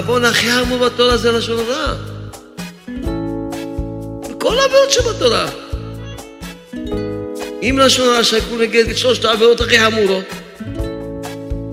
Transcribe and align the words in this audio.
העוון 0.00 0.24
הכי 0.24 0.50
חמור 0.50 0.78
בתורה 0.78 1.16
זה 1.16 1.32
לשון 1.32 1.58
הרע. 1.58 1.94
כל 4.38 4.58
העבירות 4.58 4.90
שבתורה. 4.90 5.46
אם 7.62 7.78
לשון 7.78 8.08
הרע 8.08 8.24
שקול 8.24 8.62
נגד 8.62 8.96
שלושת 8.96 9.24
העבירות 9.24 9.60
הכי 9.60 9.78
חמורות, 9.78 10.24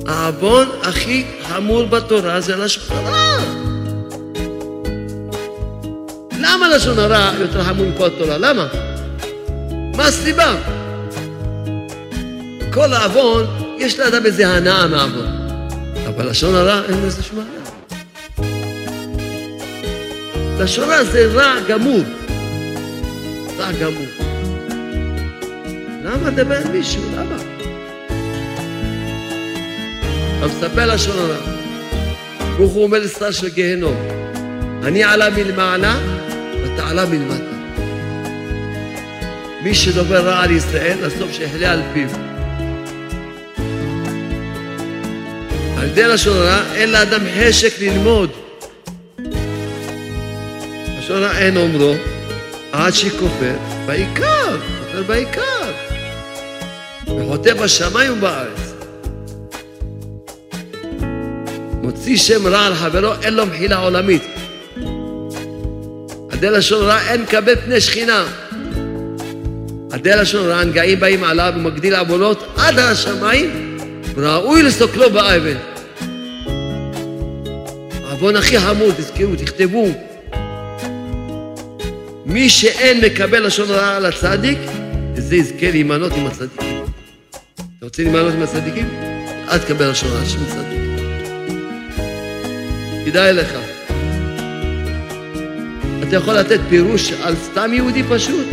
העוון 0.07 0.67
הכי 0.81 1.25
חמור 1.47 1.85
בתורה 1.85 2.41
זה 2.41 2.55
לשון 2.55 2.83
הרע. 2.97 3.37
למה 6.39 6.69
לשון 6.75 6.99
הרע 6.99 7.31
יותר 7.39 7.63
חמור 7.63 7.85
מפה 7.85 8.07
התורה? 8.07 8.37
למה? 8.37 8.67
מה 9.95 10.05
הסיבה? 10.05 10.55
כל 12.73 12.93
העוון, 12.93 13.45
יש 13.77 13.99
לאדם 13.99 14.25
איזה 14.25 14.47
הנאה 14.47 14.87
מהעוון. 14.87 15.27
אבל 16.07 16.29
לשון 16.29 16.55
הרע 16.55 16.81
אין 16.89 17.05
לזה 17.05 17.23
שום 17.23 17.56
לשון 20.59 20.89
זה 21.11 21.27
רע 21.33 21.55
גמור. 21.67 22.01
רע 23.57 23.71
גמור. 23.71 24.05
למה 26.03 26.29
לדבר 26.29 26.57
עם 26.65 26.71
מישהו? 26.71 27.03
למה? 27.15 27.35
אתה 30.37 30.47
מספר 30.47 30.93
לשון 30.93 31.17
הרע. 31.17 31.57
ברוך 32.57 32.73
הוא 32.73 32.83
אומר 32.83 32.99
לשר 32.99 33.31
של 33.31 33.49
גיהנום, 33.49 33.95
אני 34.83 35.03
עלה 35.03 35.29
מלמעלה 35.29 35.99
ואתה 36.61 36.89
עלה 36.89 37.05
מלמטה. 37.05 37.57
מי 39.63 39.75
שדובר 39.75 40.27
רע 40.27 40.39
על 40.43 40.51
ישראל, 40.51 40.97
לסוף 41.01 41.31
שיחלה 41.31 41.71
על 41.71 41.81
פיו. 41.93 42.09
על 45.77 45.87
ידי 45.87 46.07
לשון 46.07 46.37
הרע 46.37 46.61
אין 46.75 46.91
לאדם 46.91 47.21
חשק 47.39 47.79
ללמוד. 47.79 48.46
לשון 51.07 51.23
הרע 51.23 51.37
אין 51.37 51.57
אומרו, 51.57 51.93
עד 52.71 52.93
שכופר 52.93 53.55
בעיקר, 53.85 54.57
כופר 54.79 55.03
בעיקר. 55.03 55.71
וחוטא 57.07 57.53
בשמיים 57.53 58.13
ובארץ. 58.13 58.73
מוציא 61.81 62.17
שם 62.17 62.47
רע 62.47 62.65
על 62.65 62.75
חברו, 62.75 63.13
אין 63.21 63.33
לו 63.33 63.45
מחילה 63.45 63.77
עולמית. 63.77 64.23
על 66.29 66.37
ידי 66.37 66.49
לשון 66.49 66.83
הרע 66.83 66.99
אין 67.09 67.21
מקבל 67.21 67.55
פני 67.55 67.81
שכינה. 67.81 68.25
על 69.91 69.99
ידי 69.99 70.15
לשון 70.15 70.45
הרע 70.45 70.59
הנגעים 70.59 70.99
באים 70.99 71.23
עליו 71.23 71.53
ומגדיל 71.55 71.95
עוונות 71.95 72.53
עד 72.57 72.79
השמיים 72.79 73.77
וראוי 74.15 74.63
לסוקלו 74.63 75.09
באבן. 75.09 75.57
העוון 78.07 78.35
הכי 78.35 78.59
חמור, 78.59 78.91
תזכרו, 78.91 79.35
תכתבו. 79.35 79.87
מי 82.27 82.49
שאין 82.49 83.01
מקבל 83.05 83.45
לשון 83.45 83.71
הרע 83.71 83.95
על 83.95 84.05
הצדיק, 84.05 84.57
זה 85.15 85.35
יזכה 85.35 85.71
להימנות 85.71 86.11
עם 86.13 86.27
הצדיקים. 86.27 86.83
אתה 87.55 87.85
רוצה 87.85 88.03
להימנות 88.03 88.33
עם 88.33 88.41
הצדיקים? 88.41 88.89
אל 89.49 89.57
תקבל 89.57 89.89
לשון 89.89 90.09
הרע 90.11 90.25
של 90.25 90.37
צדיק. 90.45 90.79
כדאי 93.05 93.33
לך. 93.33 93.57
אתה 96.07 96.15
יכול 96.15 96.33
לתת 96.33 96.59
פירוש 96.69 97.11
על 97.11 97.35
סתם 97.35 97.73
יהודי 97.73 98.03
פשוט? 98.09 98.45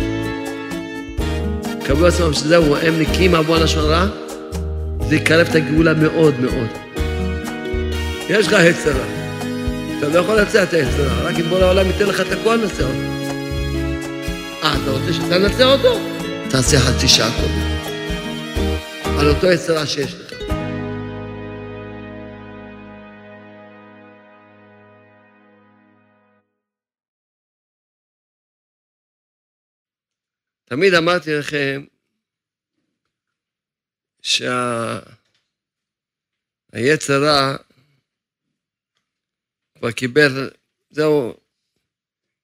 קבלו 1.83 2.07
עצמם 2.07 2.33
שזהו, 2.33 2.75
הם 2.75 2.99
נקיים 2.99 3.35
עוון 3.35 3.61
לשון 3.61 3.85
רע, 3.85 4.07
זה 5.09 5.15
יקרב 5.15 5.47
את 5.49 5.55
הגאולה 5.55 5.93
מאוד 5.93 6.39
מאוד. 6.39 6.67
יש 8.29 8.47
לך 8.47 8.53
רע. 8.53 9.05
אתה 9.99 10.07
לא 10.07 10.19
יכול 10.19 10.39
לנצח 10.39 10.63
את 10.63 10.73
רע, 10.73 11.21
רק 11.23 11.35
אם 11.39 11.45
בוא 11.49 11.59
לעולם 11.59 11.87
ייתן 11.87 12.05
לך 12.05 12.21
את 12.21 12.31
הכוח 12.31 12.53
לנצח 12.53 12.83
אותו. 12.83 13.24
אה, 14.65 14.73
אתה 14.83 14.91
רוצה 14.91 15.13
שאתה 15.13 15.37
ננצח 15.37 15.65
אותו? 15.65 15.93
תעשה 16.51 16.77
חצי 16.79 17.07
שעה 17.07 17.29
קודם. 17.41 17.59
על 19.19 19.27
אותו 19.29 19.47
רע 19.69 19.85
שיש 19.85 20.13
לך. 20.13 20.33
תמיד 30.65 30.93
אמרתי 30.93 31.33
לכם 31.33 31.85
שהיצר 34.21 35.13
רע 37.23 37.55
כבר 39.77 39.91
קיבל, 39.91 40.49
זהו, 40.89 41.33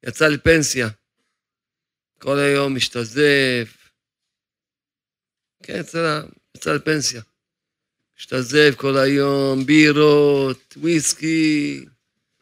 יצא 0.04 0.28
לפנסיה. 0.28 0.88
כל 2.22 2.40
היום 2.40 2.76
משתזף. 2.76 3.78
כן, 5.64 5.80
יצא, 5.80 6.22
יצא 6.58 6.74
לפנסיה. 6.74 7.22
משתזף 8.18 8.74
כל 8.78 8.98
היום, 8.98 9.66
בירות, 9.66 10.74
וויסקי, 10.78 11.86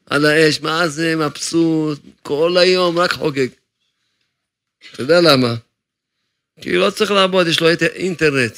על 0.06 0.25
האש, 0.25 0.62
מה 0.62 0.88
זה 0.88 1.16
מבסוט, 1.16 2.00
כל 2.23 2.57
היום 2.57 3.00
רק 3.00 3.12
חוגג. 3.12 3.47
אתה 4.94 5.01
יודע 5.01 5.22
למה? 5.22 5.56
כי 6.61 6.75
לא 6.75 6.90
צריך 6.90 7.11
לעבוד, 7.11 7.47
יש 7.47 7.59
לו 7.59 7.67
אינטרנט. 7.96 8.57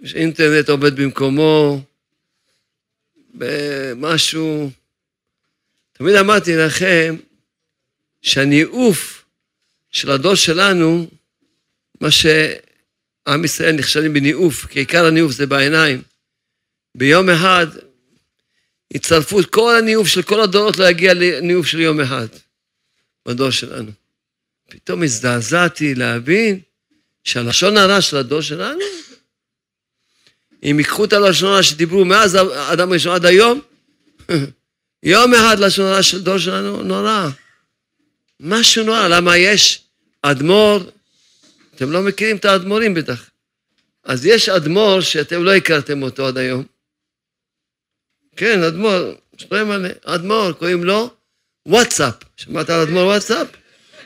יש 0.00 0.14
אינטרנט 0.14 0.68
עובד 0.68 0.96
במקומו, 0.96 1.80
במשהו. 3.34 4.70
תמיד 5.92 6.14
אמרתי 6.14 6.56
לכם 6.56 7.16
שהניאוף 8.22 9.17
של 9.90 10.10
הדור 10.10 10.34
שלנו, 10.34 11.06
מה 12.00 12.10
שעם 12.10 13.44
ישראל 13.44 13.72
נכשלים 13.72 14.12
בניאוף, 14.12 14.66
כי 14.66 14.78
עיקר 14.78 15.06
הניאוף 15.06 15.32
זה 15.32 15.46
בעיניים. 15.46 16.02
ביום 16.94 17.30
אחד 17.30 17.66
יצרפו 18.94 19.40
את 19.40 19.46
כל 19.46 19.76
הניאוף 19.76 20.08
של 20.08 20.22
כל 20.22 20.40
הדורות 20.40 20.78
להגיע 20.78 21.14
לניאוף 21.14 21.66
של 21.66 21.80
יום 21.80 22.00
אחד 22.00 22.26
בדור 23.26 23.50
שלנו. 23.50 23.90
פתאום 24.70 25.02
הזדעזעתי 25.02 25.94
להבין 25.94 26.60
שהלשון 27.24 27.76
הרע 27.76 28.00
של 28.00 28.16
הדור 28.16 28.40
שלנו, 28.40 28.84
אם 30.62 30.76
ייקחו 30.78 31.04
את 31.04 31.12
הלשון 31.12 31.48
הרע 31.48 31.62
שדיברו 31.62 32.04
מאז 32.04 32.34
האדם 32.34 32.90
הראשון 32.90 33.14
עד 33.14 33.24
היום, 33.24 33.60
יום 35.02 35.34
אחד 35.34 35.58
לשון 35.58 35.86
הרע 35.86 36.02
של 36.02 36.22
דור 36.22 36.38
שלנו 36.38 36.82
נורא. 36.82 37.28
משהו 38.40 38.84
נורא, 38.84 39.08
למה 39.08 39.36
יש 39.36 39.82
אדמו"ר, 40.22 40.78
אתם 41.74 41.90
לא 41.92 42.02
מכירים 42.02 42.36
את 42.36 42.44
האדמו"רים 42.44 42.94
בטח. 42.94 43.30
אז 44.04 44.26
יש 44.26 44.48
אדמו"ר 44.48 45.00
שאתם 45.00 45.44
לא 45.44 45.54
הכרתם 45.54 46.02
אותו 46.02 46.26
עד 46.26 46.38
היום. 46.38 46.64
כן, 48.36 48.62
אדמו"ר, 48.62 49.14
שלא 49.36 49.64
מלא, 49.64 49.88
אדמו"ר, 50.04 50.52
קוראים 50.52 50.84
לו 50.84 51.10
וואטסאפ. 51.66 52.14
שמעת 52.36 52.70
על 52.70 52.80
אדמו"ר 52.80 53.06
וואטסאפ? 53.06 53.46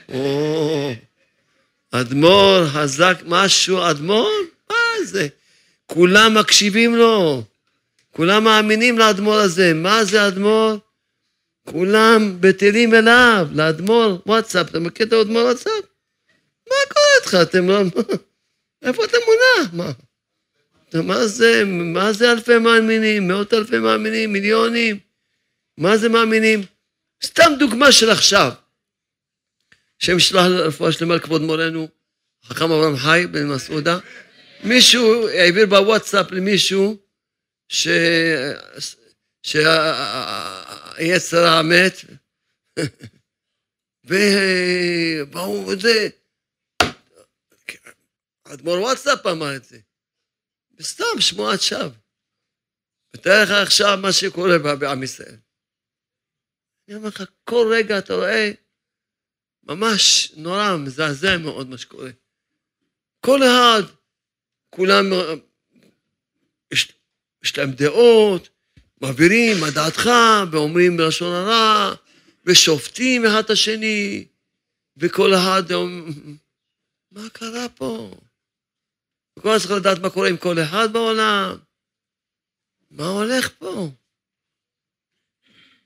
או, 0.08 0.92
אדמו"ר 1.90 2.66
חזק 2.72 3.22
משהו, 3.26 3.90
אדמו"ר? 3.90 4.30
מה 4.70 4.76
זה? 5.04 5.28
כולם 5.86 6.38
מקשיבים 6.38 6.96
לו, 6.96 7.44
כולם 8.10 8.44
מאמינים 8.44 8.98
לאדמו"ר 8.98 9.34
הזה. 9.34 9.74
מה 9.74 10.04
זה 10.04 10.28
אדמו"ר? 10.28 10.78
כולם 11.70 12.36
בטלים 12.40 12.94
אליו, 12.94 13.48
לאדמו"ר 13.52 14.22
וואטסאפ. 14.26 14.70
אתה 14.70 14.80
מכיר 14.80 15.06
את 15.06 15.12
האדמו"ר 15.12 15.42
וואטסאפ? 15.42 15.84
מה 16.68 16.76
קורה 16.92 17.06
איתך? 17.20 17.36
אתם 17.42 17.68
לא... 17.68 17.80
איפה 18.86 19.04
אתה 19.04 19.16
מונע? 19.26 19.70
מה? 19.72 19.92
מה 21.02 21.26
זה, 21.26 21.62
מה 21.66 22.12
זה 22.12 22.32
אלפי 22.32 22.58
מאמינים? 22.58 23.28
מאות 23.28 23.54
אלפי 23.54 23.78
מאמינים? 23.78 24.32
מיליונים? 24.32 24.98
מה 25.78 25.96
זה 25.96 26.08
מאמינים? 26.08 26.60
סתם 27.24 27.52
דוגמה 27.58 27.92
של 27.92 28.10
עכשיו. 28.10 28.52
השם 30.02 30.16
ישלח 30.16 30.44
לרפואה 30.46 30.92
שלמה 30.92 31.16
לכבוד 31.16 31.42
מורנו, 31.42 31.88
חכם 32.44 32.64
אברהם 32.64 32.96
חי 32.96 33.24
בן 33.30 33.48
מסעודה. 33.48 33.98
מישהו 34.64 35.28
העביר 35.28 35.66
בוואטסאפ 35.66 36.30
למישהו 36.30 36.96
ש... 37.68 37.88
שהיצר 41.02 41.46
המת, 41.46 41.92
והוא 44.04 45.74
זה, 45.80 46.08
אדמו"ר 48.44 48.80
וואטסאפ 48.80 49.26
אמר 49.26 49.56
את 49.56 49.64
זה. 49.64 49.78
וסתם 50.74 51.20
שמועת 51.20 51.60
שווא. 51.60 51.90
ותאר 53.14 53.42
לך 53.44 53.50
עכשיו 53.50 53.98
מה 54.02 54.12
שקורה 54.12 54.58
בעם 54.80 55.02
ישראל. 55.02 55.36
אני 56.88 56.96
אומר 56.96 57.08
לך, 57.08 57.22
כל 57.44 57.72
רגע 57.76 57.98
אתה 57.98 58.14
רואה 58.14 58.50
ממש 59.62 60.32
נורא, 60.36 60.76
מזעזע 60.76 61.38
מאוד 61.38 61.68
מה 61.68 61.78
שקורה. 61.78 62.10
כל 63.20 63.38
אחד, 63.42 63.82
כולם, 64.70 65.04
יש, 66.72 66.92
יש 67.44 67.58
להם 67.58 67.70
דעות, 67.70 68.48
מעבירים 69.02 69.60
מה 69.60 69.70
דעתך, 69.70 70.08
ואומרים 70.52 70.96
בלשון 70.96 71.34
הרע, 71.34 71.94
ושופטים 72.46 73.26
אחד 73.26 73.44
את 73.44 73.50
השני, 73.50 74.26
וכל 74.96 75.34
אחד 75.34 75.62
מה 77.12 77.30
קרה 77.32 77.68
פה? 77.68 78.14
וכל 79.38 79.48
אחד 79.48 79.58
צריך 79.58 79.70
לדעת 79.70 79.98
מה 79.98 80.10
קורה 80.10 80.28
עם 80.28 80.36
כל 80.36 80.56
אחד 80.62 80.92
בעולם. 80.92 81.56
מה 82.90 83.06
הולך 83.06 83.50
פה? 83.58 83.90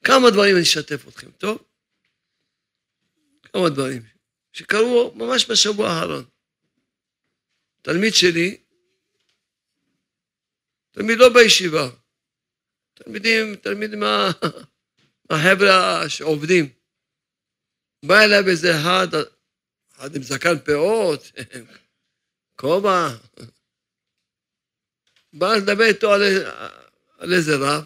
כמה 0.04 0.30
דברים 0.30 0.54
אני 0.56 0.62
אשתף 0.62 1.08
אתכם, 1.08 1.30
טוב? 1.30 1.58
כמה 3.42 3.68
דברים 3.68 4.02
שקרו 4.52 5.12
ממש 5.14 5.50
בשבוע 5.50 5.88
האחרון. 5.88 6.24
תלמיד 7.82 8.14
שלי, 8.14 8.56
תלמיד 10.90 11.18
לא 11.18 11.28
בישיבה, 11.28 11.88
תלמידים, 13.06 13.56
תלמידים 13.56 14.00
מה... 14.00 14.30
מהחבר'ה 15.30 16.08
שעובדים. 16.08 16.68
בא 18.04 18.14
אליי 18.24 18.42
באיזה 18.42 18.70
אחד, 18.80 19.06
אחד 19.92 20.16
עם 20.16 20.22
זקן 20.22 20.58
פאות, 20.64 21.22
כובע. 22.60 23.08
בא 25.32 25.46
לדבר 25.54 25.84
איתו 25.84 26.12
על, 26.12 26.22
על 27.18 27.32
איזה 27.32 27.52
רב. 27.56 27.84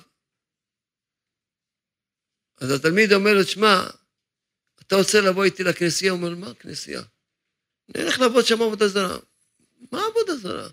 אז 2.60 2.70
התלמיד 2.70 3.12
אומר 3.12 3.34
לו, 3.34 3.44
שמע, 3.44 3.86
אתה 4.80 4.96
רוצה 4.96 5.20
לבוא 5.20 5.44
איתי 5.44 5.62
לכנסייה? 5.64 6.12
הוא 6.12 6.20
אומר, 6.20 6.34
מה 6.34 6.54
כנסייה? 6.54 7.02
נלך 7.88 8.20
לעבוד 8.20 8.46
שם 8.46 8.62
עבודה 8.62 8.88
זרה. 8.88 9.18
מה 9.92 10.06
עבודה 10.06 10.36
זרה? 10.36 10.68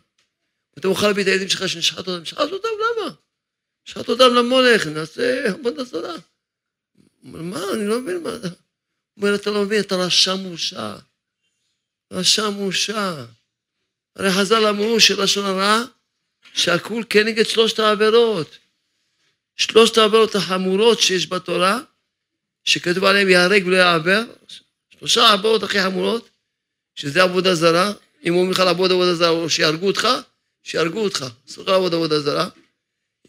אתה 0.77 0.87
מוכן 0.87 1.07
להביא 1.07 1.23
את 1.23 1.27
הילדים 1.27 1.49
שלך 1.49 1.69
שנשחט 1.69 1.97
אותם? 1.97 2.21
נשחט 2.21 2.51
אותם 2.51 2.67
למה? 2.79 3.26
נשחט 3.87 4.09
אותם 4.09 4.33
למולך, 4.33 4.87
נעשה 4.87 5.49
עבודה 5.49 5.83
זרה. 5.83 6.15
אומר, 7.23 7.41
מה, 7.41 7.63
אני 7.73 7.87
לא 7.87 8.01
מבין 8.01 8.23
מה 8.23 8.35
אתה... 8.35 8.47
אומר, 9.17 9.35
אתה 9.35 9.49
לא 9.49 9.61
מבין, 9.61 9.79
אתה 9.79 9.95
רשע 9.95 10.35
מורשע. 10.35 10.95
רשע 12.11 12.49
מורשע. 12.49 13.25
הרי 14.15 14.31
חז"ל 14.31 14.65
אמרו 14.65 14.99
שלשון 14.99 15.45
הרע, 15.45 15.83
שהכול 16.53 17.03
כנגד 17.09 17.45
שלושת 17.45 17.79
העבירות. 17.79 18.57
שלושת 19.55 19.97
העבירות 19.97 20.35
החמורות 20.35 20.99
שיש 20.99 21.29
בתורה, 21.29 21.79
שכתוב 22.63 23.03
עליהן 23.03 23.29
ייהרג 23.29 23.63
ולא 23.67 23.75
יעבר, 23.75 24.23
שלושה 24.99 25.23
העבירות 25.23 25.63
הכי 25.63 25.81
חמורות, 25.83 26.29
שזה 26.95 27.23
עבודה 27.23 27.55
זרה, 27.55 27.91
אם 28.25 28.33
אומרים 28.33 28.51
לך 28.51 28.59
לעבוד 28.59 28.91
עבודה 28.91 29.15
זרה, 29.15 29.29
או 29.29 29.49
שיהרגו 29.49 29.87
אותך, 29.87 30.07
שיהרגו 30.63 30.99
אותך, 30.99 31.25
אסור 31.49 31.63
לך 31.63 31.69
לעבוד 31.69 31.93
עבודה 31.93 32.19
זרה. 32.19 32.49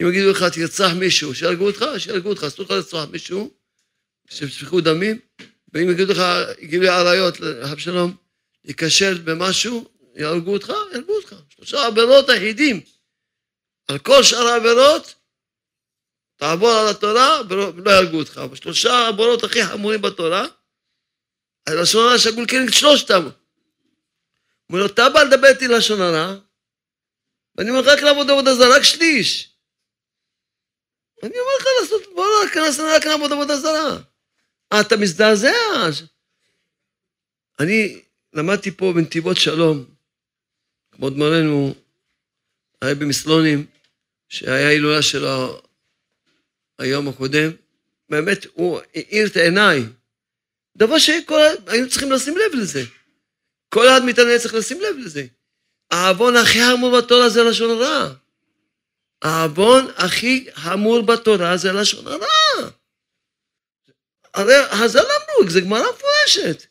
אם 0.02 0.08
יגידו 0.08 0.30
לך 0.30 0.42
תרצח 0.42 0.90
מישהו, 0.98 1.34
שיהרגו 1.34 1.66
אותך, 1.66 1.84
שיהרגו 1.98 2.28
אותך, 2.28 2.44
אסור 2.44 2.64
לך 2.64 2.70
לרצוח 2.70 3.08
מישהו, 3.10 3.50
שפתחו 4.30 4.80
דמים, 4.80 5.18
ואם 5.72 5.90
יגידו 5.90 6.12
לך, 6.12 6.22
יגידו 6.58 6.82
לי 6.82 6.88
עריות, 6.88 7.34
אבשלום, 7.72 8.16
ייכשל 8.64 9.18
במשהו, 9.18 9.88
יהרגו 10.14 10.52
אותך, 10.52 10.72
יהרגו 10.92 11.16
אותך. 11.16 11.34
שלושה 11.48 11.86
עבירות 11.86 12.28
היחידים. 12.28 12.80
על 13.88 13.98
כל 13.98 14.22
שאר 14.22 14.46
העבירות, 14.46 15.14
תעבור 16.36 16.70
על 16.70 16.88
התורה 16.88 17.40
ולא 17.48 17.90
יהרגו 17.90 18.18
אותך. 18.18 18.38
בשלושה 18.38 18.92
העבירות 18.92 19.44
הכי 19.44 19.64
חמורים 19.64 20.02
בתורה, 20.02 20.46
הלשון 21.66 22.08
הרע 22.08 22.18
שגול 22.18 22.46
כנגד 22.48 22.72
שלושתם. 22.72 23.28
אומר 24.70 24.80
לו, 24.80 24.86
אתה 24.86 25.08
בא 25.08 25.22
לדבר 25.22 25.48
איתי 25.48 25.68
לשון 25.68 26.00
הרע, 26.00 26.34
ואני 27.56 27.70
אומר 27.70 27.80
לך 27.80 27.88
רק 27.88 28.02
לעבוד 28.02 28.30
עבודה 28.30 28.54
זרה, 28.54 28.76
רק 28.76 28.82
שליש. 28.82 29.47
אני 31.22 31.38
אומר 31.38 31.52
לך 31.60 31.66
לעשות, 31.80 32.14
בוא 32.14 32.26
נעשה 32.56 32.96
רק 32.96 33.06
לעבוד 33.06 33.32
עבודה 33.32 33.56
זרה. 33.56 33.98
אה, 34.72 34.80
אתה 34.80 34.96
מזדעזע? 34.96 35.50
אני 37.60 38.02
למדתי 38.32 38.70
פה 38.70 38.92
בנתיבות 38.94 39.36
שלום, 39.36 39.84
כבוד 40.92 41.16
מורנו, 41.16 41.74
היה 42.82 42.94
במסלונים, 42.94 43.66
שהיה 44.28 44.68
הילולה 44.68 45.02
שלו 45.02 45.62
היום 46.78 47.08
הקודם, 47.08 47.50
באמת, 48.08 48.46
הוא 48.52 48.80
האיר 48.94 49.26
את 49.26 49.36
העיניי. 49.36 49.82
דבר 50.76 50.98
שהיינו 50.98 51.88
צריכים 51.90 52.12
לשים 52.12 52.36
לב 52.36 52.54
לזה. 52.54 52.82
כל 53.68 53.88
אחד 53.88 54.04
מאיתנו 54.04 54.28
היה 54.28 54.38
צריך 54.38 54.54
לשים 54.54 54.80
לב 54.80 54.96
לזה. 54.98 55.26
העוון 55.90 56.36
הכי 56.36 56.58
חמור 56.58 56.98
בתורה 56.98 57.28
זה 57.28 57.42
לשון 57.42 57.70
הרע. 57.70 58.14
העוון 59.22 59.86
הכי 59.96 60.48
חמור 60.54 61.02
בתורה 61.02 61.56
זה 61.56 61.72
לשון 61.72 62.06
הרע. 62.06 62.70
הרי 64.34 64.54
חז"ל 64.70 64.98
אמרו, 64.98 65.50
זה 65.50 65.60
גמרא 65.60 65.82
מפורשת. 65.90 66.66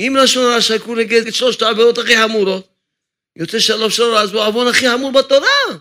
אם 0.00 0.16
לשון 0.22 0.44
הרע 0.44 0.60
שקול 0.60 0.98
נגד 0.98 1.32
שלושת 1.32 1.62
העבירות 1.62 1.98
הכי 1.98 2.16
חמורות, 2.16 2.68
יוצא 3.36 3.58
שלוש 3.58 4.00
הרע, 4.00 4.22
אז 4.22 4.32
הוא 4.32 4.42
העוון 4.42 4.66
הכי 4.66 4.90
חמור 4.90 5.12
בתורה. 5.12 5.78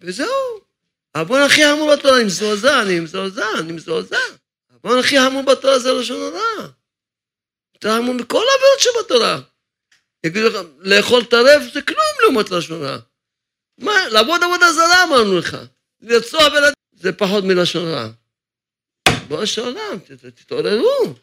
וזהו. 0.00 0.60
העוון 1.14 1.42
הכי 1.42 1.60
חמור 1.64 1.96
בתורה, 1.96 2.16
אני 2.16 2.24
מזועזע, 2.24 2.82
אני 2.82 3.00
מזועזע, 3.00 3.46
אני 3.60 3.72
מזועזע. 3.72 4.16
העוון 4.70 4.98
הכי 4.98 5.16
חמור 5.18 5.42
בתורה 5.42 5.78
זה 5.78 5.92
לשון 5.92 6.20
הרע. 6.20 6.68
יותר 7.74 7.88
חמור 7.96 8.14
מכל 8.14 8.44
העבירות 8.52 8.80
שבתורה. 8.80 9.40
יגידו 10.24 10.48
לך, 10.48 10.56
לאכול 10.78 11.24
טרף 11.24 11.72
זה 11.72 11.82
כלום 11.82 11.98
לעומת 12.22 12.50
לשון 12.50 12.82
הרע. 12.84 12.98
מה, 13.78 14.08
לעבוד 14.08 14.42
עבודה 14.42 14.72
זרה 14.72 15.04
אמרנו 15.04 15.38
לך. 15.38 15.56
לרצוח 16.00 16.42
בן 16.42 16.72
זה 16.92 17.12
פחות 17.12 17.44
מלשון 17.44 17.88
רע. 17.88 18.08
בוא 19.28 19.44
של 19.44 19.60
עולם, 19.60 19.98
תתעוררו. 20.34 21.14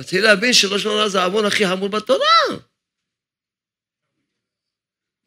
תתחיל 0.00 0.24
להבין 0.24 0.52
שלשון 0.52 0.98
רע 0.98 1.08
זה 1.08 1.20
העוון 1.22 1.44
הכי 1.44 1.68
חמור 1.68 1.88
בתורה. 1.88 2.26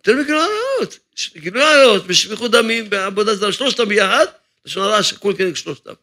תן 0.03 0.17
לי 0.17 0.23
גילוי 0.23 0.41
עריות. 0.41 0.99
גילוי 1.33 1.63
עריות, 1.63 2.07
בשפיכות 2.07 2.51
דמים, 2.51 2.89
בעבודה 2.89 3.35
זרה, 3.35 3.53
שלושתם 3.53 3.85
ביחד, 3.85 4.25
לשון 4.65 4.83
הרע 4.83 5.03
שקול 5.03 5.37
כנגד 5.37 5.55
שלושתם. 5.55 5.93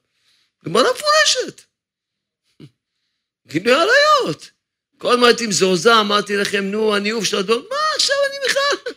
גמרא 0.64 0.82
מפורשת. 0.82 1.62
גילוי 3.46 3.72
עריות. 3.72 4.50
כל 4.98 5.12
הזמן 5.12 5.26
הייתי 5.26 5.46
מזועזע, 5.46 6.00
אמרתי 6.00 6.36
לכם, 6.36 6.64
נו, 6.64 6.96
הניאוף 6.96 7.24
של 7.24 7.36
הדור, 7.36 7.62
מה 7.70 7.76
עכשיו 7.96 8.16
אני 8.28 8.36
בכלל? 8.48 8.92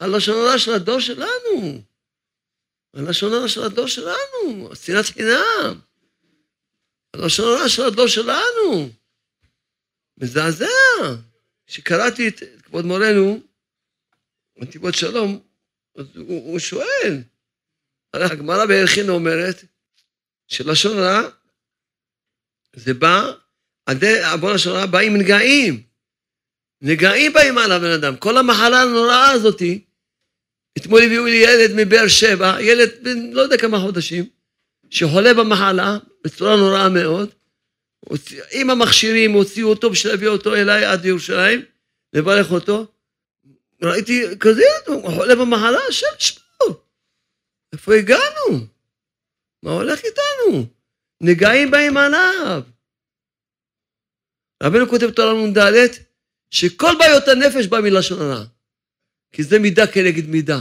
הלשון 0.00 0.36
הרע 0.36 0.58
של 0.58 0.72
הדור 0.72 1.00
שלנו. 1.00 1.82
הלשון 2.94 3.32
הרע 3.32 3.48
של 3.48 3.62
הדור 3.62 3.86
שלנו, 3.86 4.70
שנאת 4.74 5.04
חינם. 5.04 5.80
הלשון 7.14 7.58
הרע 7.58 7.68
של 7.68 7.82
הדור 7.82 8.06
שלנו. 8.06 8.90
מזעזע. 10.18 10.66
כשקראתי 11.66 12.28
את 12.28 12.42
כבוד 12.62 12.84
מורנו, 12.84 13.40
נתיבות 14.56 14.94
שלום, 14.94 15.40
אז 15.96 16.06
הוא, 16.16 16.52
הוא 16.52 16.58
שואל. 16.58 17.22
הרי 18.14 18.24
הגמרא 18.24 18.66
בערכין 18.66 19.08
אומרת 19.08 19.64
שלשון 20.48 20.98
רע 20.98 21.20
זה 22.76 22.94
בא, 22.94 23.32
עוון 24.32 24.54
לשון 24.54 24.72
רע 24.72 24.86
בא 24.86 24.98
עם 24.98 25.16
נגעים. 25.16 25.82
נגעים 26.82 27.32
באים 27.32 27.58
על 27.58 27.72
הבן 27.72 27.90
אדם. 27.90 28.16
כל 28.16 28.36
המחלה 28.36 28.82
הנוראה 28.82 29.30
הזאתי, 29.30 29.84
אתמול 30.78 31.02
הביאו 31.02 31.24
לי 31.24 31.36
ילד 31.36 31.70
מבאר 31.76 32.08
שבע, 32.08 32.60
ילד 32.60 32.90
בן 33.02 33.32
לא 33.32 33.42
יודע 33.42 33.56
כמה 33.56 33.80
חודשים, 33.80 34.24
שחולה 34.90 35.34
במחלה 35.34 35.98
בצורה 36.24 36.56
נוראה 36.56 36.88
מאוד. 36.88 37.30
עם 38.50 38.70
המכשירים 38.70 39.32
הוציאו 39.32 39.68
אותו 39.68 39.90
בשביל 39.90 40.12
להביא 40.12 40.28
אותו 40.28 40.54
אליי 40.54 40.84
עד 40.84 41.04
ירושלים, 41.04 41.62
לברך 42.12 42.50
אותו. 42.50 42.86
ראיתי 43.82 44.22
כזה 44.40 44.62
ילד, 44.62 44.96
הוא 44.96 45.10
חולה 45.10 45.34
במחלה, 45.34 45.78
השם 45.88 46.06
ישמור. 46.20 46.82
איפה 47.72 47.94
הגענו? 47.94 48.66
מה 49.62 49.70
הולך 49.70 50.00
איתנו? 50.04 50.66
נגעים 51.20 51.70
באים 51.70 51.96
עליו. 51.96 52.62
רבנו 54.62 54.88
כותב 54.88 55.10
תורה 55.10 55.46
נ"ד, 55.46 55.88
שכל 56.50 56.92
בעיות 56.98 57.28
הנפש 57.28 57.66
בא 57.66 57.80
מלשון 57.80 58.20
הרע. 58.20 58.44
כי 59.32 59.42
זה 59.42 59.58
מידה 59.58 59.86
כנגד 59.86 60.28
מידה. 60.28 60.58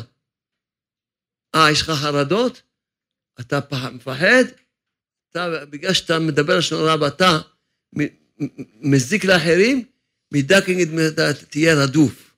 אה, 1.56 1.72
יש 1.72 1.82
לך 1.82 1.90
חרדות? 1.90 2.62
אתה 3.40 3.60
מפחד? 3.94 4.44
אתה, 5.30 5.66
בגלל 5.66 5.94
שאתה 5.94 6.20
מדבר 6.20 6.58
לשון 6.58 6.80
הרע 6.80 6.96
ואתה 7.02 7.40
מזיק 8.82 9.26
לאחרים, 9.26 9.86
מידה 10.34 10.62
כנגד 10.66 10.90
מידה, 10.90 11.30
אתה 11.30 11.46
תהיה 11.46 11.74
רדוף. 11.84 12.36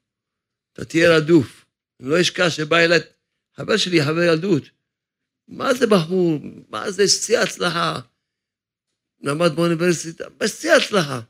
אתה 0.73 0.85
תהיה 0.85 1.17
רדוף. 1.17 1.65
אני 1.99 2.09
לא 2.09 2.21
אשכח 2.21 2.49
שבא 2.49 2.77
אליי 2.77 2.99
חבר 3.55 3.77
שלי, 3.77 4.03
חבר 4.03 4.21
ילדות. 4.21 4.63
מה 5.47 5.73
זה 5.73 5.87
בחור? 5.87 6.39
מה 6.69 6.91
זה 6.91 7.07
שיא 7.07 7.39
הצלחה? 7.39 7.99
למד 9.21 9.51
באוניברסיטה, 9.55 10.29
בשיא 10.29 10.73
הצלחה. 10.73 11.21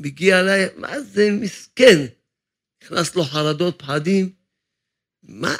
מגיע 0.00 0.40
אליי, 0.40 0.66
מה 0.76 1.00
זה 1.00 1.28
מסכן? 1.32 2.06
נכנס 2.82 3.14
לו 3.14 3.24
חרדות, 3.24 3.78
פחדים. 3.78 4.32
מה, 5.22 5.56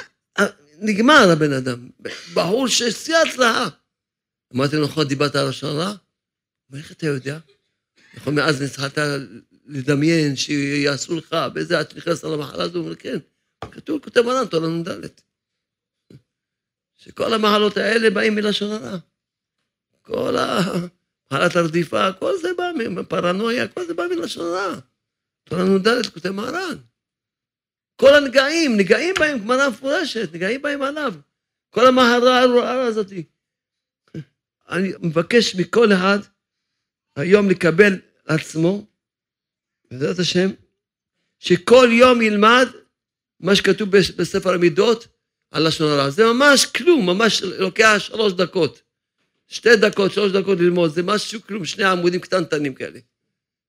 נגמר 0.79 1.29
הבן 1.33 1.53
אדם. 1.53 1.89
בחור 2.33 2.67
ששיא 2.67 3.15
הצלחה. 3.17 3.67
אמרתי 4.55 4.75
לו, 4.75 4.83
נכון, 4.83 5.07
דיברת 5.07 5.35
על 5.35 5.49
לשון 5.49 5.69
הרע? 5.69 5.93
איך 6.73 6.91
אתה 6.91 7.05
יודע? 7.05 7.39
נכון, 8.13 8.35
מאז 8.35 8.61
התחלת 8.61 8.97
לדמיין 9.65 10.35
שיעשו 10.35 11.15
לך, 11.15 11.35
באיזה 11.53 11.81
את 11.81 11.95
נכנסת 11.95 12.23
למחלה 12.23 12.63
הזו? 12.63 12.77
הוא 12.77 12.85
אומר, 12.85 12.95
כן. 12.95 13.17
כתוב, 13.71 14.03
כותב 14.03 14.21
מרן, 14.21 14.45
תורה 14.45 14.67
נ"ד. 14.67 15.07
שכל 16.95 17.33
המחלות 17.33 17.77
האלה 17.77 18.09
באים 18.09 18.35
מלשון 18.35 18.71
הרע. 18.71 18.97
כל 20.01 20.35
המחלת 21.31 21.55
הרדיפה, 21.55 22.13
כל 22.13 22.33
זה 22.41 22.49
בא 22.57 22.71
מפרנויה, 22.89 23.67
כל 23.67 23.85
זה 23.85 23.93
בא 23.93 24.03
מלשון 24.07 24.45
הרע. 24.45 24.75
תורה 25.43 25.63
נ"ד 25.63 26.05
כותב 26.13 26.31
מרן. 26.31 26.77
כל 27.95 28.15
הנגעים, 28.15 28.77
נגעים 28.77 29.15
בהם 29.19 29.39
גמרא 29.39 29.69
מפורשת, 29.69 30.29
נגעים 30.33 30.61
בהם 30.61 30.81
עליו. 30.81 31.13
כל 31.69 31.87
המהרה 31.87 32.41
הרעה 32.41 32.81
הזאתי. 32.81 33.23
אני 34.69 34.91
מבקש 35.01 35.55
מכל 35.55 35.93
אחד 35.93 36.19
היום 37.15 37.49
לקבל 37.49 37.93
עצמו, 38.25 38.85
בעזרת 39.91 40.19
השם, 40.19 40.49
שכל 41.39 41.87
יום 41.91 42.21
ילמד 42.21 42.67
מה 43.39 43.55
שכתוב 43.55 43.89
בספר 43.91 44.53
המידות 44.53 45.07
על 45.51 45.67
לשון 45.67 45.91
הרע. 45.91 46.09
זה 46.09 46.23
ממש 46.25 46.65
כלום, 46.65 47.05
ממש 47.05 47.41
לוקח 47.43 47.95
שלוש 47.99 48.33
דקות. 48.33 48.81
שתי 49.51 49.75
דקות, 49.75 50.11
שלוש 50.11 50.31
דקות 50.31 50.59
ללמוד, 50.59 50.93
זה 50.93 51.03
משהו 51.03 51.41
כלום, 51.41 51.65
שני 51.65 51.83
עמודים 51.83 52.19
קטנטנים 52.19 52.73
כאלה. 52.73 52.99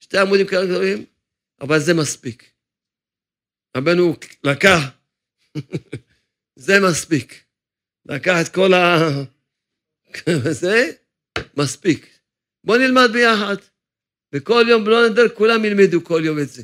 שתי 0.00 0.18
עמודים 0.18 0.46
כאלה, 0.46 0.94
אבל 1.60 1.78
זה 1.78 1.94
מספיק. 1.94 2.50
רבנו 3.76 4.16
לקח, 4.44 4.78
זה 6.66 6.80
מספיק. 6.80 7.44
לקח 8.06 8.36
את 8.40 8.48
כל 8.48 8.74
ה... 8.74 8.98
זה 10.62 10.92
מספיק. 11.56 12.18
בוא 12.64 12.76
נלמד 12.76 13.10
ביחד. 13.12 13.56
וכל 14.34 14.64
יום, 14.68 14.88
לא 14.88 15.08
נדר, 15.08 15.28
כולם 15.28 15.64
ילמדו 15.64 16.04
כל 16.04 16.22
יום 16.24 16.38
את 16.38 16.48
זה. 16.48 16.62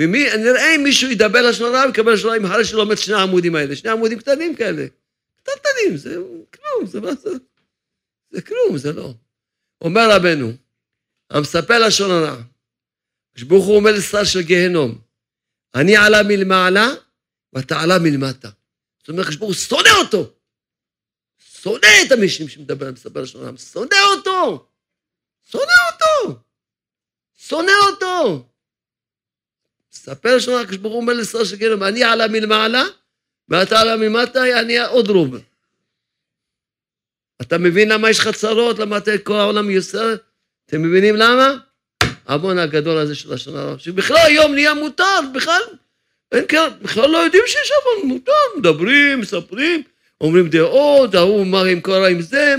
ונראה 0.00 0.74
אם 0.74 0.82
מישהו 0.82 1.10
ידבר 1.10 1.48
לשון 1.48 1.74
הרע 1.74 1.86
ויקבל 1.86 2.12
לשון 2.12 2.44
הרע 2.44 2.52
אחרי 2.52 2.64
שלומד 2.64 2.96
שני 2.96 3.14
העמודים 3.14 3.54
האלה. 3.54 3.76
שני 3.76 3.90
עמודים 3.90 4.18
קטנים 4.18 4.56
כאלה. 4.56 4.86
קטנים, 5.42 5.96
זה 5.96 6.16
כלום, 6.50 6.86
זה 6.86 7.00
מה 7.00 7.14
זה? 7.14 7.30
זה 8.32 8.42
כלום, 8.42 8.78
זה 8.78 8.92
לא. 8.92 9.14
אומר 9.80 10.10
רבנו, 10.10 10.52
המספר 11.30 11.86
לשון 11.86 12.10
הרע, 12.10 12.42
כשברוך 13.34 13.66
הוא 13.66 13.76
אומר 13.76 13.90
לשר 13.92 14.24
של 14.24 14.42
גיהנום, 14.42 14.98
אני 15.74 15.96
עלה 15.96 16.22
מלמעלה 16.22 16.88
ואתה 17.52 17.80
עלה 17.80 17.98
מלמטה. 17.98 18.50
זאת 18.98 19.08
אומרת, 19.08 19.26
כשברוך 19.26 19.54
שונא 19.54 19.88
אותו. 19.98 20.32
שונא 21.62 21.86
את 22.06 22.12
המישהו 22.12 22.48
שמדבר, 22.48 22.92
מספר 22.92 23.22
לשון 23.22 23.44
הרע, 23.44 23.58
שונא 23.58 23.96
אותו. 24.16 24.68
שונא 25.50 25.72
אותו. 25.92 26.40
שונא 27.36 27.72
אותו. 27.90 28.48
מספר 29.92 30.36
לשון 30.36 30.54
הרע, 30.54 30.66
כשברוך 30.66 30.92
הוא 30.92 31.00
אומר 31.00 31.12
לשר 31.12 31.44
של 31.44 31.56
גיהנום, 31.56 31.82
אני 31.82 32.04
עלה 32.04 32.28
מלמעלה 32.28 32.82
ואתה 33.48 33.80
עלה 33.80 33.96
מלמטה, 33.96 34.60
אני 34.60 34.78
עוד 34.78 35.08
רוב. 35.08 35.51
אתה 37.42 37.58
מבין 37.58 37.88
למה 37.88 38.10
יש 38.10 38.18
לך 38.18 38.28
צרות? 38.28 38.78
למה 38.78 38.96
אתה 38.96 39.10
כל 39.24 39.34
העולם 39.34 39.70
יוסר? 39.70 40.14
אתם 40.66 40.82
מבינים 40.82 41.16
למה? 41.16 41.54
המון 42.26 42.58
הגדול 42.58 42.98
הזה 42.98 43.14
של 43.14 43.32
השנה 43.32 43.60
הרב, 43.60 43.78
שבכלל 43.78 44.16
היום 44.26 44.54
נהיה 44.54 44.74
מותר, 44.74 45.20
בכלל, 45.34 45.62
אין 46.32 46.44
כאן, 46.48 46.68
בכלל 46.82 47.10
לא 47.10 47.18
יודעים 47.18 47.42
שיש 47.46 47.70
המון 47.70 48.08
מותר, 48.08 48.32
מדברים, 48.58 49.20
מספרים, 49.20 49.82
אומרים 50.20 50.48
דעות, 50.48 51.14
ההוא 51.14 51.46
מה 51.46 51.58
אם 51.72 51.80
קורה 51.80 52.08
עם 52.08 52.20
זה, 52.20 52.54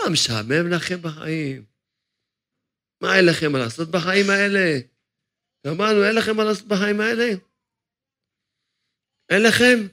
מה 0.00 0.08
משעמם 0.10 0.70
לכם 0.70 1.02
בחיים? 1.02 1.64
מה 3.02 3.16
אין 3.16 3.26
לכם 3.26 3.52
מה 3.52 3.58
לעשות 3.58 3.88
בחיים 3.90 4.30
האלה? 4.30 4.78
אמרנו, 5.66 6.04
אין 6.04 6.14
לכם 6.14 6.36
מה 6.36 6.44
לעשות 6.44 6.66
בחיים 6.66 7.00
האלה? 7.00 7.28
אין 9.30 9.42
לכם? 9.42 9.86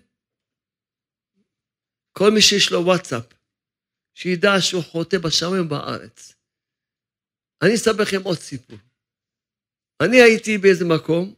כל 2.17 2.31
מי 2.31 2.41
שיש 2.41 2.71
לו 2.71 2.85
וואטסאפ, 2.85 3.23
שידע 4.17 4.49
שהוא 4.59 4.83
חוטא 4.83 5.17
בשמיים 5.17 5.69
בארץ. 5.69 6.33
אני 7.63 7.75
אספר 7.75 8.01
לכם 8.01 8.21
עוד 8.23 8.37
סיפור. 8.37 8.79
אני 10.03 10.21
הייתי 10.21 10.57
באיזה 10.57 10.85
מקום, 10.85 11.35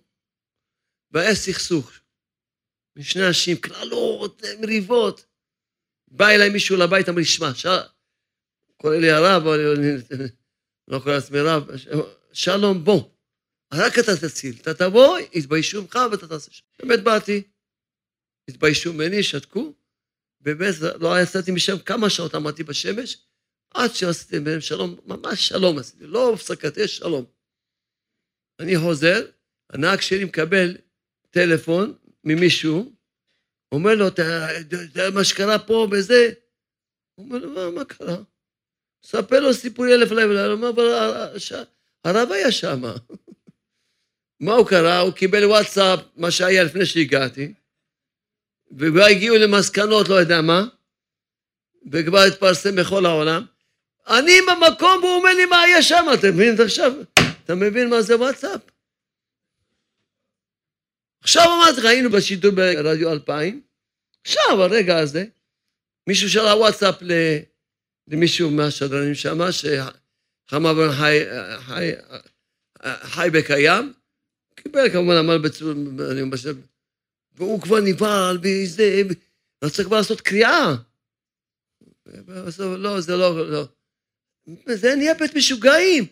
והיה 1.12 1.36
סכסוך. 1.36 1.91
משני 2.95 3.27
אנשים, 3.27 3.57
קללות, 3.57 4.41
מריבות. 4.62 5.25
בא 6.12 6.29
אליי 6.29 6.50
מישהו 6.50 6.77
לבית, 6.77 7.09
אמר 7.09 7.17
לי, 7.17 7.25
שמע. 7.25 7.51
קורא 8.77 8.95
לי 8.95 9.12
הרב, 9.12 9.48
אני 9.48 10.19
לא 10.88 11.00
קורא 11.00 11.13
לעצמי 11.13 11.39
רב, 11.39 11.63
שלום, 12.33 12.83
בוא. 12.83 13.09
רק 13.74 13.93
אתה 14.00 14.12
תציל. 14.21 14.55
אתה 14.62 14.74
תבוא, 14.74 15.19
יתביישו 15.33 15.81
ממך 15.81 16.00
ואתה 16.12 16.27
תעשה 16.27 16.51
שם. 16.51 16.65
באמת 16.79 17.03
באתי, 17.03 17.43
התביישו 18.50 18.93
ממני, 18.93 19.24
שתקו, 19.24 19.74
באמת 20.39 20.74
לא 21.00 21.22
יצאתי 21.22 21.51
משם 21.51 21.79
כמה 21.79 22.10
שעות 22.10 22.36
עמדתי 22.36 22.63
בשמש, 22.63 23.17
עד 23.74 23.93
שעשיתי 23.93 24.39
ביניהם 24.39 24.62
שלום, 24.62 24.96
ממש 25.05 25.48
שלום 25.48 25.77
עשיתי, 25.77 26.08
לא 26.08 26.34
הפסקת 26.34 26.77
אש, 26.77 26.98
שלום. 26.98 27.25
אני 28.60 28.77
חוזר, 28.77 29.25
הנהג 29.69 30.01
שלי 30.01 30.24
מקבל 30.24 30.77
טלפון 31.29 31.93
ממישהו, 32.24 32.96
אומר 33.72 33.96
לו, 33.96 34.10
תראה 34.10 35.12
מה 35.13 35.24
שקרה 35.24 35.60
פה 35.60 35.88
וזה. 35.91 36.31
הוא 37.15 37.25
אומר 37.25 37.38
לו, 37.38 37.50
מה, 37.50 37.72
מה 37.72 37.86
קרה? 37.86 38.17
ספר 39.05 39.39
לו 39.39 39.53
סיפורי 39.53 39.93
אלף 39.93 40.12
לילה, 40.12 40.46
הוא 40.46 40.53
אומר, 40.53 40.69
אבל 40.69 40.84
הרב 42.03 42.31
היה 42.31 42.51
שם. 42.51 42.81
מה 44.39 44.53
הוא 44.53 44.67
קרה? 44.67 45.00
הוא 45.00 45.13
קיבל 45.13 45.46
וואטסאפ, 45.46 46.00
מה 46.15 46.31
שהיה 46.31 46.63
לפני 46.63 46.86
שהגעתי, 46.86 47.53
וכבר 48.77 49.03
הגיעו 49.03 49.38
למסקנות, 49.38 50.09
לא 50.09 50.15
יודע 50.15 50.41
מה, 50.41 50.65
וכבר 51.91 52.19
התפרסם 52.19 52.75
בכל 52.75 53.05
העולם. 53.05 53.45
אני 54.07 54.38
במקום 54.47 55.03
והוא 55.03 55.15
אומר 55.15 55.33
לי 55.33 55.45
מה 55.45 55.61
היה 55.61 55.81
שם, 55.81 56.05
אתה 56.13 56.31
מבין 56.31 56.55
עכשיו? 56.61 56.93
אתה 57.45 57.55
מבין 57.55 57.89
מה 57.89 58.01
זה 58.01 58.17
וואטסאפ? 58.17 58.61
עכשיו 61.21 61.43
אמרתי 61.43 61.79
לך, 61.79 61.85
היינו 61.85 62.09
בשידור 62.09 62.51
ברדיו 62.51 63.11
2000, 63.11 63.61
עכשיו, 64.21 64.63
הרגע 64.63 64.97
הזה, 64.97 65.25
מישהו 66.07 66.29
שלח 66.29 66.53
וואטסאפ 66.53 66.95
למישהו 68.07 68.51
מהשדרנים 68.51 69.15
שם, 69.15 69.39
שחמה 69.51 70.73
בן 70.73 70.91
חי, 70.91 71.19
חי, 71.59 71.91
חי 72.83 73.29
בקיים, 73.33 73.93
קיבל 74.55 74.89
כמובן 74.89 75.15
אמר 75.15 75.38
בצורה, 75.38 75.73
והוא 77.39 77.62
כבר 77.62 77.79
נבהל, 77.79 78.38
וזה, 78.43 79.01
רצה 79.63 79.84
כבר 79.84 79.98
לעשות 79.98 80.22
קריאה. 80.22 80.75
לא, 82.27 83.01
זה 83.01 83.15
לא, 83.17 83.51
לא. 83.51 83.67
זה 84.67 84.96
נהיה 84.96 85.13
בית 85.13 85.36
משוגעים. 85.36 86.05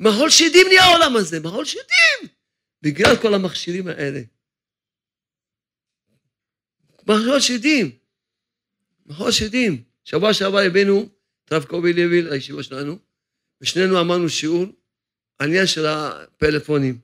מחול 0.00 0.30
שדים 0.30 0.66
נהיה 0.68 0.82
העולם 0.82 1.16
הזה, 1.16 1.40
מחול 1.40 1.64
שדים. 1.64 2.28
בגלל 2.82 3.16
כל 3.22 3.34
המכשירים 3.34 3.88
האלה. 3.88 4.20
מחול 7.02 7.40
שדים. 7.40 7.98
מחול 9.06 9.32
שדים. 9.32 9.82
שבוע 10.04 10.34
שעבר 10.34 10.58
הבאנו 10.58 11.08
את 11.44 11.52
הרב 11.52 11.64
קובי 11.64 11.92
לוי 11.92 12.22
לישיבה 12.22 12.62
שלנו, 12.62 12.98
ושנינו 13.60 14.00
אמרנו 14.00 14.28
שיעור 14.28 14.66
על 15.38 15.48
עניין 15.48 15.66
של 15.66 15.86
הפלאפונים. 15.86 16.98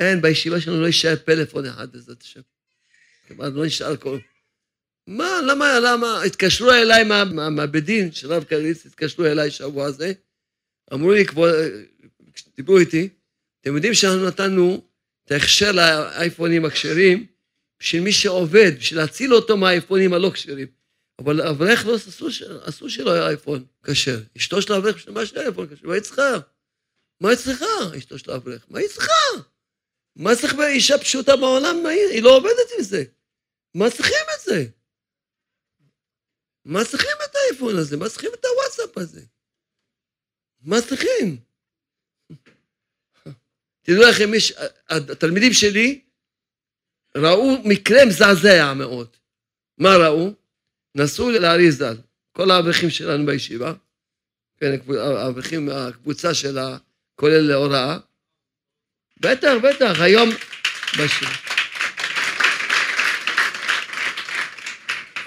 אין, 0.00 0.22
בישיבה 0.22 0.60
שלנו 0.60 0.80
לא 0.80 0.86
יישאר 0.86 1.16
פלאפון 1.16 1.66
אחד, 1.66 1.92
בעזרת 1.92 2.22
השם. 2.22 2.40
כמעט 3.28 3.52
לא 3.54 3.66
נשאר 3.66 3.96
כל... 3.96 4.18
מה, 5.06 5.40
למה, 5.46 5.80
למה, 5.80 6.22
התקשרו 6.22 6.70
אליי 6.72 7.04
מהבית 7.50 8.14
של 8.14 8.32
רב 8.32 8.44
קריץ, 8.44 8.86
התקשרו 8.86 9.26
אליי 9.26 9.50
שבוע 9.50 9.86
הזה, 9.86 10.12
אמרו 10.92 11.12
לי, 11.12 11.26
כבוד, 11.26 11.54
דיברו 12.56 12.78
איתי, 12.78 13.08
אתם 13.60 13.74
יודעים 13.74 13.94
שאנחנו 13.94 14.26
נתנו 14.26 14.82
את 15.24 15.32
ההכשר 15.32 15.72
לאייפונים 15.72 16.64
הכשרים 16.64 17.26
בשביל 17.80 18.02
מי 18.02 18.12
שעובד, 18.12 18.72
בשביל 18.78 19.00
להציל 19.00 19.34
אותו 19.34 19.56
מהאייפונים 19.56 20.12
הלא 20.12 20.30
כשרים. 20.34 20.66
אבל 21.18 21.42
אברך 21.42 21.86
לא, 21.86 21.96
אסור, 21.96 22.28
אסור 22.62 22.88
שלא 22.88 23.10
יהיה 23.10 23.26
אייפון 23.26 23.64
כשר. 23.84 24.20
אשתו 24.36 24.62
של 24.62 24.72
האברך, 24.72 25.08
מה 25.08 25.20
לה 25.34 25.42
אייפון 25.42 25.66
כשר? 25.68 25.86
מה 25.86 25.94
היא 25.94 26.02
צריכה? 26.02 26.38
מה 27.20 27.28
היא 27.28 27.36
צריכה, 27.38 27.96
אשתו 27.98 28.18
של 28.18 28.30
האברך? 28.30 28.64
מה 28.68 28.78
היא 28.78 28.88
צריכה? 28.88 29.12
מה 30.16 30.36
צריך 30.36 30.54
באישה 30.54 30.98
פשוטה 30.98 31.36
בעולם? 31.36 31.86
היא 31.86 32.22
לא 32.22 32.36
עובדת 32.36 32.70
עם 32.78 32.84
זה. 32.84 33.04
מה 33.78 33.90
צריכים 33.90 34.26
את 34.34 34.40
זה? 34.44 34.64
מה 36.64 36.84
צריכים 36.84 37.16
את 37.24 37.34
האייפון 37.34 37.76
הזה? 37.76 37.96
מה 37.96 38.08
צריכים 38.08 38.30
את 38.34 38.44
הוואטסאפ 38.44 38.98
הזה? 38.98 39.20
מה 40.60 40.76
צריכים? 40.88 41.40
תדעו 43.82 44.02
לכם, 44.10 44.34
יש, 44.34 44.52
התלמידים 44.88 45.52
שלי 45.52 46.00
ראו 47.16 47.62
מקרה 47.64 48.04
מזעזע 48.06 48.74
מאוד. 48.74 49.16
מה 49.78 49.96
ראו? 49.96 50.34
נסעו 50.94 51.30
לאריזל, 51.30 51.96
כל 52.32 52.50
האברכים 52.50 52.90
שלנו 52.90 53.26
בישיבה, 53.26 53.72
כן, 54.56 54.70
האברכים, 54.98 55.68
הקבוצה 55.68 56.34
של 56.34 56.58
הכולל 56.58 57.40
להוראה. 57.40 57.98
בטח, 59.20 59.52
בטח, 59.62 60.00
היום... 60.00 60.28
בש... 60.98 61.47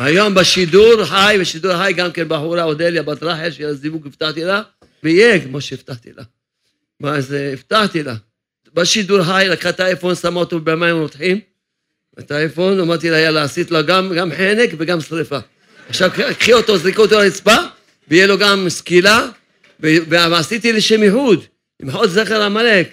היום 0.03 0.33
בשידור 0.33 1.05
חי, 1.05 1.37
בשידור 1.39 1.77
חי 1.77 1.93
גם 1.93 2.11
כן 2.11 2.27
בחורה 2.27 2.63
אודליה 2.63 3.03
בת 3.03 3.23
רחל, 3.23 3.51
של 3.51 3.65
הזיווג 3.65 4.07
הבטחתי 4.07 4.43
לה, 4.43 4.61
ויהיה 5.03 5.39
כמו 5.39 5.61
שהבטחתי 5.61 6.09
לה. 6.17 6.23
מה 6.99 7.21
זה, 7.21 7.49
הבטחתי 7.53 8.03
לה. 8.03 8.15
בשידור 8.73 9.23
חי 9.23 9.45
לקחה 9.49 9.69
את 9.69 9.79
האייפון, 9.79 10.15
שמה 10.15 10.39
אותו 10.39 10.59
במים 10.59 10.95
רותחים, 10.95 11.39
את 12.19 12.31
האייפון, 12.31 12.79
אמרתי 12.79 13.09
לה, 13.09 13.19
יאללה, 13.19 13.43
עשית 13.43 13.71
לו 13.71 13.85
גם, 13.85 14.13
גם 14.15 14.31
חנק 14.37 14.69
וגם 14.77 15.01
שריפה. 15.01 15.39
עכשיו 15.89 16.11
קחי 16.39 16.53
אותו, 16.53 16.77
זריקו 16.77 17.01
אותו 17.01 17.19
לרצפה, 17.19 17.55
ויהיה 18.07 18.27
לו 18.27 18.37
גם 18.37 18.69
סקילה, 18.69 19.27
ועשיתי 19.79 20.73
לשם 20.73 21.03
ייחוד, 21.03 21.45
למחות 21.79 22.09
זכר 22.09 22.43
עמלק. 22.43 22.89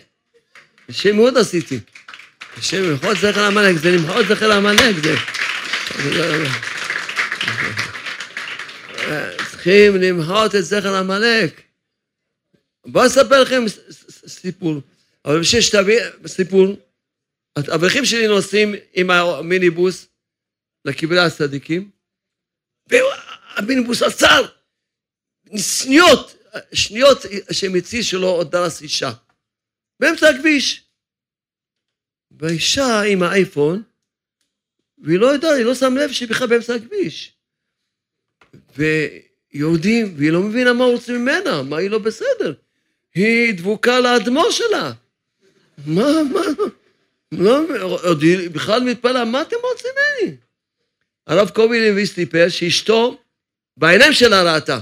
לשם 0.88 1.08
ייחוד 1.08 1.36
עשיתי. 1.38 1.78
לשם 2.58 2.82
למחות 2.82 3.16
זכר 3.16 3.44
עמלק, 3.44 3.76
זה 3.76 3.90
למחות 3.90 4.26
זכר 4.26 4.52
עמלק, 4.52 4.96
זה... 5.02 5.14
צריכים 9.68 10.02
למחות 10.02 10.54
את 10.54 10.64
זכר 10.64 10.96
עמלק. 10.96 11.62
בואו 12.86 13.06
אספר 13.06 13.42
לכם 13.42 13.62
סיפור. 14.26 14.74
אבל 15.24 15.40
בשביל 15.40 15.60
שתבין, 15.60 15.98
סיפור, 16.26 16.66
האברכים 17.56 18.04
שלי 18.04 18.28
נוסעים 18.28 18.74
עם 18.94 19.10
המיניבוס 19.10 20.06
לקברי 20.84 21.18
הצדיקים, 21.20 21.90
והמיניבוס 22.88 24.02
עצר, 24.02 24.46
שניות, 25.56 26.36
שניות 26.72 27.18
הציעו 27.78 28.04
שלו 28.04 28.28
עוד 28.28 28.50
דרס 28.50 28.82
אישה, 28.82 29.12
באמצע 30.00 30.28
הכביש. 30.28 30.84
והאישה 32.30 33.02
עם 33.02 33.22
האייפון, 33.22 33.82
והיא 34.98 35.18
לא 35.18 35.26
יודעת, 35.26 35.56
היא 35.56 35.64
לא 35.64 35.74
שמה 35.74 36.04
לב 36.04 36.12
שהיא 36.12 36.28
בכלל 36.28 36.46
באמצע 36.46 36.74
הכביש. 36.74 37.34
ויורדים, 39.54 40.14
והיא 40.16 40.30
לא 40.30 40.42
מבינה 40.42 40.72
מה 40.72 40.84
רוצים 40.84 41.14
ממנה, 41.14 41.62
מה 41.62 41.76
היא 41.76 41.90
לא 41.90 41.98
בסדר. 41.98 42.54
היא 43.14 43.54
דבוקה 43.54 44.00
לאדמו"ר 44.00 44.50
שלה. 44.50 44.92
מה, 45.86 46.22
מה, 46.32 46.40
לא, 47.32 47.60
עוד 48.02 48.22
היא 48.22 48.50
בכלל 48.50 48.82
מתפלאה, 48.82 49.24
מה 49.24 49.42
אתם 49.42 49.56
רוצים 49.62 49.90
ממני? 49.90 50.36
הרב 51.26 51.48
קובי 51.48 51.80
לוי 51.80 52.06
סיפר 52.06 52.48
שאשתו, 52.48 53.18
בעיניים 53.76 54.12
שלה 54.12 54.54
ראתה, 54.54 54.80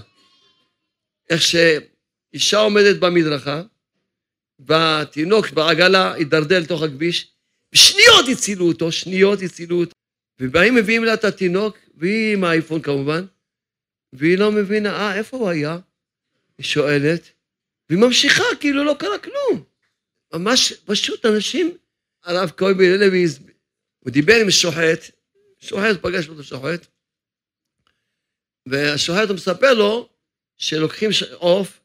איך 1.31 1.43
שאישה 1.43 2.59
עומדת 2.59 2.97
במדרכה, 2.97 3.63
והתינוק 4.59 5.51
בעגלה 5.51 6.13
הידרדר 6.13 6.59
לתוך 6.59 6.83
הכביש, 6.83 7.29
בשניות 7.73 8.29
הצילו 8.33 8.69
אותו, 8.69 8.93
שניות 8.93 9.43
הצילו 9.43 9.81
אותו. 9.81 9.93
ובאים 10.41 10.75
מביאים 10.75 11.05
לה 11.05 11.15
את 11.15 11.25
התינוק, 11.25 11.79
והיא 11.97 12.33
עם 12.33 12.45
האייפון 12.45 12.83
כמובן, 12.83 13.25
והיא 14.13 14.39
לא 14.39 14.53
מבינה, 14.53 14.97
אה, 14.97 15.15
איפה 15.15 15.37
הוא 15.37 15.49
היה? 15.49 15.79
היא 16.59 16.67
שואלת, 16.67 17.31
והיא 17.89 18.01
ממשיכה 18.01 18.45
כאילו 18.61 18.85
לא 18.85 18.97
קרה 18.99 19.19
כלום. 19.19 19.65
ממש 20.35 20.73
פשוט 20.85 21.27
אנשים, 21.27 21.77
הרב 22.25 22.51
קובי 22.51 22.99
לוי, 22.99 23.27
הוא 23.99 24.11
דיבר 24.11 24.37
עם 24.43 24.50
שוחט, 24.50 25.00
שוחט, 25.61 26.02
פגש 26.02 26.28
אותו 26.28 26.43
שוחט, 26.43 26.87
והשוחט 28.67 29.30
מספר 29.30 29.75
לו 29.75 30.09
שלוקחים 30.57 31.11
עוף, 31.35 31.80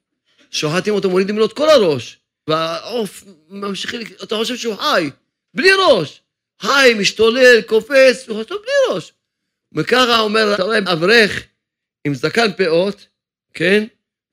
שוחטים 0.52 0.94
אותו, 0.94 1.10
מורידים 1.10 1.38
לו 1.38 1.46
את 1.46 1.54
כל 1.54 1.70
הראש, 1.70 2.20
והעוף 2.48 3.24
ממשיך, 3.50 3.96
אתה 4.24 4.36
חושב 4.36 4.56
שהוא 4.56 4.76
חי, 4.76 5.10
בלי 5.54 5.70
ראש. 5.88 6.22
חי, 6.62 6.94
משתולל, 7.00 7.62
קופץ, 7.62 8.26
הוא 8.28 8.44
חושב 8.44 8.56
בלי 8.56 8.96
ראש. 8.96 9.14
וככה 9.76 10.20
אומר, 10.20 10.54
אתה 10.54 10.64
רואה 10.64 10.80
אברך 10.94 11.44
עם 12.06 12.14
זקן 12.14 12.54
פאות, 12.58 13.08
כן? 13.54 13.84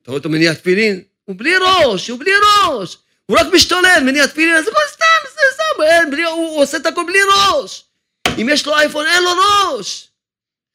אתה 0.03 0.11
רואה 0.11 0.19
אותו 0.19 0.29
מניע 0.29 0.55
תפילין, 0.55 1.03
הוא 1.25 1.37
בלי 1.39 1.55
ראש, 1.57 2.09
הוא 2.09 2.19
בלי 2.19 2.33
ראש. 2.35 2.97
הוא 3.27 3.39
רק 3.39 3.47
משתולל, 3.53 4.03
מניע 4.05 4.27
תפילין, 4.27 4.65
זה 4.65 4.71
הכל 4.71 4.81
סתם, 4.89 5.31
זה 5.35 5.41
סתם, 5.53 5.83
אין, 5.83 6.11
בלי, 6.11 6.25
הוא, 6.25 6.33
הוא 6.33 6.63
עושה 6.63 6.77
את 6.77 6.87
הכל 6.87 7.05
בלי 7.07 7.19
ראש. 7.23 7.85
אם 8.41 8.49
יש 8.53 8.67
לו 8.67 8.77
אייפון, 8.77 9.07
אין 9.07 9.23
לו 9.23 9.31
ראש. 9.31 10.09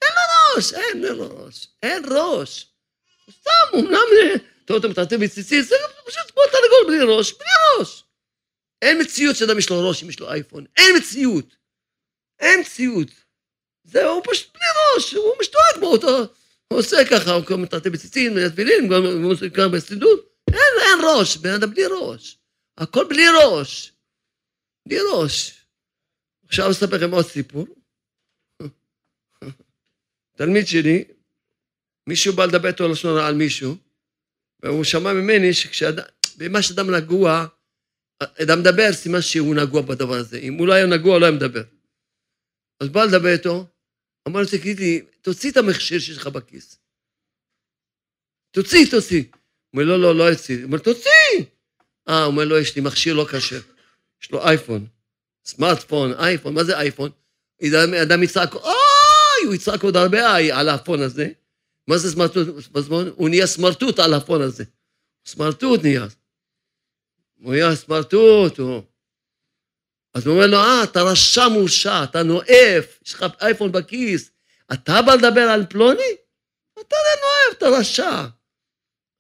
אין 0.02 0.12
לו 0.16 0.56
ראש, 0.56 0.74
אין 0.74 1.02
לו 1.02 1.46
ראש, 1.46 1.68
אין 1.84 2.04
ראש. 2.12 2.68
סתם, 3.32 3.52
אומנם, 3.74 4.00
אתה 4.66 4.74
רואה 4.74 4.78
אותו 4.78 4.90
מטרטר 4.90 5.18
בציצית, 5.18 5.66
זה 5.66 5.76
פשוט 6.06 6.32
כמו 6.32 6.44
תרגול 6.52 6.88
בלי 6.88 7.16
ראש, 7.16 7.34
בלי 7.34 7.80
ראש. 7.80 8.04
אין 8.82 9.02
מציאות 9.02 9.36
שאדם 9.36 9.58
יש 9.58 9.70
לו 9.70 9.90
ראש 9.90 10.04
אם 10.04 10.10
יש 10.10 10.20
לו 10.20 10.32
אייפון, 10.32 10.66
אין 10.78 10.98
מציאות. 10.98 11.56
אין 12.40 12.60
מציאות. 12.60 13.08
זהו, 13.84 14.14
הוא 14.14 14.24
פשוט 14.32 14.54
בלי 14.54 14.66
ראש, 14.96 15.14
הוא 15.14 15.34
משתולל 15.42 15.74
כמו 15.76 15.88
אותו. 15.88 16.34
הוא 16.74 16.80
עושה 16.80 16.98
ככה, 17.12 17.32
הוא 17.32 17.60
מטרטר 17.60 17.90
בציצים, 17.90 18.34
תפילין, 18.50 18.94
הוא 18.94 19.32
עושה 19.32 19.50
ככה 19.50 19.68
בסידור. 19.68 20.16
אין, 20.50 20.74
אין 20.82 21.06
ראש, 21.06 21.38
בן 21.38 21.54
אדם 21.54 21.70
בלי 21.70 21.86
ראש. 21.86 22.38
הכל 22.78 23.06
בלי 23.10 23.24
ראש. 23.44 23.94
בלי 24.88 24.98
ראש. 25.14 25.66
עכשיו 26.46 26.72
אספר 26.72 26.96
לכם 26.96 27.12
עוד 27.12 27.26
סיפור. 27.26 27.68
תלמיד 30.38 30.68
שלי, 30.68 31.04
מישהו 32.10 32.34
בא 32.34 32.46
לדבר 32.46 32.68
איתו 32.68 32.88
לשון 32.88 33.12
הרע 33.12 33.28
על 33.28 33.36
מישהו, 33.36 33.76
והוא 34.64 34.84
שמע 34.84 35.14
ממני 35.14 35.54
שבמה 35.54 36.62
שאדם 36.62 36.96
נגוע, 36.96 37.46
אדם 38.24 38.60
מדבר, 38.60 38.94
סימן 38.94 39.22
שהוא 39.22 39.56
נגוע 39.56 39.82
בדבר 39.82 40.16
הזה. 40.16 40.38
אם 40.38 40.54
הוא 40.54 40.68
לא 40.68 40.74
היה 40.74 40.86
נגוע, 40.86 41.20
לא 41.20 41.26
היה 41.26 41.36
מדבר. 41.36 41.64
אז 42.80 42.90
בא 42.90 43.04
לדבר 43.04 43.34
איתו, 43.34 43.66
אמר 44.28 44.40
לו, 44.42 44.48
תגיד 44.48 44.80
לי, 44.80 45.02
תוציא 45.24 45.52
את 45.52 45.58
המכשיר 45.58 46.00
שיש 46.00 46.18
לך 46.18 46.28
בכיס. 46.28 46.80
תוציא, 48.52 48.86
תוציא. 48.92 49.24
הוא 49.24 49.82
אומר, 49.82 49.84
לא, 49.86 50.00
לא, 50.00 50.16
לא 50.16 50.32
אצלי. 50.32 50.64
אומר, 50.64 50.78
תוציא! 50.78 51.46
אה, 52.10 52.24
הוא 52.24 52.32
אומר, 52.32 52.46
לא, 52.46 52.60
יש 52.60 52.76
לי 52.76 52.82
מכשיר 52.82 53.14
לא 53.14 53.26
כשר. 53.32 53.60
יש 54.24 54.32
לו 54.32 54.48
אייפון, 54.48 54.88
סמארטפון, 55.46 56.14
אייפון, 56.14 56.54
מה 56.54 56.64
זה 56.64 56.80
אייפון? 56.80 57.10
אדם 58.02 58.24
יצעק, 58.24 58.56
אוי, 58.56 59.46
הוא 59.46 59.54
יצעק 59.54 59.84
עוד 59.84 59.96
הרבה 59.96 60.36
איי 60.36 60.52
על 60.52 60.70
האפון 60.70 61.02
הזה. 61.02 61.30
מה 61.88 61.98
זה 61.98 62.12
סמרטוט? 62.12 62.48
הוא 63.16 63.30
נהיה 63.30 63.48
סמרטוט 63.48 64.00
על 64.00 64.14
האפון 64.14 64.42
הזה. 64.42 64.64
סמרטוט 65.26 65.84
נהיה. 65.84 66.08
הוא 67.40 67.54
נהיה 67.54 67.76
סמרטוט, 67.76 68.60
הוא... 68.60 68.84
אז 70.14 70.28
הוא 70.28 70.36
אומר 70.36 70.48
לו, 70.48 70.58
אה, 70.58 70.84
אתה 70.84 71.02
רשע 71.02 71.48
מורשע, 71.48 72.04
אתה 72.04 72.24
נואף, 72.24 73.00
יש 73.06 73.14
לך 73.14 73.26
אייפון 73.42 73.72
בכיס, 73.72 74.32
אתה 74.74 75.02
בא 75.02 75.14
לדבר 75.14 75.42
על 75.42 75.66
פלוני? 75.70 76.12
אתה 76.74 76.96
לא 76.96 77.22
נואף, 77.22 77.58
אתה 77.58 77.66
רשע. 77.80 78.26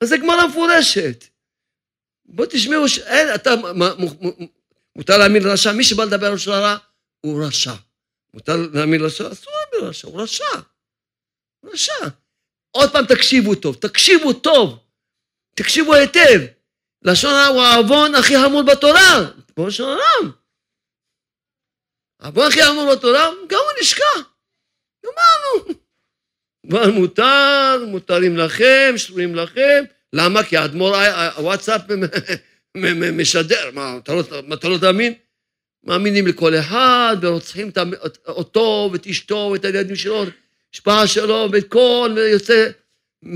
אז 0.01 0.09
זה 0.09 0.17
גמרא 0.17 0.47
מפורשת. 0.47 1.23
בוא 2.25 2.45
תשמעו, 2.49 2.85
אין, 3.05 3.35
אתה, 3.35 3.49
מותר 4.95 5.17
להאמין 5.17 5.43
לרשע, 5.43 5.71
מי 5.71 5.83
שבא 5.83 6.03
לדבר 6.03 6.27
על 6.27 6.37
הרע, 6.47 6.77
הוא 7.21 7.45
רשע. 7.47 7.73
מותר 8.33 8.53
להאמין 8.73 9.01
לרשע, 9.01 9.31
אסור 9.31 9.53
להאמין 9.53 9.87
לרשע, 9.87 10.07
הוא 10.07 10.21
רשע. 10.21 10.45
הוא 11.59 11.71
רשע. 11.73 12.07
עוד 12.71 12.91
פעם 12.91 13.05
תקשיבו 13.05 13.55
טוב, 13.55 13.75
תקשיבו 13.75 14.33
טוב, 14.33 14.79
תקשיבו 15.55 15.93
היטב. 15.93 16.39
לשון 17.01 17.33
הרע 17.33 17.45
הוא 17.45 17.61
העוון 17.61 18.15
הכי 18.15 18.33
חמור 18.43 18.63
בתורה, 18.63 19.31
כמו 19.55 19.67
לשון 19.67 19.89
הרע. 19.89 20.31
העוון 22.19 22.47
הכי 22.47 22.63
חמור 22.63 22.95
בתורה, 22.95 23.29
גם 23.47 23.59
הוא 23.59 23.81
נשקע. 23.81 24.32
גמרנו. 25.05 25.79
כבר 26.69 26.91
מותר, 26.91 27.85
מותרים 27.87 28.37
לכם, 28.37 28.93
שרויים 28.97 29.35
לכם, 29.35 29.83
למה? 30.13 30.43
כי 30.43 30.57
האדמו"ר, 30.57 30.95
הוואטסאפ 31.35 31.81
משדר, 33.13 33.71
מה, 33.73 33.97
אתה 34.03 34.13
לא, 34.13 34.23
לא 34.63 34.77
תאמין? 34.77 35.13
מאמינים 35.83 36.27
לכל 36.27 36.55
אחד, 36.55 37.17
ורוצחים 37.21 37.71
אותו 38.27 38.89
ואת 38.93 39.07
אשתו 39.07 39.49
ואת 39.53 39.65
הילדים 39.65 39.95
שלו, 39.95 40.23
השפעה 40.73 41.07
שלו 41.07 41.49
ואת 41.51 41.67
כל, 41.67 42.11
ויוצא... 42.15 42.69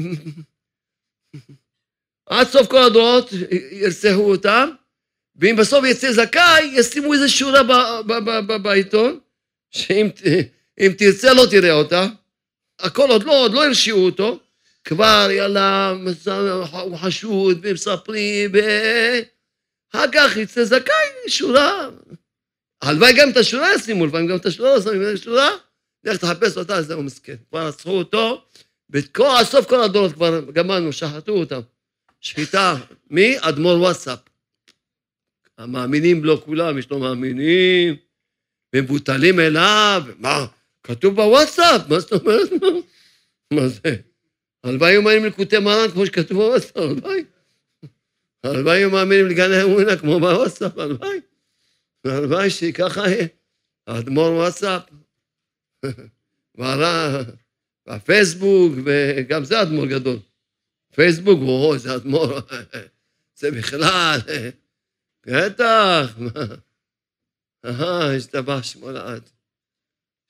עד 2.30 2.48
סוף 2.48 2.68
כל 2.68 2.84
הדורות 2.84 3.30
ירצחו 3.72 4.32
אותם, 4.32 4.70
ואם 5.36 5.56
בסוף 5.56 5.86
יצא 5.86 6.12
זכאי, 6.12 6.72
ישימו 6.74 7.14
איזו 7.14 7.30
שורה 7.30 7.62
בעיתון, 8.58 9.20
שאם 9.72 10.10
תרצה 10.98 11.34
לא 11.34 11.46
תראה 11.50 11.72
אותה, 11.72 12.08
הכל 12.80 13.10
עוד 13.10 13.24
לא, 13.24 13.44
עוד 13.44 13.54
לא 13.54 13.66
הרשיעו 13.66 14.06
אותו, 14.06 14.40
כבר 14.84 15.28
יאללה, 15.32 15.94
הוא 16.72 16.98
חשוד, 16.98 17.60
ומספרים, 17.62 18.52
ואחר 18.54 20.06
כך 20.14 20.38
יצא 20.38 20.64
זכאי, 20.64 21.30
שורה. 21.30 21.90
הלוואי 22.82 23.14
גם 23.14 23.30
את 23.30 23.38
השורה 23.38 23.76
ישימו, 23.76 24.06
לפעמים 24.06 24.28
גם 24.28 24.36
את 24.36 24.46
השורה 24.46 24.76
לא 24.76 24.82
שמים, 24.82 25.18
שורה, 25.18 25.50
לך 26.04 26.18
תחפש 26.18 26.58
אותה, 26.58 26.82
זהו 26.82 27.04
מסכן. 27.04 27.36
כבר 27.50 27.68
רצחו 27.68 27.92
אותו, 27.92 28.46
וכל, 28.90 29.44
סוף 29.44 29.70
כל 29.70 29.84
הדורות 29.84 30.14
כבר 30.14 30.52
גמרנו, 30.52 30.94
שחטו 30.94 31.32
אותם. 31.32 31.60
שחיטה, 32.22 32.76
מי? 33.10 33.36
אדמו"ר 33.40 33.82
וואטסאפ. 33.82 34.20
המאמינים 35.58 36.24
לו 36.24 36.42
כולם, 36.42 36.78
יש 36.78 36.90
לו 36.90 37.00
מאמינים, 37.00 37.96
ומבוטלים 38.76 39.40
אליו, 39.40 40.04
מה, 40.18 40.46
כתוב 40.88 41.16
בוואטסאפ, 41.16 41.82
מה 41.90 42.00
זאת 42.00 42.12
אומרת? 42.12 42.50
מה 43.54 43.68
זה? 43.68 43.96
הלוואי 44.64 44.92
היו 44.92 45.02
מאמינים 45.02 45.26
לקוטי 45.26 45.60
מרן 45.60 45.92
כמו 45.92 46.06
שכתוב 46.06 46.38
בוואטסאפ, 46.38 46.78
הלוואי. 46.78 47.24
הלוואי 48.44 48.78
היו 48.78 48.90
מאמינים 48.90 49.28
לגן 49.28 49.52
האמונה 49.52 49.98
כמו 49.98 50.20
בוואטסאפ, 50.20 50.78
הלוואי. 50.78 51.20
הלוואי 52.06 52.50
שככה. 52.50 53.04
האדמו"ר 53.88 54.32
וואטסאפ, 54.32 54.82
והפייסבוק, 57.86 58.74
וגם 58.86 59.44
זה 59.44 59.62
אדמו"ר 59.62 59.86
גדול. 59.86 60.20
פייסבוק, 60.94 61.40
או, 61.42 61.78
זה 61.78 61.96
אדמו"ר, 61.96 62.40
זה 63.40 63.52
בכלל, 63.52 64.20
בטח, 65.26 66.18
אהה, 67.66 68.16
השתבח 68.16 68.64
שמו 68.64 68.92
לעד. 68.92 69.30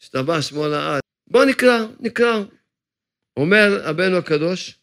השתבח 0.01 0.41
שמו 0.41 0.67
לעד. 0.67 1.01
בואו 1.27 1.45
נקרא, 1.45 1.85
נקרא. 1.99 2.43
אומר 3.37 3.81
רבנו 3.83 4.17
הקדוש, 4.17 4.79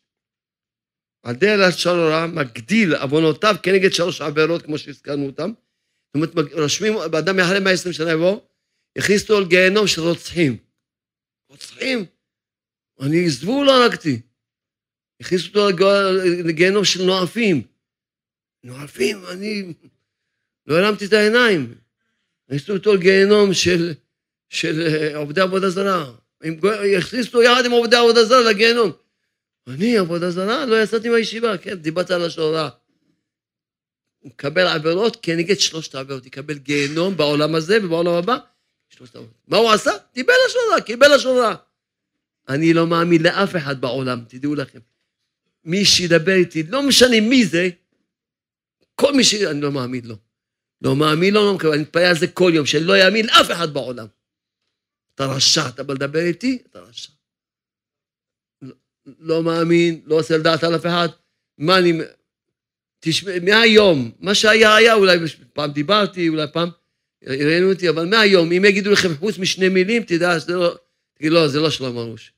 הדרך 1.24 1.78
של 1.78 1.90
הרע 1.90 2.26
מגדיל 2.26 2.94
עוונותיו 2.94 3.54
כנגד 3.62 3.92
שלוש 3.92 4.20
עבירות, 4.20 4.62
כמו 4.62 4.78
שהזכרנו 4.78 5.26
אותם. 5.26 5.50
זאת 6.06 6.36
אומרת, 6.36 6.52
רושמים, 6.52 6.94
באדם 7.10 7.38
יחלה 7.38 7.60
120 7.60 7.92
שנה 7.92 8.12
יבוא, 8.12 8.40
הכניסו 8.98 9.34
אותו 9.34 9.46
לגיהנום 9.46 9.86
של 9.86 10.00
רוצחים. 10.00 10.56
רוצחים? 11.48 12.04
אני 13.00 13.30
זבול 13.30 13.66
לא 13.66 13.84
הרגתי. 13.84 14.20
הכניסו 15.20 15.48
אותו 15.48 15.76
לגיהנום 16.44 16.84
של 16.84 17.02
נואפים. 17.04 17.62
נואפים, 18.64 19.24
אני 19.32 19.74
לא 20.66 20.78
הרמתי 20.78 21.06
את 21.06 21.12
העיניים. 21.12 21.74
הכניסו 22.44 22.72
אותו 22.72 22.94
לגיהנום 22.94 23.54
של, 23.54 23.92
של 24.54 24.86
אה, 24.86 25.16
עובדי 25.16 25.40
עבודה 25.40 25.70
זרה. 25.70 26.10
הכניסו 26.98 27.42
יחד 27.42 27.64
עם 27.64 27.72
עובדי 27.72 27.96
עבודה 27.96 28.24
זרה 28.24 28.50
לגיהנום. 28.50 28.92
אני 29.68 29.98
עבודה 29.98 30.30
זרה? 30.30 30.66
לא 30.66 30.82
יצאתי 30.82 31.08
מהישיבה, 31.08 31.58
כן, 31.58 31.74
דיברת 31.74 32.10
על 32.10 32.24
השורה. 32.24 32.68
הוא 34.20 34.30
מקבל 34.30 34.66
עבירות 34.66 35.16
כנגד 35.22 35.58
שלושת 35.58 35.94
העבירות, 35.94 36.26
יקבל 36.26 36.58
גיהנום 36.58 37.16
בעולם 37.16 37.54
הזה 37.54 37.78
ובעולם 37.82 38.12
הבא, 38.12 38.36
שלושת 38.88 39.14
העבירות. 39.14 39.34
מה 39.48 39.56
הוא 39.56 39.70
עשה? 39.70 39.90
קיבל 40.14 40.34
השורה, 40.46 40.80
קיבל 40.80 41.12
השורה. 41.12 41.54
אני 42.48 42.74
לא 42.74 42.86
מאמין 42.86 43.22
לאף 43.22 43.56
אחד 43.56 43.80
בעולם, 43.80 44.20
תדעו 44.28 44.54
לכם. 44.54 44.78
מי 45.64 45.84
שידבר 45.84 46.34
איתי, 46.34 46.62
לא 46.62 46.82
משנה 46.82 47.20
מי 47.20 47.46
זה, 47.46 47.68
כל 48.94 49.14
מי 49.14 49.24
ש... 49.24 49.34
אני 49.34 49.60
לא 49.60 49.72
מאמין 49.72 50.04
לו. 50.04 50.16
לא 50.82 50.96
מאמין 50.96 51.34
לו, 51.34 51.46
לא 51.46 51.54
מקבל, 51.54 51.72
אני 51.72 51.82
מתפלל 51.82 52.04
על 52.04 52.18
זה 52.18 52.26
כל 52.26 52.52
יום, 52.54 52.66
שאני 52.66 52.84
לא 52.84 52.98
יאמין 52.98 53.26
לאף 53.26 53.50
אחד 53.50 53.74
בעולם. 53.74 54.06
אתה 55.14 55.26
רשע, 55.26 55.68
אתה 55.68 55.82
בא 55.82 55.94
לדבר 55.94 56.20
איתי, 56.20 56.58
אתה 56.70 56.80
רשע. 56.80 57.12
לא, 58.62 58.74
לא 59.18 59.42
מאמין, 59.42 60.00
לא 60.04 60.14
רוצה 60.14 60.38
לדעת 60.38 60.64
על 60.64 60.76
אף 60.76 60.86
אחד. 60.86 61.08
מה 61.58 61.78
אני... 61.78 61.92
תשמע, 63.00 63.32
מהיום, 63.42 64.10
מה 64.20 64.34
שהיה 64.34 64.76
היה, 64.76 64.94
אולי 64.94 65.18
פעם 65.52 65.72
דיברתי, 65.72 66.28
אולי 66.28 66.46
פעם 66.52 66.68
ראיינו 67.26 67.72
אותי, 67.72 67.88
אבל 67.88 68.06
מהיום, 68.06 68.52
אם 68.52 68.64
יגידו 68.64 68.90
לכם 68.90 69.16
חוץ 69.16 69.38
משני 69.38 69.68
מילים, 69.68 70.02
תדע 70.02 70.40
שזה 70.40 70.52
לא... 70.52 70.76
תגיד, 71.18 71.32
לא, 71.32 71.48
זה 71.48 71.60
לא 71.60 71.70
שלום 71.70 71.98
ארוש. 71.98 72.32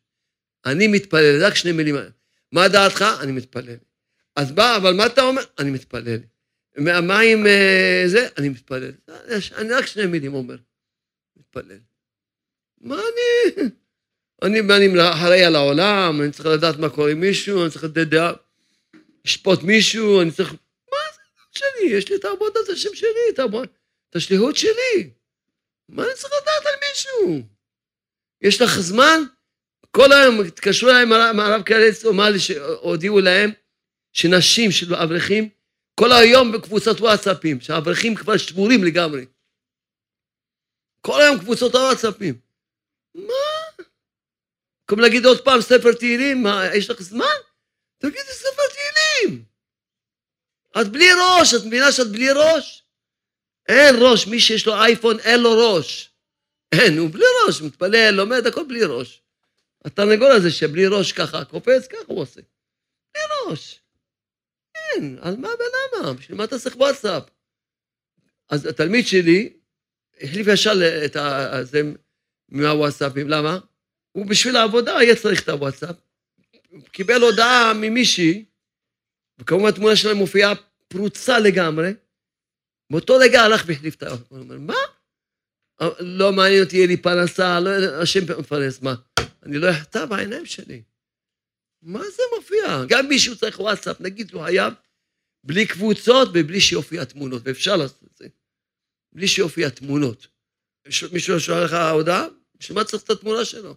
אני 0.66 0.86
מתפלל, 0.88 1.44
רק 1.44 1.54
שני 1.54 1.72
מילים. 1.72 1.96
מה 2.52 2.68
דעתך? 2.68 3.04
אני 3.20 3.32
מתפלל. 3.32 3.76
אז 4.36 4.52
בא, 4.52 4.76
אבל 4.76 4.94
מה 4.94 5.06
אתה 5.06 5.22
אומר? 5.22 5.42
אני 5.58 5.70
מתפלל. 5.70 6.18
מהמים 6.76 7.46
אה, 7.46 8.02
זה, 8.06 8.28
אני 8.38 8.48
מתפלל. 8.48 8.92
אני 9.56 9.72
רק 9.72 9.86
שני 9.86 10.06
מילים 10.06 10.34
אומר. 10.34 10.56
מתפלל. 11.36 11.78
מה 12.80 12.94
אני... 12.94 13.62
אני, 14.42 14.60
אני 14.60 15.10
אחראי 15.10 15.44
על 15.44 15.56
העולם, 15.56 16.20
אני 16.22 16.32
צריך 16.32 16.46
לדעת 16.46 16.78
מה 16.78 16.88
קורה 16.88 17.10
עם 17.10 17.20
מישהו, 17.20 17.62
אני 17.62 17.70
צריך 17.70 17.84
לדעת 17.84 18.08
דעה, 18.08 18.32
לשפוט 19.24 19.62
מישהו, 19.62 20.22
אני 20.22 20.30
צריך... 20.30 20.52
מה 20.52 20.98
זה 21.14 21.20
שלי? 21.52 21.90
יש 21.90 22.10
לי 22.10 22.16
את 22.16 22.24
העבודה, 22.24 22.60
את 22.64 22.68
השם 22.68 22.94
שלי, 22.94 23.08
את, 23.34 23.38
העבוד... 23.38 23.68
את 24.10 24.16
השליחות 24.16 24.56
שלי. 24.56 25.10
מה 25.88 26.04
אני 26.04 26.14
צריך 26.14 26.32
לדעת 26.42 26.66
על 26.66 26.80
מישהו? 26.88 27.42
יש 28.42 28.62
לך 28.62 28.80
זמן? 28.80 29.20
כל 29.90 30.12
היום 30.12 30.40
התקשרו 30.40 30.90
אליי 30.90 31.04
מהרב 31.34 31.62
קרץ, 31.62 32.04
או 32.04 32.12
מה 32.14 32.28
שהודיעו 32.38 33.20
להם, 33.20 33.50
שנשים 34.12 34.70
של 34.70 34.94
אברכים, 34.94 35.48
כל 35.94 36.12
היום 36.12 36.52
בקבוצות 36.52 37.00
וואטסאפים, 37.00 37.60
שהאברכים 37.60 38.14
כבר 38.14 38.36
שבורים 38.36 38.84
לגמרי. 38.84 39.24
כל 41.00 41.22
היום 41.22 41.38
קבוצות 41.38 41.74
הוואטסאפים. 41.74 42.45
מה? 43.16 43.84
במקום 44.88 45.00
להגיד 45.00 45.24
עוד 45.24 45.44
פעם 45.44 45.60
ספר 45.60 45.92
תהילים, 45.92 46.42
מה, 46.42 46.62
יש 46.74 46.90
לך 46.90 47.02
זמן? 47.02 47.36
תגידי 47.98 48.32
ספר 48.32 48.62
תהילים. 48.72 49.44
את 50.80 50.88
בלי 50.92 51.08
ראש, 51.12 51.54
את 51.54 51.66
מבינה 51.66 51.92
שאת 51.92 52.06
בלי 52.12 52.30
ראש? 52.30 52.84
אין 53.68 53.94
ראש, 54.00 54.26
מי 54.26 54.40
שיש 54.40 54.66
לו 54.66 54.74
אייפון 54.74 55.20
אין 55.20 55.40
לו 55.40 55.50
ראש. 55.50 56.10
אין, 56.72 56.98
הוא 56.98 57.10
בלי 57.12 57.24
ראש, 57.46 57.62
מתפלל, 57.62 58.10
לומד, 58.10 58.46
הכל 58.46 58.64
בלי 58.68 58.84
ראש. 58.84 59.22
התרנגול 59.84 60.32
הזה 60.32 60.50
שבלי 60.50 60.86
ראש 60.86 61.12
ככה 61.12 61.44
קופץ, 61.44 61.86
ככה 61.86 62.02
הוא 62.06 62.22
עושה. 62.22 62.40
בלי 63.14 63.22
ראש. 63.46 63.80
אין, 64.74 65.18
על 65.22 65.36
מה 65.36 65.48
ולמה? 65.48 66.12
בשביל 66.12 66.38
מה 66.38 66.44
אתה 66.44 66.58
צריך 66.58 66.76
וואטסאפ? 66.76 67.22
אז 68.48 68.66
התלמיד 68.66 69.06
שלי 69.06 69.56
החליף 70.20 70.46
ישר 70.46 70.72
את 71.04 71.16
זה 71.62 71.82
מהוואטסאפים, 72.48 73.28
למה? 73.28 73.58
הוא 74.12 74.26
בשביל 74.26 74.56
העבודה 74.56 74.98
היה 74.98 75.16
צריך 75.16 75.42
את 75.42 75.48
הוואטסאפ. 75.48 75.96
הוא 76.68 76.80
קיבל 76.82 77.22
הודעה 77.22 77.72
ממישהי, 77.74 78.44
וכמובן 79.38 79.68
התמונה 79.68 79.96
שלהם 79.96 80.16
מופיעה 80.16 80.52
פרוצה 80.88 81.38
לגמרי. 81.38 81.92
באותו 82.90 83.16
רגע 83.16 83.42
הלך 83.42 83.64
והחליף 83.66 83.94
את 83.94 84.02
ה... 84.02 84.10
הוא 84.28 84.38
אומר, 84.38 84.58
מה? 84.58 84.74
לא 86.00 86.32
מעניין 86.32 86.64
אותי, 86.64 86.76
יהיה 86.76 86.86
לי 86.86 86.96
פרנסה, 86.96 87.60
לא, 87.60 87.70
השם 88.02 88.20
מפרנס, 88.38 88.82
מה? 88.82 88.94
אני 89.42 89.58
לא 89.58 89.70
אחטא 89.70 90.04
בעיניים 90.04 90.46
שלי. 90.46 90.82
מה 91.82 92.02
זה 92.10 92.22
מופיע? 92.36 92.84
גם 92.88 93.08
מישהו 93.08 93.36
צריך 93.36 93.60
וואטסאפ, 93.60 94.00
נגיד 94.00 94.32
הוא 94.32 94.42
חייב, 94.44 94.74
בלי 95.44 95.66
קבוצות 95.66 96.28
ובלי 96.34 96.60
שיופיע 96.60 97.04
תמונות, 97.04 97.42
ואפשר 97.44 97.76
לעשות 97.76 98.04
את 98.12 98.16
זה. 98.16 98.26
בלי 99.12 99.28
שיופיע 99.28 99.68
תמונות. 99.68 100.26
מישהו 101.12 101.40
שואל 101.40 101.64
לך 101.64 101.72
הודעה? 101.92 102.26
בשביל 102.58 102.78
מה 102.78 102.84
צריך 102.84 103.02
את 103.02 103.10
התמונה 103.10 103.44
שלו? 103.44 103.74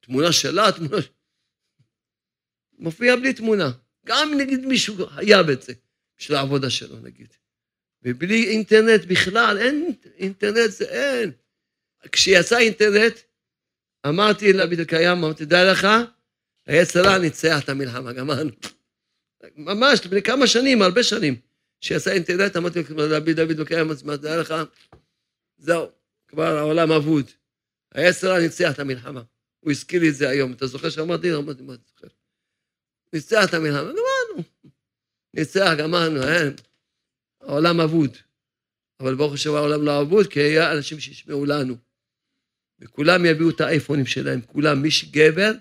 תמונה 0.00 0.32
שלה, 0.32 0.72
תמונה... 0.72 0.96
מופיע 2.78 3.16
בלי 3.16 3.32
תמונה. 3.32 3.70
גם 4.06 4.30
נגיד 4.38 4.66
מישהו 4.66 5.06
חייב 5.06 5.48
את 5.48 5.62
זה, 5.62 5.72
בשביל 6.18 6.36
העבודה 6.36 6.70
שלו, 6.70 6.98
נגיד. 6.98 7.34
ובלי 8.02 8.48
אינטרנט 8.48 9.04
בכלל, 9.04 9.58
אין 9.58 9.92
אינטרנט, 10.16 10.70
זה 10.70 10.84
אין. 10.84 11.30
כשיצא 12.12 12.58
אינטרנט, 12.58 13.18
אמרתי 14.06 14.52
לביד 14.52 14.78
אלקיים, 14.78 15.18
אמרתי, 15.18 15.44
דע 15.44 15.72
לך, 15.72 15.86
היצרה 16.66 17.18
ניצח 17.18 17.64
את 17.64 17.68
המלחמה, 17.68 18.12
גמרנו. 18.12 18.50
ממש, 19.56 20.06
לפני 20.06 20.22
כמה 20.22 20.46
שנים, 20.46 20.82
הרבה 20.82 21.02
שנים, 21.02 21.36
כשיצא 21.80 22.12
אינטרנט, 22.12 22.56
אמרתי 22.56 22.82
לרבי 22.96 23.34
דוד 23.34 23.58
אלקיים, 23.58 23.90
אמרתי, 24.04 24.22
דע 24.22 24.40
לך, 24.40 24.54
זהו, 25.58 25.90
כבר 26.28 26.56
העולם 26.56 26.92
אבוד. 26.92 27.30
היצרה 27.94 28.40
ניצח 28.40 28.70
את 28.74 28.78
המלחמה. 28.78 29.22
הוא 29.60 29.70
הזכיר 29.70 30.00
לי 30.00 30.08
את 30.08 30.14
זה 30.14 30.28
היום. 30.28 30.52
אתה 30.52 30.66
זוכר 30.66 30.90
שאמרתי? 30.90 31.34
אמרתי, 31.34 31.62
מה 31.62 31.74
אתה 31.74 31.82
זוכר? 31.86 32.06
ניצח 33.12 33.44
את 33.48 33.54
המלחמה, 33.54 33.82
גמרנו. 33.82 34.42
ניצח, 35.34 35.70
גמרנו, 35.78 36.22
אין. 36.28 36.52
העולם 37.40 37.80
אבוד. 37.80 38.16
אבל 39.00 39.14
ברוך 39.14 39.34
השם 39.34 39.54
העולם 39.54 39.82
לא 39.82 40.00
אבוד, 40.00 40.26
כי 40.26 40.40
היה 40.40 40.72
אנשים 40.72 41.00
שישמעו 41.00 41.44
לנו. 41.44 41.76
וכולם 42.78 43.24
יביאו 43.26 43.50
את 43.50 43.60
האייפונים 43.60 44.06
שלהם, 44.06 44.40
כולם, 44.40 44.82
מי 44.82 44.90
שגבר, 44.90 45.52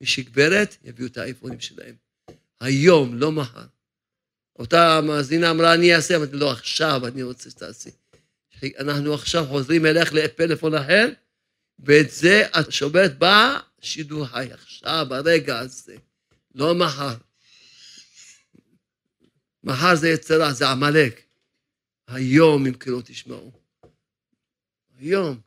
מי 0.00 0.06
שגברת, 0.06 0.76
יביאו 0.84 1.08
את 1.08 1.16
האייפונים 1.16 1.60
שלהם. 1.60 1.94
היום, 2.60 3.18
לא 3.18 3.32
מחר. 3.32 3.66
אותה 4.58 5.00
מאזינה 5.00 5.50
אמרה, 5.50 5.74
אני 5.74 5.94
אעשה, 5.94 6.16
אמרתי, 6.16 6.36
לא, 6.36 6.50
עכשיו 6.50 7.06
אני 7.06 7.22
רוצה 7.22 7.50
שתעשי. 7.50 7.90
אנחנו 8.78 9.14
עכשיו 9.14 9.44
חוזרים 9.44 9.86
אלייך 9.86 10.12
לפלאפון 10.12 10.74
אחר, 10.74 11.08
ואת 11.84 12.10
זה 12.10 12.42
את 12.60 12.72
שומרת 12.72 13.12
בשידור 13.18 14.26
חי, 14.26 14.48
עכשיו, 14.52 15.06
ברגע 15.08 15.58
הזה, 15.58 15.96
לא 16.54 16.74
מחר. 16.74 17.16
מחר 19.64 19.94
זה 19.94 20.08
יצרה, 20.08 20.52
זה 20.52 20.68
עמלק. 20.68 21.22
היום 22.06 22.66
אם 22.66 22.74
כי 22.74 22.90
לא 22.90 23.00
תשמעו. 23.04 23.52
היום. 24.98 25.40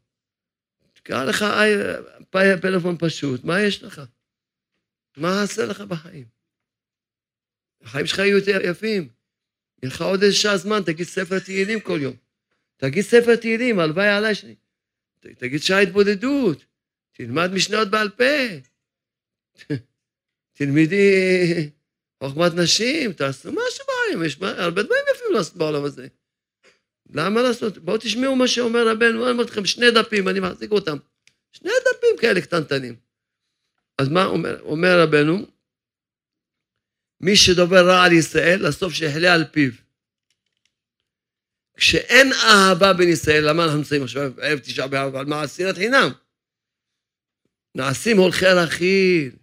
קרא 1.04 1.26
לך 1.26 1.46
פלאפון 2.62 2.98
פשוט, 3.00 3.44
מה 3.44 3.62
יש 3.62 3.84
לך? 3.84 4.02
מה 5.18 5.44
עשה 5.44 5.66
לך 5.66 5.82
בחיים? 5.82 6.26
החיים 7.82 8.08
שלך 8.08 8.20
יהיו 8.20 8.38
יותר 8.38 8.60
יפים. 8.70 9.10
יהיה 9.84 9.94
לך 9.94 10.02
עוד 10.02 10.24
איזה 10.24 10.36
שעה 10.36 10.58
זמן, 10.58 10.82
תגיד 10.86 11.08
ספר 11.08 11.40
תהילים 11.40 11.80
כל 11.80 12.00
יום. 12.02 12.16
תגיד 12.78 13.04
ספר 13.04 13.36
תהילים, 13.36 13.80
הלוואי 13.80 14.08
עליי 14.08 14.36
שני. 14.36 14.56
תגיד 15.38 15.62
שעה 15.62 15.80
התבודדות. 15.80 16.66
תלמד 17.12 17.52
משניות 17.54 17.88
בעל 17.88 18.10
פה. 18.10 18.24
תלמידי 20.58 21.70
חוכמת 22.24 22.54
נשים, 22.54 23.14
תעשו 23.14 23.52
משהו 23.52 23.86
בחיים, 23.86 24.26
יש 24.26 24.38
הרבה 24.42 24.84
דברים 24.84 25.04
יפים 25.16 25.34
לעשות 25.34 25.56
בעולם 25.56 25.84
הזה. 25.84 26.08
למה 27.10 27.42
לעשות? 27.42 27.78
בואו 27.78 27.98
תשמעו 27.98 28.36
מה 28.36 28.48
שאומר 28.48 28.88
רבנו, 28.88 29.24
אני 29.24 29.32
אומר 29.32 29.44
לכם, 29.44 29.66
שני 29.66 29.92
דפים, 29.92 30.28
אני 30.28 30.40
מחזיק 30.40 30.72
אותם. 30.72 30.98
שני 31.52 31.72
דפים 31.82 32.18
כאלה 32.20 32.42
קטנטנים. 32.42 32.96
אז 33.98 34.10
מה 34.10 34.26
אומר, 34.26 34.62
אומר 34.62 35.02
רבנו? 35.02 35.46
מי 37.22 37.36
שדובר 37.36 37.88
רע 37.88 38.04
על 38.04 38.12
ישראל, 38.12 38.68
לסוף 38.68 38.94
שיחלה 38.94 39.34
על 39.34 39.46
פיו. 39.52 39.72
כשאין 41.78 42.32
אהבה 42.34 42.94
בין 42.94 43.10
ישראל, 43.10 43.50
למה 43.50 43.64
אנחנו 43.64 43.78
נמצאים 43.78 44.04
עכשיו 44.04 44.32
ערב 44.42 44.60
תשעה 44.60 44.88
באב, 44.88 45.16
על 45.16 45.26
מה 45.26 45.44
אסירת 45.44 45.76
חינם? 45.76 46.10
נעשים 47.76 48.18
הולכי 48.18 48.46
רכיל. 48.46 49.36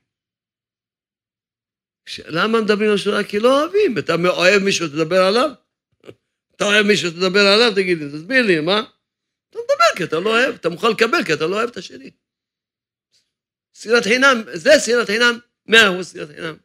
למה 2.27 2.61
מדברים 2.61 2.91
על 2.91 2.97
שורה? 2.97 3.25
כי 3.25 3.39
לא 3.39 3.63
אוהבים. 3.63 3.99
אתה 3.99 4.15
אוהב 4.15 4.63
מישהו, 4.63 4.89
תדבר 4.89 5.23
עליו? 5.23 5.51
אתה 6.57 6.65
אוהב 6.65 6.87
מישהו, 6.87 7.11
תדבר 7.11 7.47
עליו? 7.47 7.73
תגיד 7.75 7.99
לי, 7.99 8.09
תסביר 8.13 8.43
לי, 8.47 8.61
מה? 8.61 8.81
אתה 9.51 9.59
מדבר 9.59 9.97
כי 9.97 10.05
אתה 10.05 10.21
לא 10.21 10.31
אוהב, 10.31 10.55
אתה 10.55 10.69
מוכן 10.69 10.91
לקבל 10.91 11.25
כי 11.27 11.35
אתה 11.35 11.47
לא 11.47 11.57
אוהב 11.57 11.71
את 11.71 11.77
השני. 11.77 12.11
שנאת 13.73 14.05
חינם, 14.05 14.43
זה 14.55 14.71
שנאת 14.87 15.07
חינם, 15.07 15.39
מאה 15.67 15.89
אחוז 15.89 16.13
שנאת 16.13 16.29
חינם. 16.29 16.57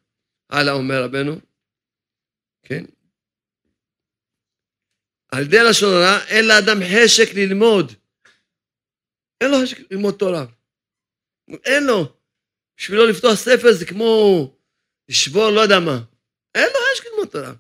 הלאה 0.49 0.73
אומר 0.73 1.04
רבנו, 1.04 1.39
כן? 2.63 2.84
על 5.31 5.43
ידי 5.43 5.63
לשון 5.69 5.89
הרע 5.93 6.25
אין 6.27 6.47
לאדם 6.47 6.77
חשק 6.83 7.33
ללמוד. 7.33 7.91
אין 9.41 9.51
לו 9.51 9.57
חשק 9.63 9.91
ללמוד 9.91 10.15
תורה. 10.19 10.45
אין 11.65 11.83
לו. 11.83 12.17
בשבילו 12.77 13.07
לפתוח 13.07 13.35
ספר 13.35 13.73
זה 13.73 13.85
כמו 13.85 14.07
לשבור 15.09 15.49
לא 15.49 15.61
יודע 15.61 15.79
מה. 15.79 15.99
אין 16.55 16.67
לו 16.73 16.79
חשק 16.91 17.05
ללמוד 17.05 17.27
תורה. 17.27 17.53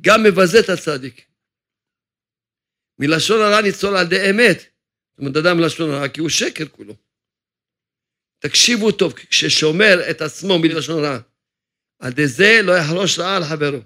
גם 0.00 0.22
מבזה 0.22 0.58
את 0.60 0.68
הצדיק. 0.68 1.28
מלשון 2.98 3.40
הרע 3.40 3.60
ניצול 3.62 3.96
על 3.96 4.06
ידי 4.06 4.30
אמת. 4.30 4.58
זאת 4.58 5.18
אומרת, 5.18 5.36
אדם 5.36 5.56
מלשון 5.56 5.90
הרע, 5.90 6.08
כי 6.08 6.20
הוא 6.20 6.28
שקר 6.28 6.68
כולו. 6.68 6.94
תקשיבו 8.38 8.92
טוב, 8.92 9.12
כששומר 9.12 10.10
את 10.10 10.20
עצמו 10.20 10.58
מלשון 10.58 11.04
הרע, 11.04 11.18
על 11.98 12.12
ידי 12.12 12.26
זה 12.26 12.60
לא 12.64 12.72
יחרוש 12.72 13.18
רעה 13.18 13.36
על 13.36 13.44
חברו. 13.44 13.78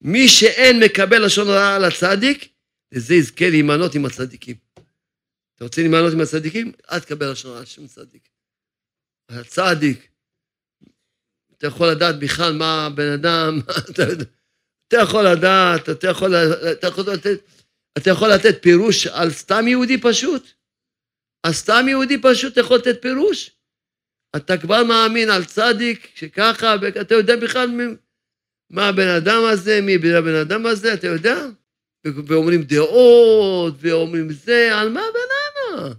מי 0.00 0.28
שאין 0.28 0.80
מקבל 0.84 1.26
לשון 1.26 1.48
הרע 1.48 1.74
על 1.74 1.84
הצדיק, 1.84 2.48
לזה 2.92 3.14
יזכה 3.14 3.50
להימנות 3.50 3.94
עם 3.94 4.04
הצדיקים. 4.04 4.56
אתה 5.56 5.64
רוצה 5.64 5.80
להימנות 5.80 6.12
עם 6.12 6.20
הצדיקים? 6.20 6.72
אל 6.92 7.00
תקבל 7.00 7.32
לשון 7.32 7.50
הרע 7.50 7.60
על 7.60 7.66
שום 7.66 7.86
צדיק. 7.86 8.28
הצדיק, 9.28 10.08
אתה 11.58 11.66
יכול 11.66 11.90
לדעת 11.90 12.18
בכלל 12.18 12.52
מה 12.52 12.86
הבן 12.86 13.12
אדם, 13.12 13.58
אתה 14.88 14.96
יכול 15.02 15.28
לדעת, 15.28 15.88
אתה 15.88 16.06
יכול, 16.08 16.34
אתה 16.72 16.86
יכול 16.86 17.04
לתת, 17.12 17.40
אתה 17.98 18.10
יכול 18.10 18.28
לתת 18.28 18.62
פירוש 18.62 19.06
על 19.06 19.30
סתם 19.30 19.68
יהודי 19.68 20.00
פשוט? 20.00 20.52
על 21.42 21.52
סתם 21.52 21.84
יהודי 21.88 22.22
פשוט 22.22 22.52
אתה 22.52 22.60
יכול 22.60 22.76
לתת 22.76 23.02
פירוש? 23.02 23.50
אתה 24.36 24.58
כבר 24.58 24.84
מאמין 24.84 25.30
על 25.30 25.44
צדיק 25.44 26.08
שככה, 26.14 26.74
ואתה 26.82 27.14
יודע 27.14 27.36
בכלל 27.36 27.68
מה 28.74 28.88
הבן 28.88 29.08
אדם 29.08 29.42
הזה, 29.52 29.80
מי 29.80 29.94
הבן 29.94 30.34
אדם 30.34 30.66
הזה, 30.66 30.94
אתה 30.94 31.06
יודע? 31.06 31.46
ואומרים 32.04 32.62
דעות, 32.62 33.74
ואומרים 33.78 34.32
זה, 34.32 34.78
על 34.78 34.88
מה 34.88 35.00
בננה? 35.14 35.94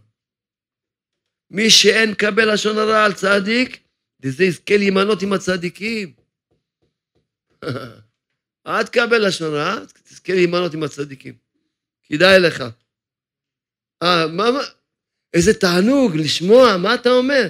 מי 1.52 1.70
שאין 1.70 2.12
מקבל 2.12 2.54
לשון 2.54 2.78
הרע 2.78 3.06
על 3.06 3.14
צדיק, 3.14 3.80
לזה 4.24 4.44
יזכה 4.44 4.78
להימנות 4.78 5.22
עם 5.22 5.34
הצדיקים. 5.34 6.14
אל 8.68 8.84
תקבל 8.84 9.28
לשון 9.28 9.54
הרע, 9.54 9.76
תזכה 10.04 10.34
להימנות 10.34 10.74
עם 10.74 10.84
הצדיקים. 10.84 11.34
כדאי 12.04 12.40
לך. 12.40 12.64
אה, 14.04 14.28
מה, 14.28 14.52
מה, 14.52 14.60
איזה 15.34 15.54
תענוג 15.54 16.16
לשמוע, 16.16 16.78
מה 16.78 16.96
אתה 16.96 17.10
אומר? 17.10 17.48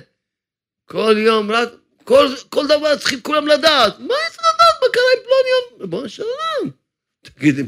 כל 0.86 1.16
יום, 1.18 1.52
רק, 1.52 1.70
כל, 2.04 2.28
כל 2.50 2.66
דבר 2.68 2.98
צריכים 2.98 3.22
כולם 3.22 3.48
לדעת. 3.48 4.00
מה 4.00 4.14
יש 4.28 4.38
לדעת? 4.38 4.55
מה 4.86 4.94
קרה 4.94 5.04
עם 5.18 5.24
פלוני? 5.24 5.82
ריבונו 5.82 6.10
של 6.10 6.24
עולם. 6.24 6.72
תגידי, 7.22 7.62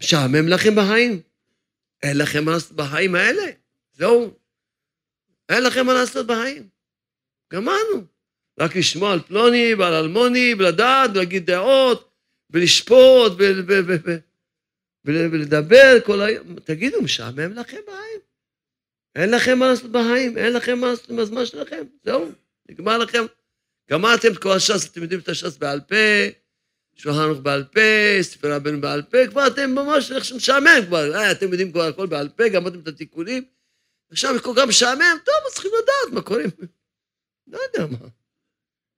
משעמם 0.00 0.48
לכם 0.48 0.74
בחיים? 0.74 1.22
אין 2.02 2.18
לכם 2.18 2.44
מה 2.44 2.52
לעשות 2.52 2.72
בחיים 2.72 3.14
האלה? 3.14 3.42
זהו. 3.92 4.38
אין 5.48 5.62
לכם 5.62 5.86
מה 5.86 5.94
לעשות 5.94 6.26
בחיים. 6.26 6.68
גמרנו. 7.52 8.04
רק 8.60 8.76
לשמוע 8.76 9.12
על 9.12 9.20
פלוני 9.20 9.74
ועל 9.74 9.94
אלמוני, 9.94 10.54
ולדעת, 10.58 11.10
ולהגיד 11.14 11.46
דעות, 11.46 12.10
ולשפוט, 12.50 13.32
ולדבר 15.04 16.00
כל 16.06 16.20
היום. 16.20 16.60
תגידו, 16.64 17.02
משעמם 17.02 17.52
לכם 17.52 17.80
בחיים? 17.86 18.20
אין 19.16 19.30
לכם 19.30 19.58
מה 19.58 19.68
לעשות 19.68 19.92
בחיים, 19.92 20.38
אין 20.38 20.52
לכם 20.52 20.78
מה 20.78 20.86
לעשות 20.86 21.10
עם 21.10 21.18
הזמן 21.18 21.46
שלכם, 21.46 21.84
זהו, 22.04 22.32
נגמר 22.68 22.98
לכם. 22.98 23.24
גמרתם 23.90 24.28
את 24.32 24.38
כל 24.38 24.52
הש"ס, 24.56 24.90
אתם 24.90 25.02
יודעים 25.02 25.20
את 25.20 25.28
הש"ס 25.28 25.56
בעל 25.56 25.80
פה, 25.80 25.96
שולחן 26.94 27.18
ערוך 27.18 27.38
בעל 27.38 27.64
פה, 27.64 28.22
ספר 28.22 28.54
רבנו 28.54 28.80
בעל 28.80 29.02
פה, 29.02 29.18
כבר 29.30 29.46
אתם 29.46 29.70
ממש 29.70 30.12
איך 30.12 30.24
שמשעמם 30.24 30.86
כבר, 30.86 31.14
אה, 31.14 31.32
אתם 31.32 31.46
יודעים 31.46 31.72
כבר 31.72 31.82
הכל 31.82 32.06
בעל 32.06 32.28
פה, 32.28 32.48
גמרתם 32.48 32.80
את 32.80 32.88
התיקונים, 32.88 33.44
עכשיו 34.10 34.34
כל 34.42 34.52
כך 34.56 34.62
משעמם, 34.68 35.16
טוב, 35.24 35.34
אז 35.46 35.52
צריכים 35.52 35.70
לדעת 35.82 36.14
מה 36.14 36.22
קורה. 36.22 36.42
לא 37.46 37.58
יודע 37.58 37.86
מה. 37.92 38.08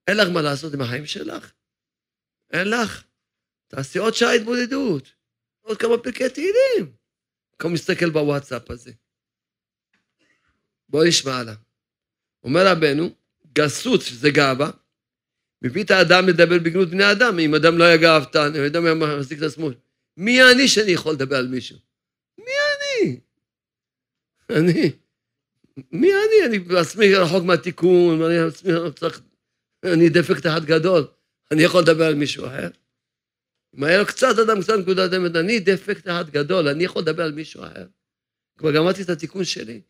אין 0.07 0.17
לך 0.17 0.27
מה 0.33 0.41
לעשות 0.41 0.73
עם 0.73 0.81
החיים 0.81 1.05
שלך? 1.05 1.51
אין 2.51 2.69
לך? 2.69 3.03
תעשי 3.67 3.99
עוד 3.99 4.13
שעה 4.13 4.33
התבודדות, 4.33 5.13
עוד 5.61 5.77
כמה 5.77 5.97
פרקי 5.97 6.29
תהילים. 6.29 6.95
במקום 7.51 7.71
להסתכל 7.71 8.09
בוואטסאפ 8.09 8.71
הזה. 8.71 8.91
בואו 10.89 11.07
נשמע 11.07 11.35
הלאה. 11.35 11.53
אומר 12.43 12.67
רבנו, 12.67 13.15
גסות, 13.53 14.01
שזה 14.01 14.29
גאווה, 14.29 14.71
מביא 15.63 15.83
את 15.83 15.91
האדם 15.91 16.27
לדבר 16.27 16.59
בגנות 16.59 16.89
בני 16.89 17.11
אדם. 17.11 17.39
אם 17.39 17.55
אדם 17.55 17.77
לא 17.77 17.83
היה 17.83 17.97
גאוותן, 17.97 18.39
אני 18.39 18.57
יודע 18.57 18.79
מה 18.79 19.17
מחזיק 19.17 19.37
את 19.37 19.43
עצמו. 19.43 19.69
מי 20.17 20.43
אני 20.51 20.67
שאני 20.67 20.91
יכול 20.91 21.13
לדבר 21.13 21.35
על 21.35 21.47
מישהו? 21.47 21.77
מי 22.37 22.51
אני? 22.75 23.19
אני. 24.49 24.91
מי 25.91 26.11
אני? 26.13 26.45
אני 26.45 26.59
בעצמי 26.59 27.15
רחוק 27.15 27.43
מהתיקון, 27.43 28.21
אני 28.21 28.39
בעצמי 28.45 28.71
צריך... 28.95 29.21
אני 29.85 30.09
דפקט 30.09 30.45
אחד 30.45 30.65
גדול. 30.65 31.07
אני 31.51 31.63
יכול 31.63 31.81
לדבר 31.81 32.05
על 32.05 32.15
מישהו 32.15 32.45
אחר? 32.45 32.69
אם 33.75 33.83
היה 33.83 33.97
לו 33.97 34.05
קצת 34.05 34.39
אדם, 34.39 34.61
קצת 34.61 34.73
נקודת 34.79 35.13
אמת, 35.13 35.35
אני 35.35 35.59
דפקט 35.59 36.07
אחד 36.07 36.29
גדול, 36.29 36.67
אני 36.67 36.83
יכול 36.83 37.01
לדבר 37.01 37.23
על 37.23 37.31
מישהו 37.31 37.63
אחר. 37.63 37.85
כבר 38.57 38.71
גמרתי 38.71 39.01
את 39.01 39.09
התיקון 39.09 39.43
שלי. 39.43 39.81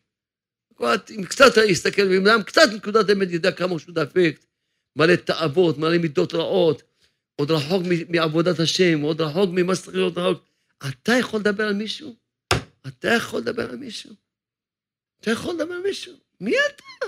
אם 1.10 1.24
קצת 1.28 1.56
יסתכל, 1.68 2.02
ואם 2.02 2.26
אדם 2.26 2.42
קצת 2.42 2.68
נקודת 2.74 3.10
אמת 3.10 3.28
ידע 3.30 3.52
כמה 3.52 3.78
שהוא 3.78 3.94
דפקט, 3.94 4.46
מלא 4.96 5.16
תאוות, 5.16 5.78
מלא 5.78 5.98
מידות 5.98 6.34
רעות, 6.34 6.82
עוד 7.36 7.50
רחוק 7.50 7.82
מעבודת 8.08 8.60
השם, 8.60 9.00
עוד 9.00 9.20
רחוק 9.20 9.50
ממה 9.52 9.74
שצריך 9.74 9.96
להיות 9.96 10.18
רחוק. 10.18 10.44
אתה 10.88 11.12
יכול 11.12 11.40
לדבר 11.40 11.64
על 11.64 11.74
מישהו? 11.74 12.16
אתה 12.86 13.08
יכול 13.08 13.40
לדבר 13.40 13.70
על 13.70 13.76
מישהו? 13.76 14.14
אתה 15.20 15.30
יכול 15.30 15.54
לדבר 15.54 15.74
על 15.74 15.82
מישהו? 15.82 16.14
מי 16.40 16.52
אתה? 16.66 17.06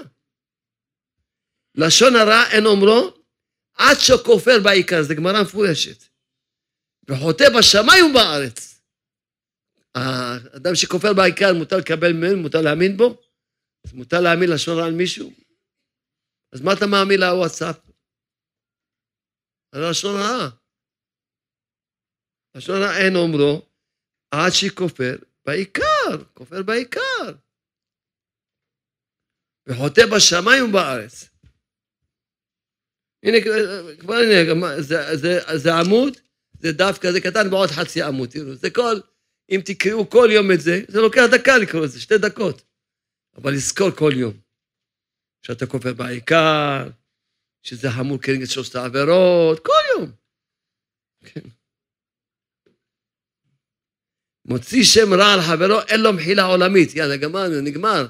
לשון 1.75 2.17
הרע 2.17 2.45
אין 2.51 2.67
אומרו, 2.67 3.15
עד 3.75 3.97
שכופר 4.01 4.61
בעיקר, 4.65 5.03
זו 5.03 5.15
גמרא 5.15 5.43
מפורשת. 5.43 6.05
וחוטא 7.09 7.45
בשמיים 7.59 8.05
ובארץ. 8.05 8.81
האדם 9.95 10.75
שכופר 10.75 11.13
בעיקר, 11.13 11.55
מותר 11.55 11.77
לקבל 11.77 12.13
ממנו, 12.13 12.37
מותר 12.37 12.61
להאמין 12.61 12.97
בו? 12.97 13.23
מותר 13.93 14.21
להאמין 14.21 14.51
לשון 14.51 14.79
רע 14.79 14.87
על 14.87 14.95
מישהו? 14.95 15.33
אז 16.53 16.61
מה 16.61 16.73
אתה 16.73 16.87
מאמין 16.87 17.21
לוואטסאפ? 17.21 17.79
על 19.73 19.91
לשון 19.91 20.15
רע. 20.17 20.49
לשון 22.55 22.77
רע 22.83 22.97
אין 22.99 23.17
אומרו, 23.17 23.67
עד 24.31 24.53
שכופר 24.53 25.17
בעיקר, 25.47 26.25
כופר 26.35 26.63
בעיקר. 26.63 27.27
וחוטא 29.69 30.03
בשמיים 30.15 30.65
ובארץ. 30.69 31.29
הנה, 33.23 33.37
כבר 34.01 34.15
הנה, 34.15 34.83
זה, 34.83 35.17
זה, 35.17 35.39
זה 35.57 35.75
עמוד, 35.75 36.17
זה 36.61 36.73
דף 36.73 36.99
כזה 37.01 37.21
קטן 37.21 37.51
בעוד 37.51 37.69
חצי 37.69 38.03
עמוד, 38.03 38.29
תראו, 38.29 38.55
זה 38.55 38.71
כל, 38.71 38.95
אם 39.51 39.61
תקראו 39.65 40.11
כל 40.11 40.29
יום 40.33 40.53
את 40.55 40.61
זה, 40.61 40.81
זה 40.89 41.01
לוקח 41.01 41.23
דקה 41.33 41.59
לקרוא 41.59 41.85
את 41.85 41.91
זה, 41.91 42.01
שתי 42.01 42.19
דקות. 42.19 42.63
אבל 43.37 43.53
לזכור 43.53 43.91
כל 43.91 44.13
יום 44.17 44.46
שאתה 45.47 45.67
כופר 45.67 45.93
בעיקר, 45.93 46.89
שזה 47.63 47.91
חמור 47.91 48.19
כנגד 48.23 48.47
שלושת 48.47 48.75
העבירות, 48.75 49.67
כל 49.67 49.73
יום. 49.93 50.13
כן. 51.25 51.49
מוציא 54.45 54.85
שם 54.85 55.15
רע 55.15 55.33
על 55.35 55.41
חברו, 55.41 55.81
אין 55.89 56.01
לו 56.01 56.13
מחילה 56.13 56.45
עולמית. 56.45 56.95
יאללה, 56.95 57.17
גמרנו, 57.17 57.61
נגמר. 57.61 58.07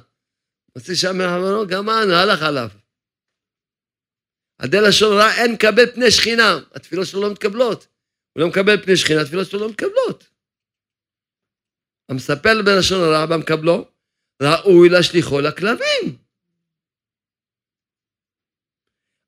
מוציא 0.77 0.95
שם 0.95 1.21
על 1.21 1.29
חברו, 1.29 1.67
גמרנו, 1.67 2.13
הלך 2.13 2.43
עליו. 2.43 2.69
הדל 4.59 4.89
לשון 4.89 5.19
רע, 5.19 5.35
אין 5.37 5.53
מקבל 5.53 5.95
פני 5.95 6.11
שכינה. 6.11 6.59
התפילות 6.75 7.07
שלו 7.07 7.23
לא 7.23 7.31
מתקבלות. 7.33 7.87
הוא 8.33 8.41
לא 8.43 8.49
מקבל 8.49 8.85
פני 8.85 8.97
שכינה, 8.97 9.23
התפילות 9.23 9.51
שלו 9.51 9.61
לא 9.61 9.69
מתקבלות. 9.69 10.31
המספר 12.09 12.63
בלשון 12.65 13.01
הרע 13.01 13.27
במקבלו, 13.27 13.89
ראוי 14.43 14.89
להשליכו 14.89 15.41
לכלבים. 15.41 16.26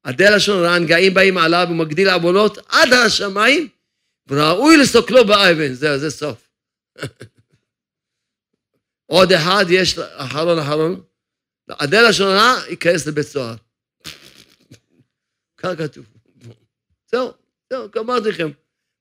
הדל 0.05 0.37
לשון 0.37 0.59
הרע, 0.59 0.75
הנגעים 0.75 1.15
באים 1.15 1.39
עליו 1.39 1.67
ומגדיל 1.71 2.09
עוונות 2.09 2.59
עד 2.69 2.93
השמיים, 2.93 3.69
וראוי 4.27 4.77
לסוקלו 4.77 5.27
באבן. 5.27 5.73
זהו, 5.73 5.99
זה 5.99 6.11
סוף. 6.11 6.51
עוד 9.07 9.33
אחד 9.33 9.65
יש, 9.69 9.99
אחרון 9.99 10.59
אחרון, 10.59 11.01
הדל 11.69 12.09
לשון 12.09 12.29
הרע 12.29 12.55
ייכנס 12.69 13.07
לבית 13.07 13.27
סוהר. 13.27 13.55
כך 15.59 15.71
כתוב. 15.79 16.07
זהו, 17.11 17.33
זהו, 17.73 17.91
גמרתי 17.91 18.29
לכם. 18.29 18.51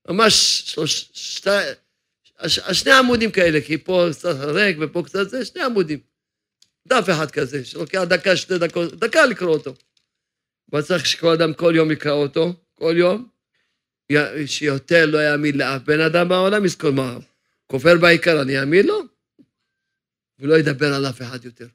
ממש 0.08 0.62
שלוש, 0.66 1.10
שתי, 1.12 1.50
שני 2.72 2.92
עמודים 2.92 3.30
כאלה, 3.30 3.60
כי 3.60 3.78
פה 3.78 4.06
קצת 4.12 4.34
ריק 4.40 4.76
ופה 4.80 5.02
קצת 5.06 5.28
זה, 5.28 5.44
שני 5.44 5.62
עמודים. 5.62 5.98
דף 6.88 7.04
אחד 7.10 7.30
כזה, 7.30 7.64
שלוקח 7.64 8.02
דקה, 8.02 8.36
שתי 8.36 8.58
דקות, 8.58 8.94
דקה 8.94 9.26
לקרוא 9.26 9.54
אותו. 9.56 9.74
אבל 10.72 10.82
צריך 10.82 11.06
שכל 11.06 11.32
אדם 11.32 11.54
כל 11.54 11.72
יום 11.76 11.90
יקרא 11.90 12.12
אותו, 12.12 12.54
כל 12.74 12.94
יום, 12.96 13.28
שיותר 14.46 15.06
לא 15.06 15.18
יאמין 15.18 15.58
לאף 15.58 15.82
בן 15.82 16.00
אדם 16.00 16.28
בעולם, 16.28 16.64
יזכור 16.64 16.90
מה, 16.90 17.18
כופר 17.66 17.96
בעיקר, 18.00 18.42
אני 18.42 18.60
אאמין 18.60 18.86
לו? 18.86 19.02
ולא 20.38 20.58
ידבר 20.58 20.94
על 20.94 21.06
אף 21.06 21.22
אחד 21.22 21.44
יותר. 21.44 21.68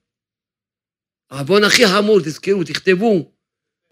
העוון 1.29 1.63
הכי 1.63 1.87
חמור, 1.87 2.19
תזכרו, 2.19 2.63
תכתבו, 2.63 3.31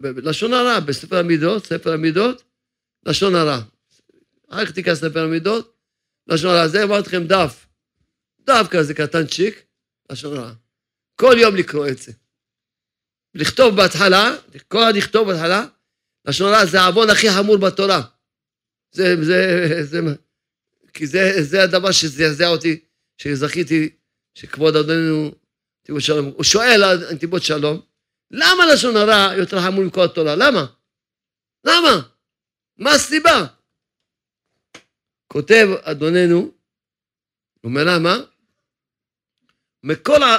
לשון 0.02 0.52
הרע, 0.52 0.80
בספר 0.80 1.18
המידות, 1.18 1.66
ספר 1.66 1.92
המידות, 1.92 2.42
לשון 3.06 3.34
הרע. 3.34 3.60
איך 4.60 4.70
תיכנס 4.70 5.00
ספר 5.00 5.24
המידות? 5.24 5.76
לשון 6.26 6.50
הרע. 6.50 6.68
זה 6.68 6.82
אמרתי 6.82 7.08
לכם 7.08 7.26
דף. 7.26 7.66
דף 8.40 8.66
כזה 8.70 8.94
קטנצ'יק, 8.94 9.62
לשון 10.12 10.36
הרע. 10.36 10.52
כל 11.14 11.34
יום 11.38 11.56
לקרוא 11.56 11.88
את 11.88 11.98
זה. 11.98 12.12
לכתוב 13.34 13.76
בהתחלה, 13.76 14.36
כל 14.68 14.90
לכתוב 14.94 15.28
בהתחלה, 15.28 15.66
לשון 16.24 16.52
הרע 16.52 16.66
זה 16.66 16.80
העוון 16.80 17.10
הכי 17.10 17.30
חמור 17.30 17.56
בתורה. 17.56 18.02
זה, 18.92 19.24
זה, 19.24 19.78
זה, 19.82 20.00
כי 20.94 21.06
זה, 21.06 21.42
זה 21.42 21.62
הדבר 21.62 21.92
שזעזע 21.92 22.48
אותי, 22.48 22.80
שזכיתי, 23.18 23.88
שכבוד 24.34 24.76
אדוננו, 24.76 25.30
נתיבות 25.82 26.02
שלום, 26.02 26.26
הוא 26.26 26.44
שואל 26.44 26.84
על 26.84 27.12
נתיבות 27.14 27.42
שלום, 27.42 27.80
למה 28.30 28.66
לשון 28.72 28.96
הרע 28.96 29.34
יותר 29.36 29.60
חמור 29.60 29.84
מכל 29.84 30.04
התורה? 30.04 30.36
למה? 30.36 30.66
למה? 31.64 32.02
מה 32.76 32.90
הסיבה? 32.90 33.46
כותב 35.26 35.68
אדוננו, 35.82 36.52
אומר 37.64 37.84
למה? 37.84 38.16
מכל 39.82 40.22
ה... 40.22 40.38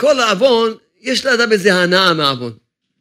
כל 0.00 0.20
העוון, 0.20 0.78
יש 1.06 1.26
לאדם 1.26 1.52
איזה 1.52 1.74
הנאה 1.74 2.14
מהעוון. 2.14 2.58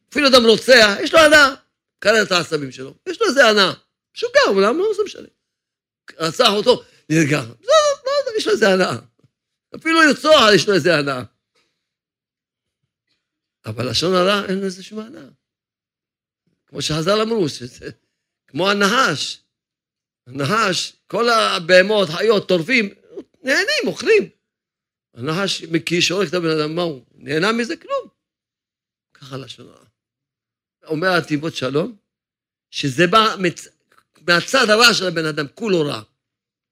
אפילו 0.09 0.27
אדם 0.27 0.45
רוצח, 0.45 0.95
יש 1.03 1.13
לו 1.13 1.19
הנאה. 1.19 1.55
קרא 1.99 2.23
את 2.23 2.31
העשבים 2.31 2.71
שלו, 2.71 2.93
יש 3.09 3.21
לו 3.21 3.27
איזה 3.27 3.47
הנאה. 3.49 3.73
משוגע, 4.15 4.39
למה 4.47 4.77
לא 4.77 4.93
זה 4.95 5.03
משנה? 5.03 5.27
רצח 6.17 6.49
אותו, 6.49 6.83
נרגע. 7.09 7.41
לא, 7.41 7.75
לא, 8.05 8.11
לא, 8.25 8.37
יש 8.37 8.47
לו 8.47 8.53
איזה 8.53 8.69
הנאה. 8.73 8.95
אפילו 9.75 10.01
לרצוח, 10.01 10.41
יש 10.55 10.67
לו 10.67 10.73
איזה 10.73 10.97
הנאה. 10.97 11.23
אבל 13.65 13.89
לשון 13.89 14.15
הרע 14.15 14.45
אין 14.49 14.61
לזה 14.61 14.83
שום 14.83 14.99
הנאה. 14.99 15.29
כמו 16.67 16.81
שחז"ל 16.81 17.21
אמרו, 17.21 17.49
שזה 17.49 17.89
כמו 18.47 18.69
הנחש. 18.69 19.41
הנחש, 20.27 20.93
כל 21.07 21.29
הבהמות, 21.29 22.09
חיות, 22.09 22.47
טורפים, 22.47 22.89
נהנים, 23.43 23.87
אוכלים. 23.87 24.29
הנחש 25.15 25.63
מקיש, 25.63 26.09
הורג 26.09 26.27
את 26.27 26.33
הבן 26.33 26.59
אדם, 26.59 26.75
מה 26.75 26.81
הוא? 26.81 27.05
נהנה 27.15 27.51
מזה? 27.51 27.77
כלום. 27.77 28.07
ככה 29.13 29.37
לשון 29.37 29.67
הרע. 29.67 29.85
אומר 30.83 31.07
התיבות 31.17 31.55
שלום, 31.55 31.95
שזה 32.71 33.07
בא 33.07 33.35
מצ... 33.39 33.67
מהצד 34.27 34.69
הרע 34.69 34.93
של 34.93 35.07
הבן 35.07 35.25
אדם, 35.25 35.45
כולו 35.47 35.81
רע. 35.81 36.01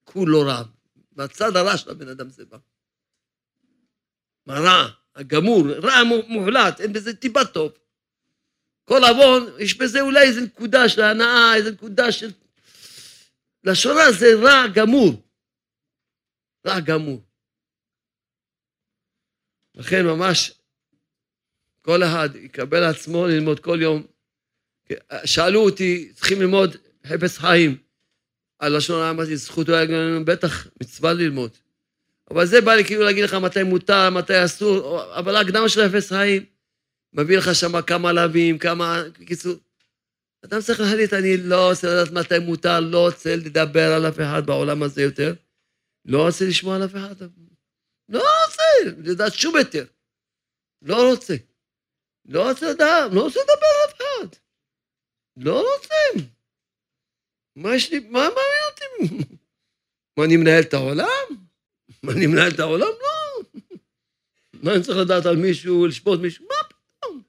כולו 0.03 0.41
רע. 0.41 0.63
מהצד 1.11 1.55
הרע 1.55 1.77
של 1.77 1.91
הבן 1.91 2.07
אדם 2.07 2.29
זה 2.29 2.45
בא. 2.45 2.57
מה? 4.45 4.89
הגמור, 5.15 5.63
רע 5.83 6.03
מוחלט, 6.27 6.81
אין 6.81 6.93
בזה 6.93 7.15
טיפה 7.15 7.45
טוב. 7.45 7.71
כל 8.85 9.03
עוון, 9.03 9.55
יש 9.59 9.77
בזה 9.77 10.01
אולי 10.01 10.21
איזו 10.27 10.41
נקודה 10.41 10.89
של 10.89 11.01
הנאה, 11.01 11.55
איזו 11.55 11.71
נקודה 11.71 12.11
של... 12.11 12.31
לשון 13.63 13.97
רע 13.97 14.11
זה 14.11 14.25
רע 14.41 14.67
גמור. 14.73 15.23
רע 16.67 16.79
גמור. 16.79 17.21
לכן 19.75 20.05
ממש 20.05 20.51
כל 21.81 22.03
אחד 22.03 22.29
יקבל 22.35 22.83
עצמו 22.83 23.27
ללמוד 23.27 23.59
כל 23.59 23.77
יום. 23.81 24.03
שאלו 25.25 25.59
אותי, 25.59 26.11
צריכים 26.15 26.41
ללמוד 26.41 26.75
חפץ 27.07 27.37
חיים 27.37 27.77
על 28.59 28.77
לשון 28.77 28.95
הרע, 28.95 29.09
אמרתי, 29.09 29.37
זכות 29.37 29.69
אולי 29.69 29.87
לנו 29.87 30.25
בטח 30.25 30.67
מצווה 30.81 31.13
ללמוד. 31.13 31.51
אבל 32.31 32.45
זה 32.45 32.61
בא 32.61 32.73
לי 32.73 32.85
כאילו 32.85 33.03
להגיד 33.03 33.23
לך 33.23 33.33
מתי 33.33 33.63
מותר, 33.63 34.09
מתי 34.09 34.45
אסור, 34.45 35.03
אבל 35.19 35.35
ההקדמה 35.35 35.69
של 35.69 35.81
אפס 35.81 36.09
חיים 36.09 36.45
מביא 37.13 37.37
לך 37.37 37.55
שם 37.55 37.81
כמה 37.81 38.13
לאווים, 38.13 38.57
כמה... 38.57 39.03
בקיצור, 39.19 39.53
אדם 40.45 40.61
צריך 40.61 40.79
להחליט, 40.79 41.13
אני 41.13 41.37
לא 41.37 41.69
רוצה 41.69 41.87
לדעת 41.87 42.11
מתי 42.11 42.39
מותר, 42.39 42.79
לא 42.79 43.05
רוצה 43.07 43.35
לדבר 43.35 43.93
על 43.93 44.07
אף 44.07 44.19
אחד 44.19 44.45
בעולם 44.45 44.83
הזה 44.83 45.01
יותר, 45.01 45.33
לא 46.05 46.25
רוצה 46.25 46.45
לשמוע 46.45 46.75
על 46.75 46.85
אף 46.85 46.95
אחד, 46.95 47.15
לא 48.13 48.19
רוצה 48.19 48.99
לדעת 49.11 49.33
שום 49.33 49.55
היתר, 49.55 49.85
לא 50.81 51.09
רוצה. 51.11 51.33
לא 52.25 52.49
רוצה 52.49 52.71
לדעת, 52.71 53.11
לא 53.13 53.21
רוצה 53.21 53.39
לדבר 53.39 53.85
אף 53.85 53.93
אחד. 53.97 54.37
לא 55.37 55.73
רוצה. 55.73 56.29
מה 57.55 57.75
יש 57.75 57.91
לי, 57.91 57.99
מה 57.99 58.09
מעניין 58.09 58.63
אותי? 58.71 59.35
מה, 60.17 60.25
אני 60.25 60.37
מנהל 60.37 60.61
את 60.61 60.73
העולם? 60.73 61.45
מה, 62.03 62.11
אני 62.11 62.27
מנהל 62.27 62.51
את 62.55 62.59
העולם? 62.59 62.87
לא. 63.01 63.43
מה, 64.63 64.73
אני 64.73 64.83
צריך 64.83 64.97
לדעת 64.97 65.25
על 65.25 65.35
מישהו, 65.35 65.87
לשפוט 65.87 66.19
מישהו? 66.19 66.45
מה 66.45 66.69
פתאום? 66.69 67.21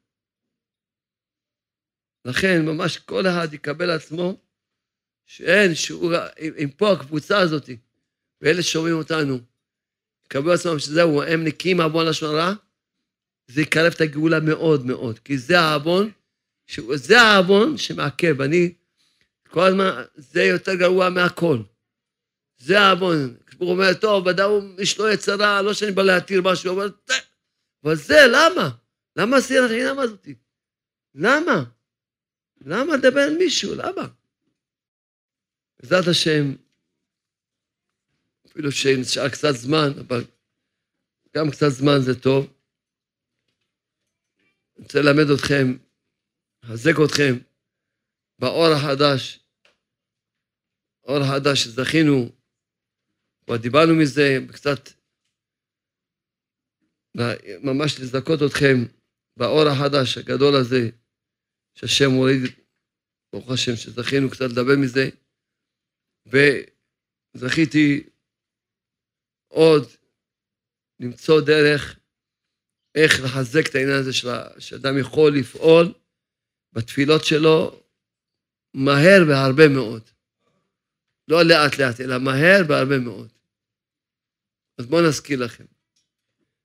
לכן, 2.24 2.64
ממש 2.64 2.98
כל 2.98 3.26
אחד 3.26 3.54
יקבל 3.54 3.90
עצמו 3.90 4.40
שאין, 5.26 5.74
שהוא, 5.74 6.12
אם 6.64 6.70
פה 6.76 6.92
הקבוצה 6.92 7.38
הזאת, 7.38 7.68
ואלה 8.40 8.62
שומעים 8.62 8.96
אותנו, 8.96 9.38
יקבלו 10.34 10.52
עצמם 10.52 10.78
שזהו, 10.78 11.22
הם 11.22 11.44
נקיים 11.44 11.76
מעוון 11.76 12.06
לשון 12.06 12.34
הרע, 12.34 12.52
זה 13.46 13.62
יקרב 13.62 13.92
את 13.92 14.00
הגאולה 14.00 14.40
מאוד 14.40 14.86
מאוד, 14.86 15.18
כי 15.18 15.38
זה 15.38 15.60
העוון, 15.60 16.10
זה 16.94 17.20
העוון 17.20 17.78
שמעכב. 17.78 18.40
אני, 18.40 18.74
כל 19.48 19.60
הזמן, 19.60 20.02
זה 20.14 20.42
יותר 20.42 20.74
גרוע 20.74 21.10
מהכל. 21.10 21.58
זה 22.58 22.80
העוון. 22.80 23.36
הוא 23.58 23.70
אומר, 23.70 23.94
טוב, 23.94 24.28
אדם 24.28 24.50
יש 24.78 24.98
לו 24.98 25.08
יצרה, 25.08 25.62
לא 25.62 25.74
שאני 25.74 25.92
בא 25.92 26.02
להתיר 26.02 26.42
משהו, 26.44 26.74
אבל... 26.74 26.92
אבל 27.84 27.94
זה, 27.94 28.18
למה? 28.32 28.70
למה 29.16 29.36
עשייה 29.36 29.64
החינם 29.64 29.98
הזאת? 29.98 30.28
למה? 31.14 31.64
למה 32.60 32.96
לדבר 32.96 33.20
על 33.20 33.36
מישהו? 33.38 33.74
למה? 33.74 34.06
בעזרת 35.82 36.08
השם, 36.08 36.54
אפילו 38.54 38.72
שנשאר 38.72 39.28
קצת 39.28 39.52
זמן, 39.54 39.88
אבל 40.06 40.24
גם 41.36 41.50
קצת 41.50 41.68
זמן 41.68 41.98
זה 42.00 42.20
טוב. 42.22 42.54
אני 44.76 44.84
רוצה 44.84 44.98
ללמד 44.98 45.30
אתכם, 45.34 45.66
לחזק 46.62 46.94
אתכם 47.04 47.34
באור 48.38 48.66
החדש, 48.66 49.40
אור 51.04 51.16
החדש 51.22 51.64
שזכינו 51.64 52.30
כבר 53.44 53.56
דיברנו 53.56 53.94
מזה, 53.94 54.38
קצת 54.52 54.80
ממש 57.62 58.00
לזכות 58.00 58.40
אתכם 58.46 58.76
באור 59.36 59.68
החדש 59.68 60.18
הגדול 60.18 60.54
הזה, 60.60 60.90
שהשם 61.74 62.10
מוריד, 62.10 62.42
ברוך 63.32 63.50
השם, 63.50 63.76
שזכינו 63.76 64.30
קצת 64.30 64.44
לדבר 64.50 64.76
מזה, 64.82 65.08
וזכיתי 66.26 68.13
עוד 69.54 69.88
למצוא 71.00 71.40
דרך 71.40 71.98
איך 72.94 73.12
לחזק 73.24 73.66
את 73.70 73.74
העניין 73.74 73.96
הזה 74.00 74.12
של 74.12 74.28
שאדם 74.58 74.98
יכול 74.98 75.36
לפעול 75.36 75.92
בתפילות 76.72 77.24
שלו 77.24 77.82
מהר 78.74 79.22
והרבה 79.28 79.68
מאוד. 79.68 80.02
לא 81.28 81.42
לאט 81.42 81.78
לאט, 81.78 82.00
אלא 82.00 82.18
מהר 82.18 82.62
והרבה 82.68 82.98
מאוד. 82.98 83.32
אז 84.78 84.86
בואו 84.86 85.08
נזכיר 85.08 85.44
לכם. 85.44 85.64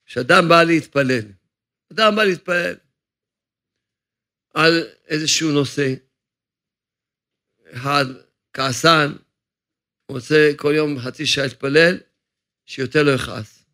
כשאדם 0.06 0.44
בא 0.50 0.64
להתפלל, 0.64 1.32
אדם 1.94 2.16
בא 2.16 2.24
להתפלל 2.24 2.76
על 4.54 4.74
איזשהו 5.08 5.52
נושא, 5.52 5.94
אחד 7.74 8.06
כעסן, 8.54 9.12
רוצה 10.12 10.52
כל 10.58 10.74
יום 10.76 11.00
חצי 11.00 11.26
שעה 11.26 11.46
להתפלל, 11.46 11.98
שיותר 12.70 13.04
לא 13.04 13.12
יכעס. 13.12 13.66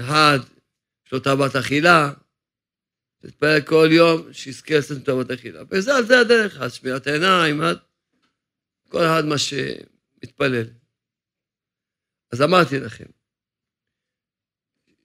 אחד, 0.00 0.38
יש 1.06 1.12
לו 1.12 1.20
תאוות 1.20 1.56
אכילה, 1.56 2.12
להתפלל 3.22 3.60
כל 3.66 3.88
יום, 3.90 4.32
שיזכה 4.32 4.74
לעשות 4.74 5.04
תאוות 5.04 5.30
אכילה. 5.30 5.62
וזה 5.70 5.96
הדרך, 5.96 6.60
אז 6.60 6.74
שמירת 6.74 7.06
העיניים, 7.06 7.60
כל 8.88 8.98
אחד 8.98 9.22
מה 9.24 9.38
שמתפלל. 9.38 10.64
אז 12.32 12.42
אמרתי 12.42 12.80
לכם, 12.80 13.04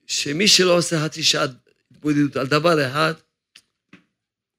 שמי 0.06 0.48
שלא 0.48 0.78
עושה 0.78 0.96
חצי 1.04 1.22
שעת 1.22 1.50
התבודדות 1.90 2.36
על 2.36 2.46
דבר 2.46 2.86
אחד, 2.90 3.14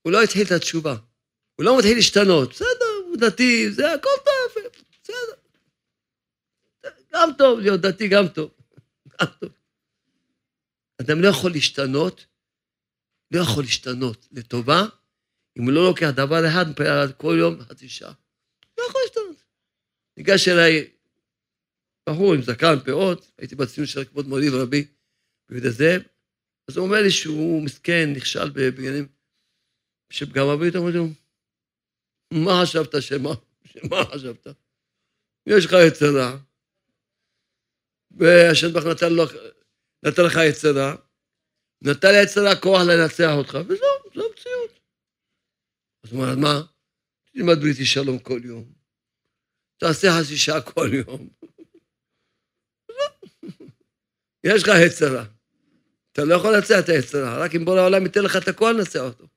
הוא 0.02 0.12
לא 0.12 0.24
התחיל 0.24 0.48
את 0.48 0.52
התשובה. 0.52 0.96
הוא 1.56 1.66
לא 1.66 1.78
מתחיל 1.78 1.96
להשתנות. 1.96 2.50
בסדר, 2.50 2.94
הוא 3.06 3.18
דתי, 3.18 3.72
זה 3.72 3.94
הכל 3.94 4.10
טוב, 4.26 4.64
בסדר. 5.04 5.45
גם 7.16 7.30
טוב, 7.38 7.60
להיות 7.60 7.82
דתי 7.82 8.08
גם 8.08 8.28
טוב. 8.28 8.52
גם 9.08 9.28
טוב. 9.40 9.50
אדם 11.02 11.22
לא 11.22 11.28
יכול 11.28 11.52
להשתנות, 11.52 12.26
לא 13.32 13.42
יכול 13.42 13.64
להשתנות 13.64 14.28
לטובה, 14.32 14.82
אם 15.58 15.64
הוא 15.64 15.72
לא 15.72 15.84
לוקח 15.86 16.10
דבר 16.16 16.48
אחד, 16.48 16.66
כל 17.18 17.36
יום 17.40 17.62
חצי 17.62 17.90
שעה. 17.90 18.14
לא 18.78 18.84
יכול 18.90 19.02
להשתנות. 19.04 19.44
ניגש 20.18 20.48
אליי 20.48 20.90
בחור 22.10 22.34
עם 22.34 22.42
זקן, 22.42 22.80
פאות, 22.86 23.32
הייתי 23.38 23.56
בציון 23.56 23.88
של 23.88 24.04
כבוד 24.06 24.28
מורי 24.28 24.50
ורבי 24.50 24.88
ביהודה 25.50 25.70
זאב, 25.70 26.02
אז 26.68 26.78
הוא 26.78 26.86
אומר 26.86 27.02
לי 27.02 27.12
שהוא 27.12 27.64
מסכן, 27.64 28.14
נכשל 28.16 28.50
בבניינים, 28.50 29.08
שפגם 30.10 30.48
אבי 30.48 30.78
אמרתי 30.78 30.98
לו, 30.98 31.08
מה 32.34 32.52
חשבת 32.62 33.02
שמה? 33.02 33.30
שמה 33.66 34.06
חשבת? 34.06 34.48
יש 35.46 35.66
לך 35.66 35.76
יצרה, 35.88 36.38
והשם 38.16 38.74
ברוך 38.74 38.86
נתן, 38.86 39.14
לו, 39.14 39.24
נתן 40.04 40.24
לך 40.26 40.40
יצרה, 40.50 40.96
נתן 41.82 42.12
ליצרה 42.12 42.56
כוח 42.56 42.82
לנצח 42.82 43.32
אותך, 43.38 43.58
וזהו, 43.68 43.88
זו 44.16 44.26
המציאות. 44.30 44.80
אז 46.04 46.14
אומר, 46.14 46.36
מה? 46.36 46.62
תלמד 47.34 47.60
בריתי 47.60 47.86
שלום 47.86 48.20
כל 48.20 48.42
יום. 48.44 48.66
תעשה 49.78 50.08
חצי 50.20 50.38
שעה 50.38 50.62
כל 50.62 50.90
יום. 50.94 51.30
יש 54.48 54.64
לך 54.64 54.70
יצרה. 54.86 55.26
אתה 56.12 56.26
לא 56.26 56.36
יכול 56.36 56.56
לנצח 56.56 56.80
את 56.80 56.90
היצרה, 56.90 57.38
רק 57.38 57.56
אם 57.56 57.66
בורא 57.66 57.80
העולם 57.80 58.04
ייתן 58.04 58.22
לך 58.22 58.36
את 58.36 58.48
הכוח 58.48 58.70
לנצח 58.70 59.00
אותו. 59.00 59.28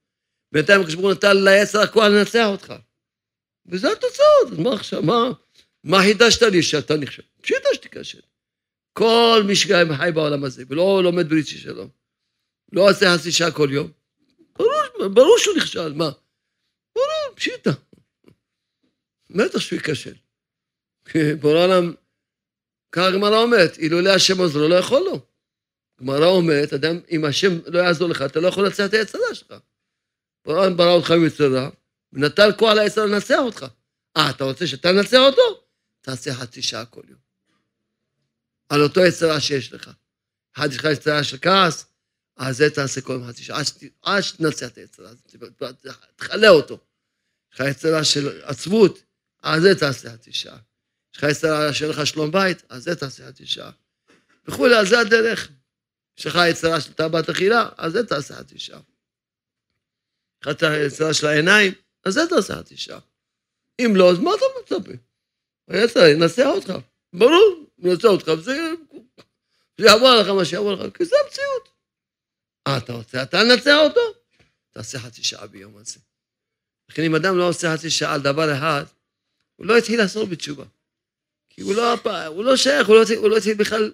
בינתיים 0.52 0.80
הקדוש 0.80 0.94
ברוך 0.94 1.06
הוא 1.06 1.14
נתן 1.14 1.36
ליצר 1.44 1.80
הכוח 1.80 2.04
לנצח 2.04 2.46
אותך. 2.46 2.74
וזה 3.66 3.92
התוצאות, 3.92 4.52
אז 4.52 4.58
מה 4.58 4.74
עכשיו, 4.74 5.02
מה, 5.02 5.30
מה 5.84 5.98
חידשת 6.02 6.42
לי 6.42 6.62
שאתה 6.62 6.96
נכשל? 6.96 7.22
פשיטה 7.42 7.68
שתיכשל. 7.74 8.20
כל 8.98 9.42
מי 9.46 9.56
שגם 9.56 9.96
חי 9.96 10.10
בעולם 10.14 10.44
הזה, 10.44 10.64
ולא 10.68 11.00
לומד 11.04 11.28
ברית 11.28 11.46
של 11.46 11.58
שלום, 11.58 11.88
לא 12.72 12.90
עושה 12.90 13.06
חצי 13.14 13.32
שעה 13.32 13.50
כל 13.50 13.68
יום, 13.72 13.90
ברור, 14.58 15.08
ברור 15.08 15.36
שהוא 15.38 15.56
נכשל, 15.56 15.92
מה? 15.92 16.10
ברור, 16.94 17.34
פשיטה. 17.34 17.70
בטח 19.30 19.58
שהוא 19.58 19.76
ייכשל. 19.76 20.14
בורא 21.40 21.58
העולם, 21.58 21.94
ככה 22.92 23.08
הגמרא 23.08 23.38
אומרת, 23.38 23.78
אילולא 23.78 24.10
השם 24.10 24.38
עוזרו 24.38 24.68
לא 24.68 24.74
יכול 24.74 25.00
לו. 25.00 25.20
גמרא 26.00 26.26
אומרת, 26.26 26.72
אדם, 26.72 27.00
אם 27.10 27.24
השם 27.24 27.58
לא 27.66 27.78
יעזור 27.78 28.08
לך, 28.08 28.22
אתה 28.22 28.40
לא 28.40 28.48
יכול 28.48 28.64
לנצח 28.64 28.84
את 28.84 28.94
היצרה 28.94 29.34
שלך. 29.34 29.54
בורא 30.44 30.56
העולם 30.56 30.76
ברא 30.76 30.92
אותך 30.92 31.10
עם 31.10 31.26
יצרה, 31.26 31.70
ונתן 32.12 32.48
כוח 32.58 32.72
ליצרה 32.72 33.06
לנצח 33.06 33.38
אותך. 33.38 33.66
אה, 34.16 34.30
אתה 34.30 34.44
רוצה 34.44 34.66
שאתה 34.66 34.92
ננצח 34.92 35.18
אותו? 35.18 35.62
תעשה 36.00 36.34
חצי 36.34 36.62
שעה 36.62 36.84
כל 36.84 37.02
יום. 37.08 37.27
על 38.68 38.82
אותו 38.82 39.00
יצרה 39.00 39.40
שיש 39.40 39.72
לך. 39.72 39.90
אחד 40.56 40.68
יש 40.72 40.76
לך 40.76 40.84
יצרה 40.84 41.24
של 41.24 41.38
כעס, 41.42 41.86
אז 42.36 42.56
זה 42.56 42.70
תעשה 42.70 43.00
כל 43.00 43.12
יום 43.12 43.28
חצי 43.28 43.42
שעה, 43.42 43.60
עד 44.02 44.20
שתנצח 44.20 44.68
את 44.68 44.78
היצרה, 44.78 45.10
תכלה 46.16 46.48
אותו. 46.48 46.78
יש 47.52 47.60
לך 47.60 47.66
יצרה 47.70 48.04
של 48.04 48.42
עצבות, 48.42 49.02
אז 49.42 49.62
זה 49.62 49.74
תעשה 49.74 50.12
חצי 50.12 50.32
שעה. 50.32 50.58
יש 51.14 51.18
לך 51.18 51.30
יצרה 51.30 51.72
שאין 51.72 51.90
לך 51.90 52.06
שלום 52.06 52.30
בית, 52.30 52.62
אז 52.68 52.82
זה 52.82 52.96
תעשה 52.96 53.28
חצי 53.28 53.46
שעה. 53.46 53.70
וכולי, 54.48 54.76
אז 54.76 54.88
זה 54.88 55.00
הדרך. 55.00 55.48
יש 56.18 56.26
לך 56.26 56.38
יצרה 56.50 56.80
של 56.80 56.92
טבעת 56.92 57.30
אכילה, 57.30 57.68
אז 57.76 57.92
זה 57.92 58.06
תעשה 58.06 58.34
חצי 58.36 58.58
שעה. 58.58 58.80
יש 60.42 60.62
לך 60.62 60.62
יצרה 60.86 61.14
של 61.14 61.26
העיניים, 61.26 61.72
אז 62.04 62.14
זה 62.14 62.20
תעשה 62.30 62.56
חצי 62.56 62.76
שעה. 62.76 63.00
אם 63.80 63.92
לא, 63.96 64.10
אז 64.10 64.18
מה 64.18 64.30
אתה 64.34 64.74
מצפה? 64.76 64.92
היצר 65.68 66.06
ינצח 66.06 66.46
אותך. 66.46 66.72
ברור, 67.18 67.66
ינצח 67.78 68.04
אותך, 68.04 68.28
וזה 68.28 68.52
יעבור 69.78 70.14
לך 70.14 70.28
מה 70.28 70.44
שיעבור 70.44 70.72
לך, 70.72 70.96
כי 70.96 71.04
זה 71.04 71.16
המציאות. 71.24 71.68
אה, 72.66 72.78
אתה 72.78 72.92
רוצה, 72.92 73.22
אתה 73.22 73.38
נצח 73.42 73.76
אותו? 73.84 74.00
תעשה 74.70 74.98
חצי 74.98 75.24
שעה 75.24 75.46
ביום 75.46 75.76
הזה. 75.76 76.00
לכן 76.88 77.02
אם 77.02 77.14
אדם 77.14 77.38
לא 77.38 77.48
עושה 77.48 77.74
חצי 77.74 77.90
שעה 77.90 78.14
על 78.14 78.20
דבר 78.20 78.56
אחד, 78.58 78.84
הוא 79.56 79.66
לא 79.66 79.78
יתחיל 79.78 79.98
לעשות 79.98 80.28
בתשובה. 80.28 80.64
כי 81.50 81.62
הוא 81.62 81.74
לא, 81.74 81.94
הוא 82.26 82.44
לא 82.44 82.56
שייך, 82.56 82.88
הוא 82.88 82.96
לא, 82.96 83.02
הוא 83.16 83.30
לא 83.30 83.36
התחיל 83.36 83.54
בכלל, 83.54 83.92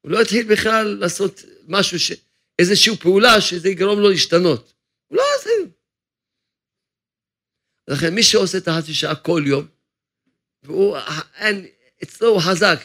הוא 0.00 0.10
לא 0.10 0.20
התחיל 0.20 0.52
בכלל 0.52 0.96
לעשות 1.00 1.42
משהו, 1.68 1.98
ש, 1.98 2.12
איזושהי 2.58 2.96
פעולה 2.96 3.40
שזה 3.40 3.68
יגרום 3.68 4.00
לו 4.00 4.10
להשתנות. 4.10 4.72
הוא 5.06 5.16
לא 5.16 5.22
יתחיל. 5.36 5.70
לכן 7.88 8.14
מי 8.14 8.22
שעושה 8.22 8.58
את 8.58 8.68
החצי 8.68 8.94
שעה 8.94 9.14
כל 9.14 9.42
יום, 9.46 9.66
והוא, 10.62 10.96
אין, 11.34 11.66
אצלו 12.02 12.28
הוא 12.28 12.40
חזק, 12.40 12.78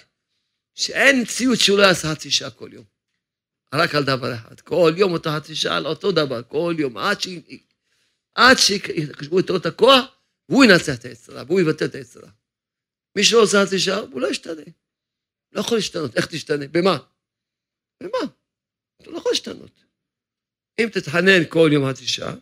שאין 0.74 1.22
מציאות 1.22 1.59
שהוא 1.59 1.78
לא 1.78 1.84
יעשה 1.84 2.11
חצי 2.11 2.32
שעה 2.32 2.51
כל 2.51 2.70
יום. 2.74 2.86
רק 3.74 3.95
על 3.95 4.03
דבר 4.03 4.36
אחד. 4.36 4.59
כל 4.59 4.93
יום 4.97 5.13
אותו 5.13 5.30
חצי 5.38 5.55
שעה 5.55 5.78
על 5.78 5.86
אותו 5.86 6.11
דבר, 6.11 6.43
כל 6.43 6.76
יום, 6.80 6.97
עד 6.97 7.22
ש... 7.22 7.28
עד 8.36 8.57
שיקשבו 8.57 9.39
את 9.39 9.66
הכוח, 9.66 10.05
והוא 10.49 10.63
ינצח 10.63 10.95
את 10.95 11.05
היצרה, 11.05 11.43
והוא 11.47 11.59
יבטל 11.59 11.86
את 11.86 11.95
היצרה. 11.95 12.30
מי 13.16 13.24
שלא 13.24 13.41
עושה 13.41 13.66
חצי 13.66 13.80
שעה, 13.80 13.99
הוא 13.99 14.22
לא 14.22 14.28
ישתנה. 14.28 14.61
לא 15.51 15.59
יכול 15.59 15.78
להשתנות. 15.78 16.18
איך 16.18 16.26
תשתנה? 16.26 16.68
במה? 16.68 16.97
במה? 18.03 18.32
אתה 19.01 19.09
לא 19.09 19.18
יכול 19.18 19.32
להשתנות. 19.32 19.84
אם 20.80 20.89
תתחנן 20.91 21.45
כל 21.49 21.70
יום 21.74 21.89
חצי 21.89 22.07
שעה, 22.07 22.34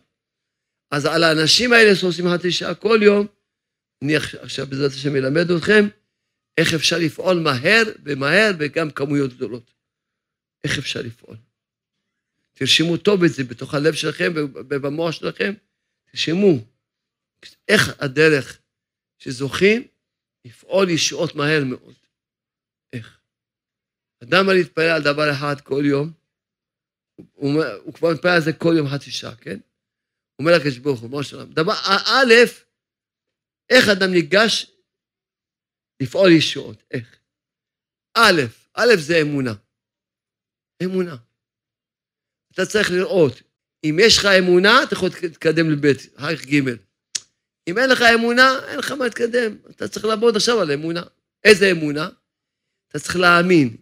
אז 0.90 1.06
על 1.06 1.24
האנשים 1.24 1.72
האלה 1.72 1.96
שעושים 1.96 2.24
חצי 2.34 2.52
שעה 2.52 2.74
כל 2.74 2.98
יום, 3.02 3.26
אני 4.04 4.16
עכשיו 4.16 4.66
בעזרת 4.66 4.90
השם 4.90 5.16
אלמד 5.16 5.50
אתכם 5.50 5.88
איך 6.58 6.74
אפשר 6.74 6.96
לפעול 6.98 7.36
מהר 7.36 7.82
ומהר 8.04 8.50
וגם 8.58 8.90
כמויות 8.90 9.32
גדולות. 9.32 9.74
איך 10.64 10.78
אפשר 10.78 11.00
לפעול. 11.02 11.36
תרשמו 12.52 12.96
טוב 12.96 13.24
את 13.24 13.30
זה 13.32 13.44
בתוך 13.44 13.74
הלב 13.74 13.94
שלכם 13.94 14.32
ובמוח 14.36 15.12
שלכם, 15.12 15.54
תרשמו 16.10 16.54
איך 17.68 18.02
הדרך 18.02 18.60
שזוכים 19.18 19.86
לפעול 20.44 20.90
ישועות 20.90 21.34
מהר 21.34 21.64
מאוד. 21.64 21.94
איך? 22.92 23.20
אדם 24.22 24.48
על 24.48 24.56
להתפלל 24.56 24.90
על 24.90 25.02
דבר 25.02 25.32
אחד 25.32 25.60
כל 25.60 25.82
יום, 25.86 26.12
הוא, 27.16 27.64
הוא 27.84 27.94
כבר 27.94 28.12
מתפלל 28.14 28.30
על 28.30 28.40
זה 28.40 28.52
כל 28.52 28.74
יום 28.76 28.88
חצי 28.88 29.10
שעה, 29.10 29.36
כן? 29.36 29.58
הוא 30.36 30.46
אומר 30.46 30.56
לקדוש 30.56 30.78
ברוך 30.78 31.00
הוא. 31.00 31.22
דבר, 31.44 31.72
א', 32.06 32.34
איך 33.70 33.88
אדם 33.88 34.10
ניגש 34.10 34.73
לפעול 36.04 36.32
ישועות? 36.32 36.82
איך? 36.90 37.16
א', 38.14 38.42
א' 38.74 38.96
זה 38.96 39.20
אמונה. 39.20 39.54
אמונה. 40.84 41.16
אתה 42.52 42.66
צריך 42.66 42.90
לראות, 42.90 43.42
אם 43.84 43.96
יש 44.00 44.18
לך 44.18 44.24
אמונה, 44.24 44.82
אתה 44.82 44.94
יכול 44.94 45.08
להתקדם 45.22 45.70
לבית, 45.70 45.98
אחר 46.16 46.36
כך 46.36 46.46
ג'. 46.46 46.60
אם 47.68 47.78
אין 47.78 47.90
לך 47.90 48.02
אמונה, 48.14 48.68
אין 48.68 48.78
לך 48.78 48.90
מה 48.90 49.04
להתקדם. 49.04 49.56
אתה 49.70 49.88
צריך 49.88 50.04
לעבוד 50.04 50.36
עכשיו 50.36 50.60
על 50.60 50.70
אמונה. 50.70 51.02
איזה 51.44 51.70
אמונה? 51.70 52.08
אתה 52.88 52.98
צריך 52.98 53.16
להאמין 53.16 53.76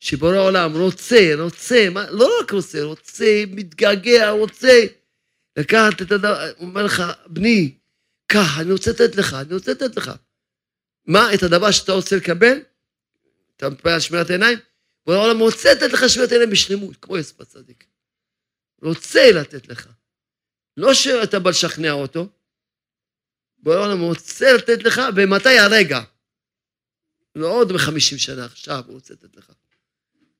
שבורא 0.00 0.36
העולם 0.36 0.76
רוצה, 0.76 1.32
רוצה, 1.38 1.90
מה, 1.90 2.10
לא 2.10 2.30
רק 2.40 2.50
רוצה, 2.50 2.82
רוצה, 2.82 3.44
מתגעגע, 3.48 4.30
רוצה 4.30 4.80
לקחת 5.58 6.02
את 6.02 6.12
הדבר, 6.12 6.50
הוא 6.56 6.68
אומר 6.68 6.84
לך, 6.84 7.02
בני, 7.26 7.78
קח, 8.26 8.60
אני 8.60 8.72
רוצה 8.72 8.90
לתת 8.90 9.16
לך, 9.16 9.34
אני 9.34 9.54
רוצה 9.54 9.70
לתת 9.70 9.96
לך. 9.96 10.10
מה, 11.06 11.34
את 11.34 11.42
הדבר 11.42 11.70
שאתה 11.70 11.92
רוצה 11.92 12.16
לקבל? 12.16 12.58
אתה 13.56 13.70
מתפלל 13.70 13.92
על 13.92 14.00
שמירת 14.00 14.30
עיניים? 14.30 14.58
בורא 15.06 15.16
העולם 15.16 15.38
רוצה 15.38 15.74
לתת 15.74 15.92
לך 15.92 16.08
שמירת 16.08 16.32
עיניים 16.32 16.50
בשלמות, 16.50 16.96
כמו 16.96 17.18
יספת 17.18 17.48
צדיק. 17.48 17.86
רוצה 18.82 19.32
לתת 19.32 19.68
לך. 19.68 19.88
לא 20.76 20.94
שאתה 20.94 21.38
בא 21.38 21.50
לשכנע 21.50 21.92
אותו, 21.92 22.28
בורא 23.58 23.76
העולם 23.76 24.00
רוצה 24.00 24.52
לתת 24.52 24.82
לך, 24.82 25.00
ומתי 25.16 25.58
הרגע? 25.58 26.00
לא 27.36 27.46
עוד 27.46 27.72
בחמישים 27.72 28.18
שנה, 28.18 28.44
עכשיו 28.44 28.82
הוא 28.86 28.94
רוצה 28.94 29.14
לתת 29.14 29.36
לך. 29.36 29.52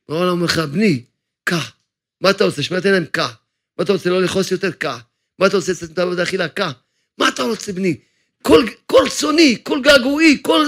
בורא 0.09 0.19
העולם 0.19 0.33
אומר 0.33 0.45
לך, 0.45 0.59
בני, 0.59 1.05
קח. 1.45 1.77
מה 2.21 2.31
אתה 2.31 2.45
רוצה? 2.45 2.63
שמירת 2.63 2.85
עיניים, 2.85 3.07
קח. 3.07 3.37
מה 3.79 3.85
אתה 3.85 3.93
רוצה? 3.93 4.11
לא 4.11 4.23
לכעוס 4.23 4.51
יותר? 4.51 4.73
קח. 4.73 5.03
מה 5.39 5.47
אתה 5.47 5.57
רוצה? 5.57 5.73
לצאת 5.73 5.99
מעבודה 5.99 6.23
אכילה? 6.23 6.49
קח. 6.49 6.73
מה 7.19 7.29
אתה 7.29 7.43
רוצה, 7.43 7.73
בני? 7.73 8.01
כל, 8.43 8.67
כל 8.87 9.05
צוני, 9.19 9.63
כל 9.63 9.81
געגועי, 9.83 10.43
כל, 10.43 10.65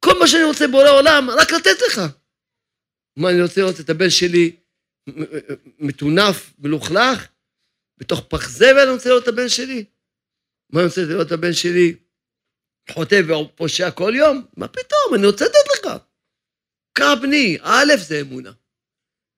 כל 0.00 0.18
מה 0.20 0.28
שאני 0.28 0.44
רוצה 0.44 0.68
בורא 0.68 0.90
עולם, 0.90 1.30
רק 1.30 1.52
לתת 1.52 1.76
לך. 1.86 2.00
מה, 3.16 3.30
אני 3.30 3.42
רוצה 3.42 3.60
לראות 3.60 3.80
את 3.80 3.90
הבן 3.90 4.10
שלי 4.10 4.56
מטונף, 5.78 6.52
מלוכלך, 6.58 7.28
בתוך 7.98 8.20
פח 8.28 8.48
זבל 8.48 8.80
אני 8.82 8.90
רוצה 8.90 9.08
לראות 9.08 9.22
את 9.22 9.28
הבן 9.28 9.48
שלי? 9.48 9.84
מה 10.70 10.80
אני 10.80 10.88
רוצה 10.88 11.00
לראות 11.08 11.26
את 11.26 11.32
הבן 11.32 11.52
שלי 11.52 11.96
חוטא 12.90 13.20
ופושע 13.28 13.90
כל 13.90 14.12
יום? 14.16 14.46
מה 14.56 14.68
פתאום, 14.68 15.14
אני 15.14 15.26
רוצה 15.26 15.44
לתת 15.44 15.68
לך. 15.74 15.90
קח 16.92 17.10
בני, 17.22 17.58
א' 17.62 17.96
זה 17.96 18.20
אמונה. 18.20 18.52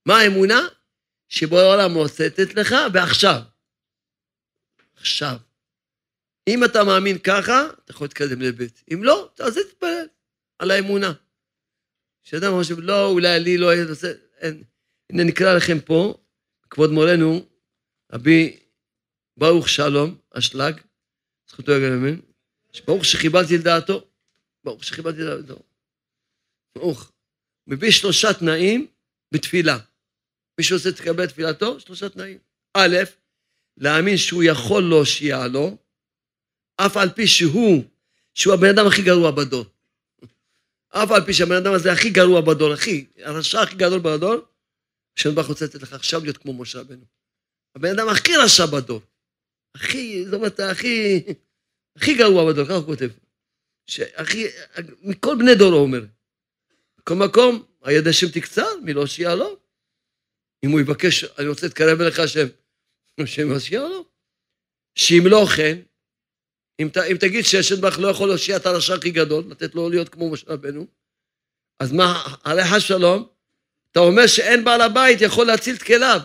מה 0.06 0.18
האמונה? 0.18 0.60
שבורא 1.28 1.62
העולם 1.62 1.94
רוצה 1.94 2.26
לתת 2.26 2.54
לך, 2.54 2.74
ועכשיו. 2.92 3.40
עכשיו. 4.96 5.36
אם 6.48 6.64
אתה 6.64 6.84
מאמין 6.84 7.18
ככה, 7.18 7.66
אתה 7.84 7.92
יכול 7.92 8.04
להתקדם 8.04 8.40
לבית. 8.40 8.82
אם 8.92 9.04
לא, 9.04 9.30
אז 9.40 9.58
תתפלל 9.58 10.06
על 10.58 10.70
האמונה. 10.70 11.12
שאדם 12.22 12.52
חושב, 12.52 12.78
לא, 12.78 13.06
אולי 13.06 13.40
לי 13.40 13.58
לא 13.58 13.72
אין. 14.40 14.62
הנה 15.10 15.24
נקרא 15.24 15.56
לכם 15.56 15.80
פה, 15.80 16.14
כבוד 16.70 16.90
מורנו, 16.90 17.46
רבי 18.12 18.58
ברוך 19.36 19.68
שלום, 19.68 20.18
אשלג, 20.30 20.80
זכותו 21.50 21.72
יגן 21.72 21.92
אמן, 21.92 22.20
ברוך 22.86 23.04
שכיבדתי 23.04 23.58
לדעתו, 23.58 24.06
ברוך 24.64 24.84
שכיבדתי 24.84 25.22
לדעתו. 25.22 25.62
ברוך. 26.76 27.12
מביא 27.66 27.90
שלושה 27.90 28.32
תנאים 28.32 28.86
בתפילה. 29.32 29.78
מי 30.58 30.64
שרוצה 30.64 30.88
לקבל 30.88 31.24
את 31.24 31.28
תפילתו, 31.28 31.80
שלושה 31.80 32.08
תנאים. 32.08 32.38
א', 32.74 32.96
להאמין 33.76 34.16
שהוא 34.16 34.42
יכול 34.42 34.82
להושיע 34.82 35.46
לו, 35.46 35.76
אף 36.76 36.96
על 36.96 37.10
פי 37.10 37.26
שהוא, 37.26 37.84
שהוא 38.34 38.54
הבן 38.54 38.68
אדם 38.68 38.86
הכי 38.86 39.02
גרוע 39.02 39.30
בדור. 39.30 39.64
אף 40.88 41.10
על 41.10 41.24
פי 41.26 41.34
שהבן 41.34 41.56
אדם 41.56 41.72
הזה 41.72 41.92
הכי 41.92 42.10
גרוע 42.10 42.40
בדור, 42.40 42.72
הכי, 42.72 43.06
הרשע 43.16 43.60
הכי 43.60 43.76
גדול 43.76 44.00
בדור, 44.00 44.34
השם 45.18 45.34
ברוך 45.34 45.48
רוצה 45.48 45.64
לתת 45.64 45.82
לך 45.82 45.92
עכשיו 45.92 46.22
להיות 46.22 46.36
כמו 46.36 46.52
משה 46.52 46.80
רבנו. 46.80 47.04
הבן 47.74 47.88
אדם 47.98 48.08
הכי 48.08 48.36
רשע 48.36 48.66
בדור. 48.66 49.00
הכי, 49.74 50.24
זאת 50.24 50.34
אומרת, 50.34 50.60
הכי, 50.60 51.24
הכי 51.96 52.14
גרוע 52.14 52.52
בדור, 52.52 52.64
ככה 52.64 52.74
הוא 52.74 52.86
כותב. 52.86 53.08
שהכי, 53.86 54.46
מכל 55.02 55.36
בני 55.38 55.54
דורו 55.54 55.76
אומר. 55.76 56.04
בכל 56.98 57.14
מקום, 57.14 57.64
היד 57.82 58.06
השם 58.06 58.26
תקצר, 58.28 58.80
מי 58.82 58.92
לא 58.92 59.00
הושיע 59.00 59.34
לו. 59.34 59.58
אם 60.64 60.70
הוא 60.70 60.80
יבקש, 60.80 61.24
אני 61.24 61.48
רוצה 61.48 61.66
להתקרב 61.66 62.00
אליך 62.00 62.18
השם, 62.18 62.46
השם 63.20 63.48
יושיע 63.50 63.80
לו. 63.80 64.04
שאם 64.94 65.22
לא 65.26 65.46
כן, 65.56 65.78
אם, 66.80 66.88
ת, 66.92 66.96
אם 66.96 67.16
תגיד 67.20 67.44
שהשם 67.44 67.80
ברך 67.80 67.98
לא 67.98 68.08
יכול 68.08 68.28
להושיע 68.28 68.56
את 68.56 68.66
הרשע 68.66 68.94
הכי 68.94 69.10
גדול, 69.10 69.44
לתת 69.48 69.74
לו 69.74 69.90
להיות 69.90 70.08
כמו 70.08 70.30
משה 70.30 70.46
רבנו, 70.48 70.86
אז 71.80 71.92
מה, 71.92 72.24
חס 72.70 72.82
שלום, 72.82 73.28
אתה 73.92 74.00
אומר 74.00 74.26
שאין 74.26 74.64
בעל 74.64 74.80
הבית 74.80 75.20
יכול 75.20 75.46
להציל 75.46 75.76
את 75.76 75.82
כליו. 75.82 76.20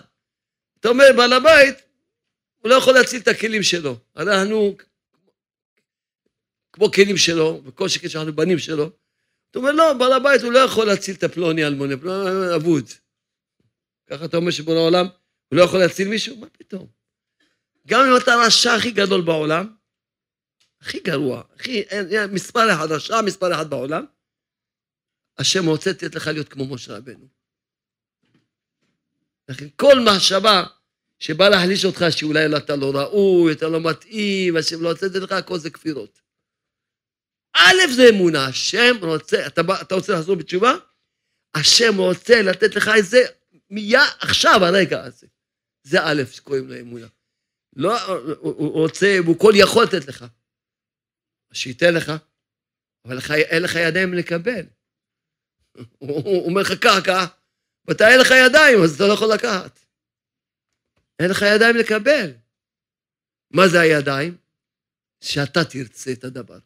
אתה 0.80 0.90
אומר, 0.90 1.06
בעל 1.18 1.34
הבית, 1.34 1.76
הוא 2.60 2.70
לא 2.70 2.76
יכול 2.76 2.94
להציל 2.94 3.22
את 3.22 3.28
הכלים 3.28 3.64
שלו. 3.64 3.98
אנחנו 4.18 4.76
כמו 6.74 6.92
כלים 6.92 7.18
שלו, 7.18 7.62
וכל 7.66 7.90
שכן 7.90 8.10
שאנחנו 8.10 8.34
בנים 8.36 8.60
שלו. 8.60 8.92
אתה 9.52 9.60
אומר, 9.60 9.72
לא, 9.72 9.94
בעל 9.94 10.14
הבית 10.14 10.42
הוא 10.42 10.52
לא 10.52 10.60
יכול 10.60 10.88
להציל 10.88 11.16
את 11.16 11.24
הפלוני 11.24 11.66
אלמוני, 11.66 11.98
פלוני 11.98 12.56
אבוד. 12.56 12.90
ככה 14.08 14.26
אתה 14.26 14.38
אומר 14.38 14.52
שבכל 14.52 14.72
העולם 14.72 15.08
הוא 15.48 15.58
לא 15.58 15.64
יכול 15.64 15.80
להציל 15.80 16.08
מישהו? 16.08 16.38
מה 16.38 16.48
פתאום? 16.50 16.88
גם 17.88 18.02
אם 18.06 18.18
אתה 18.18 18.34
הרשע 18.34 18.74
הכי 18.74 18.92
גדול 18.92 19.22
בעולם, 19.22 19.68
הכי 20.82 21.00
גרוע, 21.00 21.44
הכי, 21.56 21.84
מספר 22.32 22.74
אחד, 22.74 22.92
רשע 22.92 23.22
מספר 23.22 23.54
אחד 23.54 23.70
בעולם, 23.70 24.06
השם 25.38 25.66
רוצה 25.66 25.90
לתת 25.90 26.16
לך 26.16 26.28
להיות 26.28 26.50
כמו 26.50 26.66
משה 26.66 26.98
רבנו. 26.98 27.28
לכן 29.50 29.68
כל 29.76 30.00
מחשבה 30.00 30.64
שבא 31.20 31.50
להחליש 31.50 31.86
אותך, 31.86 32.06
שאולי 32.10 32.58
אתה 32.58 32.76
לא 32.76 32.92
ראוי, 32.96 33.54
אתה 33.54 33.68
לא 33.68 33.80
מתאים, 33.90 34.58
השם 34.58 34.82
לא 34.84 34.90
רוצה 34.90 35.06
לתת 35.06 35.22
לך, 35.22 35.32
הכל 35.32 35.58
זה 35.58 35.70
כפירות. 35.70 36.22
א' 37.54 37.94
זה 37.96 38.10
אמונה, 38.10 38.46
השם 38.46 38.96
רוצה, 39.02 39.48
אתה, 39.48 39.62
אתה 39.82 39.96
רוצה 39.96 40.14
לחזור 40.14 40.36
בתשובה? 40.36 40.74
השם 41.56 41.98
רוצה 41.98 42.42
לתת 42.42 42.76
לך 42.76 42.90
את 43.00 43.06
זה 43.06 43.26
מיד, 43.70 44.00
עכשיו, 44.20 44.66
הרגע 44.66 45.04
הזה. 45.04 45.28
זה 45.84 45.98
א' 46.04 46.24
שקוראים 46.32 46.68
לו 46.68 46.80
אמונה. 46.80 47.08
לא, 47.76 48.14
הוא 48.40 48.72
רוצה, 48.72 49.18
הוא 49.26 49.40
כל 49.40 49.54
יכול 49.56 49.84
לתת 49.84 50.08
לך. 50.08 50.26
שייתן 51.54 51.94
לך, 51.94 52.12
אבל 53.06 53.18
לך, 53.18 53.32
אין 53.32 53.64
לך 53.64 53.76
ידיים 53.76 54.14
לקבל. 54.14 54.66
הוא 55.98 56.46
אומר 56.46 56.62
לך 56.62 56.72
קרקע, 56.82 57.26
ואתה 57.86 58.10
אין 58.10 58.20
לך 58.20 58.32
ידיים, 58.48 58.84
אז 58.84 58.96
אתה 58.96 59.04
לא 59.08 59.14
יכול 59.14 59.34
לקחת. 59.34 59.80
אין 61.20 61.30
לך 61.32 61.42
ידיים 61.56 61.76
לקבל. 61.76 62.34
מה 63.52 63.68
זה 63.68 63.80
הידיים? 63.80 64.38
שאתה 65.22 65.60
תרצה 65.66 66.12
את 66.12 66.24
הדבר. 66.24 66.60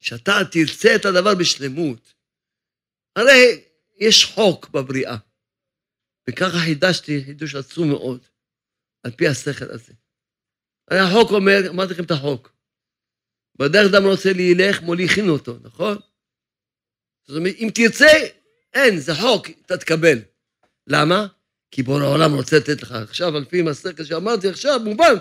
שאתה 0.00 0.32
תרצה 0.52 0.96
את 0.96 1.04
הדבר 1.04 1.34
בשלמות. 1.34 2.14
הרי 3.16 3.64
יש 3.96 4.24
חוק 4.24 4.68
בבריאה, 4.68 5.16
וככה 6.30 6.58
חידשתי 6.64 7.24
חידוש 7.24 7.54
עצום 7.54 7.88
מאוד, 7.88 8.26
על 9.02 9.10
פי 9.10 9.28
השכל 9.28 9.70
הזה. 9.70 9.92
הרי 10.90 11.00
החוק 11.00 11.30
אומר, 11.30 11.70
אמרתי 11.70 11.92
לכם 11.92 12.04
את 12.04 12.10
החוק, 12.10 12.51
בדרך 13.56 13.92
אדם 13.92 14.04
רוצה 14.04 14.32
להילך, 14.32 14.82
מוליכים 14.82 15.28
אותו, 15.28 15.56
נכון? 15.62 15.98
זאת 17.26 17.36
אומרת, 17.36 17.54
אם 17.58 17.68
תרצה, 17.74 18.06
אין, 18.74 18.98
זה 18.98 19.14
חוק, 19.14 19.46
אתה 19.66 19.76
תקבל. 19.76 20.18
למה? 20.86 21.26
כי 21.70 21.82
בורא 21.82 22.02
העולם 22.02 22.34
רוצה 22.34 22.56
לתת 22.56 22.82
לך. 22.82 22.92
עכשיו, 22.92 23.36
על 23.36 23.44
פי 23.44 23.62
מסכת 23.62 24.06
שאמרתי 24.06 24.48
עכשיו, 24.48 24.80
מובן, 24.84 25.14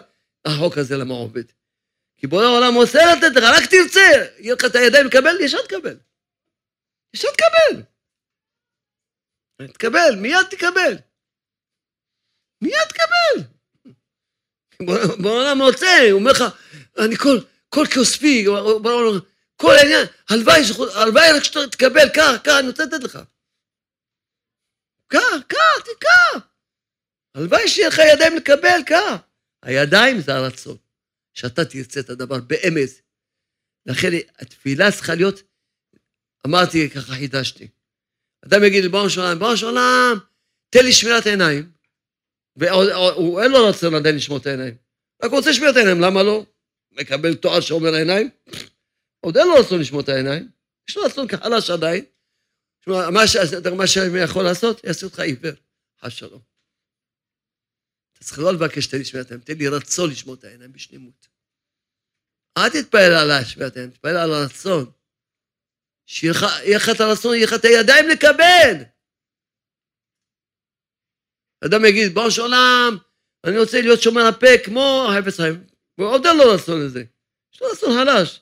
החוק 0.45 0.77
הזה 0.77 0.97
למה 0.97 1.13
עובד. 1.13 1.43
כי 2.17 2.27
בורא 2.27 2.43
העולם 2.43 2.75
רוצה 2.75 2.99
לתת 3.13 3.35
לך, 3.35 3.43
רק 3.43 3.63
תרצה, 3.69 4.25
יהיה 4.37 4.53
לך 4.53 4.65
את 4.65 4.75
הידיים 4.75 5.05
לקבל, 5.07 5.41
ישר 5.41 5.61
תקבל. 5.61 5.97
ישר 7.13 7.27
תקבל. 7.31 7.83
תקבל, 9.67 10.15
מיד 10.17 10.45
תקבל. 10.49 10.93
מיד 12.61 12.87
תקבל. 12.89 13.47
בורא 15.21 15.33
העולם 15.33 15.61
רוצה, 15.61 15.97
הוא 16.11 16.19
אומר 16.19 16.31
לך, 16.31 16.43
אני 16.97 17.15
כל, 17.15 17.37
כל 17.73 17.85
כוספי, 17.93 18.45
כל 19.55 19.75
העניין, 19.75 20.05
הלוואי, 20.29 20.61
הלוואי 20.95 21.31
רק 21.37 21.43
שאתה 21.43 21.59
תקבל, 21.71 22.09
קח, 22.13 22.31
קח, 22.43 22.53
אני 22.59 22.67
רוצה 22.67 22.85
לתת 22.85 23.03
לך. 23.03 23.19
קח, 25.07 25.19
קח, 25.47 25.79
תקח. 25.83 26.47
הלוואי 27.35 27.67
שיהיה 27.67 27.87
לך 27.87 28.01
ידיים 28.13 28.35
לקבל, 28.35 28.79
קח. 28.85 29.17
הידיים 29.63 30.21
זה 30.21 30.35
הרצון, 30.35 30.77
שאתה 31.33 31.65
תרצה 31.65 31.99
את 31.99 32.09
הדבר 32.09 32.37
באמת. 32.39 32.89
לכן 33.85 34.07
התפילה 34.39 34.91
צריכה 34.91 35.15
להיות, 35.15 35.41
אמרתי, 36.47 36.89
ככה 36.89 37.13
חידשתי. 37.13 37.67
אדם 38.45 38.63
יגיד 38.63 38.83
לבראנו 38.83 39.09
של 39.09 39.21
עולם, 39.21 39.39
בראנו 39.39 39.57
של 39.57 39.65
עולם, 39.65 40.17
תן 40.69 40.85
לי 40.85 40.93
שמירת 40.93 41.25
עיניים. 41.25 41.71
ואין 42.55 43.51
לו 43.51 43.67
רצון 43.67 43.95
עדיין 43.95 44.15
לשמור 44.15 44.37
את 44.37 44.45
העיניים. 44.45 44.75
רק 45.23 45.31
רוצה 45.31 45.53
שמירת 45.53 45.75
עיניים, 45.75 46.01
למה 46.01 46.23
לא? 46.23 46.45
מקבל 46.91 47.35
תואר 47.35 47.61
שאומר 47.61 47.93
העיניים, 47.93 48.29
עוד 49.19 49.37
אין 49.37 49.47
לו 49.47 49.79
לשמור 49.79 50.01
את 50.01 50.09
העיניים, 50.09 50.49
יש 50.89 50.97
לו 50.97 51.03
רצון 51.03 51.27
כחלש 51.27 51.69
עדיין. 51.69 52.05
מה, 52.87 53.09
מה 53.77 53.87
שאני 53.87 54.19
יכול 54.23 54.43
לעשות, 54.43 54.83
יעשה 54.83 55.05
אותך 55.05 55.19
עיוור, 55.19 55.51
חס 56.01 56.13
שלום. 56.13 56.41
אתה 58.13 58.25
צריך 58.25 58.39
לא 58.39 58.53
לבקש 58.53 58.87
תן 58.87 58.97
לי 58.97 59.05
שמירת 59.05 59.25
העיניים, 59.25 59.45
תן 59.45 59.57
לי 59.57 59.67
רצון 59.67 60.09
לשמור 60.09 60.35
את 60.35 60.43
העיניים 60.43 60.71
בשלמות. 60.71 61.27
אל 62.57 62.69
תתפעל 62.69 63.13
על 63.13 63.31
השמירת 63.31 63.75
העיניים, 63.75 63.91
תתפעל 63.91 64.17
על 64.17 64.33
הרצון. 64.33 64.91
שיהיה 66.05 66.33
לך 66.75 66.89
את 66.95 67.01
הרצון, 67.01 67.35
יהיה 67.35 67.45
לך 67.45 67.53
את 67.53 67.65
הידיים 67.65 68.09
לקבל. 68.09 68.83
אדם 71.65 71.85
יגיד, 71.85 72.13
בראש 72.13 72.39
עולם, 72.39 72.97
אני 73.43 73.59
רוצה 73.59 73.81
להיות 73.81 74.01
שומר 74.01 74.21
הפה 74.21 74.47
כמו 74.65 75.07
החפץ 75.09 75.35
חיים. 75.39 75.70
ועוד 76.01 76.25
אין 76.25 76.37
לו 76.37 76.43
רצון 76.53 76.85
לזה. 76.85 77.03
יש 77.53 77.61
לו 77.61 77.67
רצון 77.67 77.89
חלש. 77.89 78.39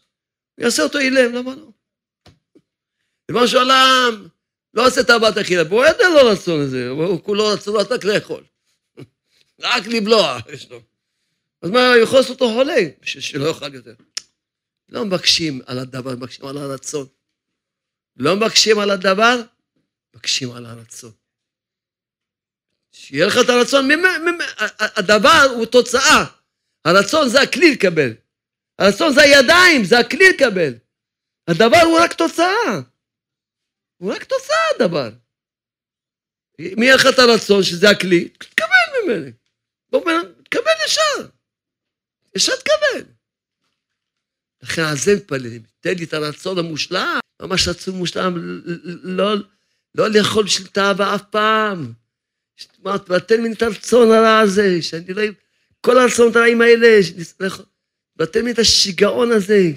יעשה 0.57 0.83
אותו 0.83 0.99
אילם, 0.99 1.33
למה 1.33 1.55
לא? 1.55 1.71
ריבונו 3.29 3.47
של 3.47 3.57
עולם, 3.57 4.27
לא 4.73 4.87
עושה 4.87 5.03
תאוות 5.03 5.37
אכילה, 5.37 5.63
והוא 5.63 5.85
יודע 5.85 6.09
לא 6.09 6.31
רצון 6.31 6.61
הזה, 6.61 6.89
הוא 6.89 7.23
כולו 7.23 7.47
רצון 7.47 7.75
רק 7.75 8.03
לאכול. 8.03 8.43
רק 9.61 9.87
לבלוע 9.87 10.39
יש 10.53 10.69
לו. 10.69 10.81
אז 11.61 11.69
מה, 11.69 11.87
הוא 11.87 12.03
יכול 12.03 12.19
לעשות 12.19 12.41
אותו 12.41 12.53
חולה, 12.53 12.81
שלא 13.01 13.47
יאכל 13.47 13.73
יותר. 13.73 13.93
לא 14.89 15.05
מבקשים 15.05 15.61
על 15.65 15.79
הדבר, 15.79 16.11
מבקשים 16.11 16.45
על 16.45 16.57
הרצון. 16.57 17.07
לא 18.17 18.35
מבקשים 18.35 18.79
על 18.79 18.91
הדבר, 18.91 19.41
מבקשים 20.13 20.51
על 20.51 20.65
הרצון. 20.65 21.11
שיהיה 22.91 23.27
לך 23.27 23.37
את 23.43 23.49
הרצון, 23.49 23.89
הדבר 24.79 25.47
הוא 25.55 25.65
תוצאה. 25.65 26.38
הרצון 26.85 27.29
זה 27.29 27.41
הכלי 27.41 27.71
לקבל. 27.71 28.13
הרצון 28.79 29.13
זה 29.13 29.21
הידיים, 29.21 29.83
זה 29.83 29.99
הכלי 29.99 30.29
לקבל. 30.29 30.73
הדבר 31.47 31.81
הוא 31.85 31.99
רק 31.99 32.13
תוצאה. 32.13 32.79
הוא 33.97 34.13
רק 34.13 34.23
תוצאה 34.23 34.57
הדבר. 34.75 35.09
אם 36.59 36.83
יהיה 36.83 36.95
לך 36.95 37.05
את 37.13 37.19
הרצון 37.19 37.63
שזה 37.63 37.89
הכלי, 37.89 38.27
תקבל 38.29 38.65
ממני. 39.05 39.31
תקבל 40.43 40.71
ישר. 40.85 41.29
ישר 42.35 42.55
תקבל. 42.55 43.11
לכן 44.61 44.81
על 44.81 44.97
זה 44.97 45.15
מתפללים. 45.15 45.61
תן 45.79 45.93
לי 45.93 46.03
את 46.03 46.13
הרצון 46.13 46.57
המושלם, 46.57 47.19
ממש 47.41 47.67
רצון 47.67 47.95
מושלם, 47.95 48.33
לא, 49.03 49.35
לא 49.95 50.09
לאכול 50.09 50.45
בשביל 50.45 50.67
תאווה 50.67 51.15
אף 51.15 51.21
פעם. 51.29 51.93
תן 53.27 53.41
לי 53.41 53.53
את 53.53 53.61
הרצון 53.61 54.11
הרע 54.11 54.39
הזה, 54.39 54.81
שאני 54.81 55.13
לא... 55.13 55.21
כל 55.81 55.97
הרצונות 55.97 56.35
הרעים 56.35 56.61
האלה, 56.61 56.99
ותן 58.17 58.45
לי 58.45 58.51
את 58.51 58.59
השיגעון 58.59 59.31
הזה, 59.31 59.71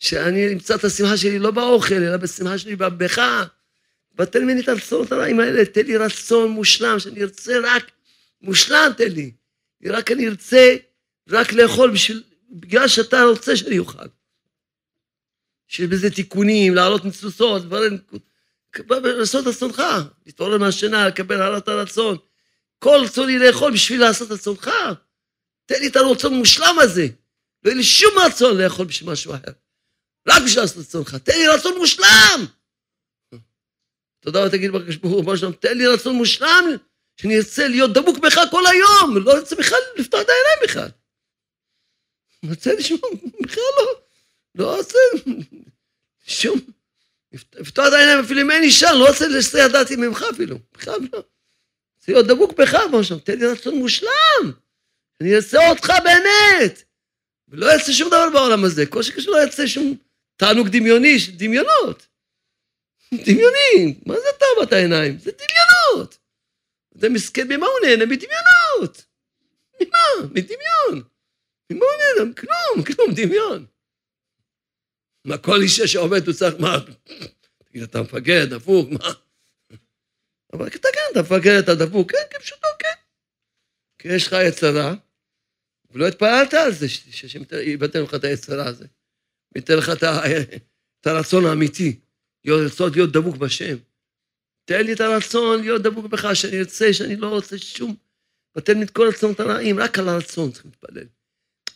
שאני 0.00 0.52
אמצא 0.52 0.74
את 0.74 0.84
השמחה 0.84 1.16
שלי 1.16 1.38
לא 1.38 1.50
באוכל, 1.50 1.94
אלא 1.94 2.16
בשמחה 2.16 2.58
שלי 2.58 2.76
בך. 2.76 3.20
ותן 4.18 4.46
לי 4.46 4.60
את 4.60 4.68
הרצונות 4.68 5.12
הרעים 5.12 5.40
האלה, 5.40 5.64
תן 5.64 5.86
לי 5.86 5.96
רצון 5.96 6.50
מושלם, 6.50 6.98
שאני 6.98 7.22
ארצה 7.22 7.52
רק 7.62 7.90
מושלם, 8.42 8.92
תן 8.96 9.12
לי. 9.12 9.32
רק 9.86 10.10
אני 10.10 10.28
ארצה 10.28 10.76
רק 11.28 11.52
לאכול 11.52 11.90
בשביל, 11.90 12.22
בגלל 12.50 12.88
שאתה 12.88 13.22
רוצה 13.22 13.56
שאני 13.56 13.78
אוכל. 13.78 14.06
שיש 15.68 15.86
בזה 15.86 16.10
תיקונים, 16.10 16.74
לעלות 16.74 17.04
מצוסות, 17.04 17.64
דברים, 17.64 17.98
לעשות 18.90 19.46
רצונך, 19.46 19.82
להתעורר 20.26 20.58
מהשינה, 20.58 21.08
לקבל 21.08 21.42
הערת 21.42 21.68
הרצון. 21.68 22.16
כל 22.78 23.00
רצוני 23.04 23.38
לאכול 23.38 23.72
בשביל 23.72 24.00
לעשות 24.00 24.30
רצונך. 24.30 24.70
תן 25.68 25.80
לי 25.80 25.88
את 25.88 25.96
הרצון 25.96 26.34
המושלם 26.34 26.76
הזה. 26.78 27.06
לא 27.64 27.70
יהיה 27.70 27.76
לי 27.76 27.84
שום 27.84 28.14
רצון 28.26 28.58
לאכול 28.58 28.86
בשביל 28.86 29.10
משהו 29.10 29.34
אחר. 29.34 29.52
רק 30.28 30.42
בשביל 30.44 30.62
לעשות 30.62 30.76
רצונך. 30.76 31.14
תן 31.14 31.38
לי 31.38 31.48
רצון 31.48 31.78
מושלם! 31.78 32.46
תודה 34.20 34.40
רבה, 34.40 34.50
תגיד 34.50 34.70
בקדוש 34.72 34.96
ברוך 34.96 35.26
הוא, 35.26 35.52
תן 35.60 35.78
לי 35.78 35.86
רצון 35.86 36.14
מושלם, 36.14 36.64
שאני 37.16 37.36
ארצה 37.36 37.68
להיות 37.68 37.92
דבוק 37.92 38.18
בך 38.18 38.40
כל 38.50 38.62
היום, 38.66 39.16
לא 39.24 39.36
ארצה 39.36 39.56
בכלל 39.56 39.78
לפתוח 39.96 40.20
את 40.20 40.28
העיניים 40.28 40.58
בכלל. 40.64 40.88
אני 42.42 42.50
רוצה 42.50 42.72
לשמוע, 42.72 43.00
בכלל 43.42 43.62
לא, 43.76 44.00
לא 44.54 44.76
רוצה 44.76 44.98
שום, 46.26 46.58
לפתוח 47.32 47.88
את 47.88 47.92
העיניים 47.92 48.24
אפילו 48.24 48.40
אם 48.40 48.50
אין 48.50 48.62
אישה, 48.62 48.92
לא 48.92 49.08
רוצה 49.08 49.28
לסייע 49.28 49.68
דעתי 49.68 49.96
ממך 49.96 50.24
אפילו, 50.34 50.58
בכלל 50.72 50.98
לא. 51.12 51.22
רוצה 51.96 52.12
להיות 52.12 52.26
דבוק 52.26 52.52
בך, 52.52 52.74
משהו, 52.92 53.18
תן 53.18 53.38
לי 53.38 53.46
רצון 53.46 53.74
מושלם, 53.74 54.52
אני 55.20 55.36
אעשה 55.36 55.70
אותך 55.70 55.92
באמת. 56.04 56.82
ולא 57.48 57.66
יעשה 57.66 57.92
שום 57.92 58.08
דבר 58.08 58.30
בעולם 58.32 58.64
הזה, 58.64 58.86
כל 58.86 59.02
שקשור 59.02 59.32
לא 59.32 59.38
יעשה 59.38 59.66
שום 59.66 59.96
תענוג 60.36 60.68
דמיוני, 60.68 61.16
דמיונות. 61.36 62.06
דמיונים, 63.14 64.00
מה 64.06 64.14
זה 64.14 64.28
תאוות 64.38 64.72
העיניים? 64.72 65.18
זה 65.18 65.30
דמיונות. 65.30 66.18
זה 66.94 67.08
מסכן, 67.08 67.48
ממה 67.48 67.66
הוא 67.66 67.86
נהנה? 67.86 68.06
מדמיונות. 68.06 69.04
ממה? 69.80 70.28
מדמיון. 70.30 71.08
ממה 71.70 71.84
הוא 71.84 72.18
נהנה? 72.18 72.34
כלום, 72.34 72.84
כלום, 72.84 73.14
דמיון. 73.14 73.66
מה, 75.24 75.38
כל 75.38 75.62
אישה 75.62 75.86
שעומד 75.86 76.26
הוא 76.26 76.34
צריך, 76.34 76.54
מה? 76.58 76.76
תגיד, 77.64 77.82
אתה 77.82 78.02
מפגר, 78.02 78.44
דפוק, 78.50 78.90
מה? 78.90 79.12
אבל 80.52 80.66
אתה 80.66 80.88
כן, 80.92 81.00
אתה 81.12 81.22
מפגר, 81.22 81.58
אתה 81.58 81.74
דפוק, 81.74 82.12
כן, 82.12 82.18
כפשוטו, 82.30 82.68
כן. 82.78 82.94
כי 83.98 84.08
יש 84.08 84.26
לך 84.26 84.36
יצרה, 84.48 84.94
ולא 85.90 86.08
התפעלת 86.08 86.54
על 86.54 86.72
זה, 86.72 86.88
שהשם 86.88 87.40
יבטל 87.52 88.00
לך 88.00 88.14
את 88.14 88.24
היצרה 88.24 88.66
הזה. 88.66 88.86
וייתן 89.54 89.76
לך 89.76 89.90
את 91.00 91.06
הרצון 91.06 91.46
האמיתי. 91.46 92.00
לרצות 92.44 92.96
להיות 92.96 93.12
דבוק 93.12 93.36
בשם. 93.36 93.76
תן 94.64 94.86
לי 94.86 94.92
את 94.92 95.00
הרצון 95.00 95.60
להיות 95.60 95.82
דבוק 95.82 96.06
בך, 96.06 96.26
שאני 96.34 96.58
ארצה, 96.58 96.92
שאני 96.92 97.16
לא 97.16 97.28
רוצה 97.28 97.58
שום... 97.58 97.96
ותן 98.56 98.78
לי 98.78 98.84
את 98.84 98.90
כל 98.90 99.06
הרצונות 99.06 99.40
הרעים, 99.40 99.78
רק 99.78 99.98
על 99.98 100.08
הרצון 100.08 100.52
צריכים 100.52 100.70
להתפלל. 100.70 101.06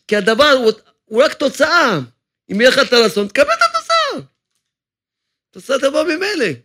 כי 0.08 0.16
הדבר 0.16 0.50
הוא, 0.50 0.72
הוא 1.04 1.22
רק 1.22 1.34
תוצאה. 1.34 1.98
אם 2.52 2.60
יהיה 2.60 2.70
לך 2.70 2.78
את 2.88 2.92
הרצון, 2.92 3.28
תקבל 3.28 3.44
את 3.44 3.58
התוצאה. 3.70 4.28
התוצאה 5.50 5.78
תבוא 5.78 6.02
ממילא. 6.02 6.60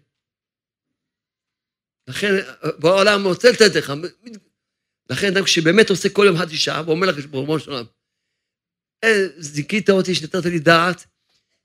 לכן, 2.07 2.33
בעולם 2.79 3.23
רוצה 3.23 3.51
לתת 3.51 3.75
לך. 3.75 3.93
לכן, 5.09 5.27
אדם 5.27 5.47
שבאמת 5.47 5.89
עושה 5.89 6.09
כל 6.09 6.23
יום 6.27 6.37
חצי 6.37 6.57
שעה, 6.57 6.83
ואומר 6.85 7.07
לך, 7.07 7.25
ברומו 7.25 7.59
של 7.59 7.71
עולם, 7.71 7.85
אה, 9.03 9.27
זיכית 9.37 9.89
אותי 9.89 10.15
שנתת 10.15 10.45
לי 10.45 10.59
דעת, 10.59 11.05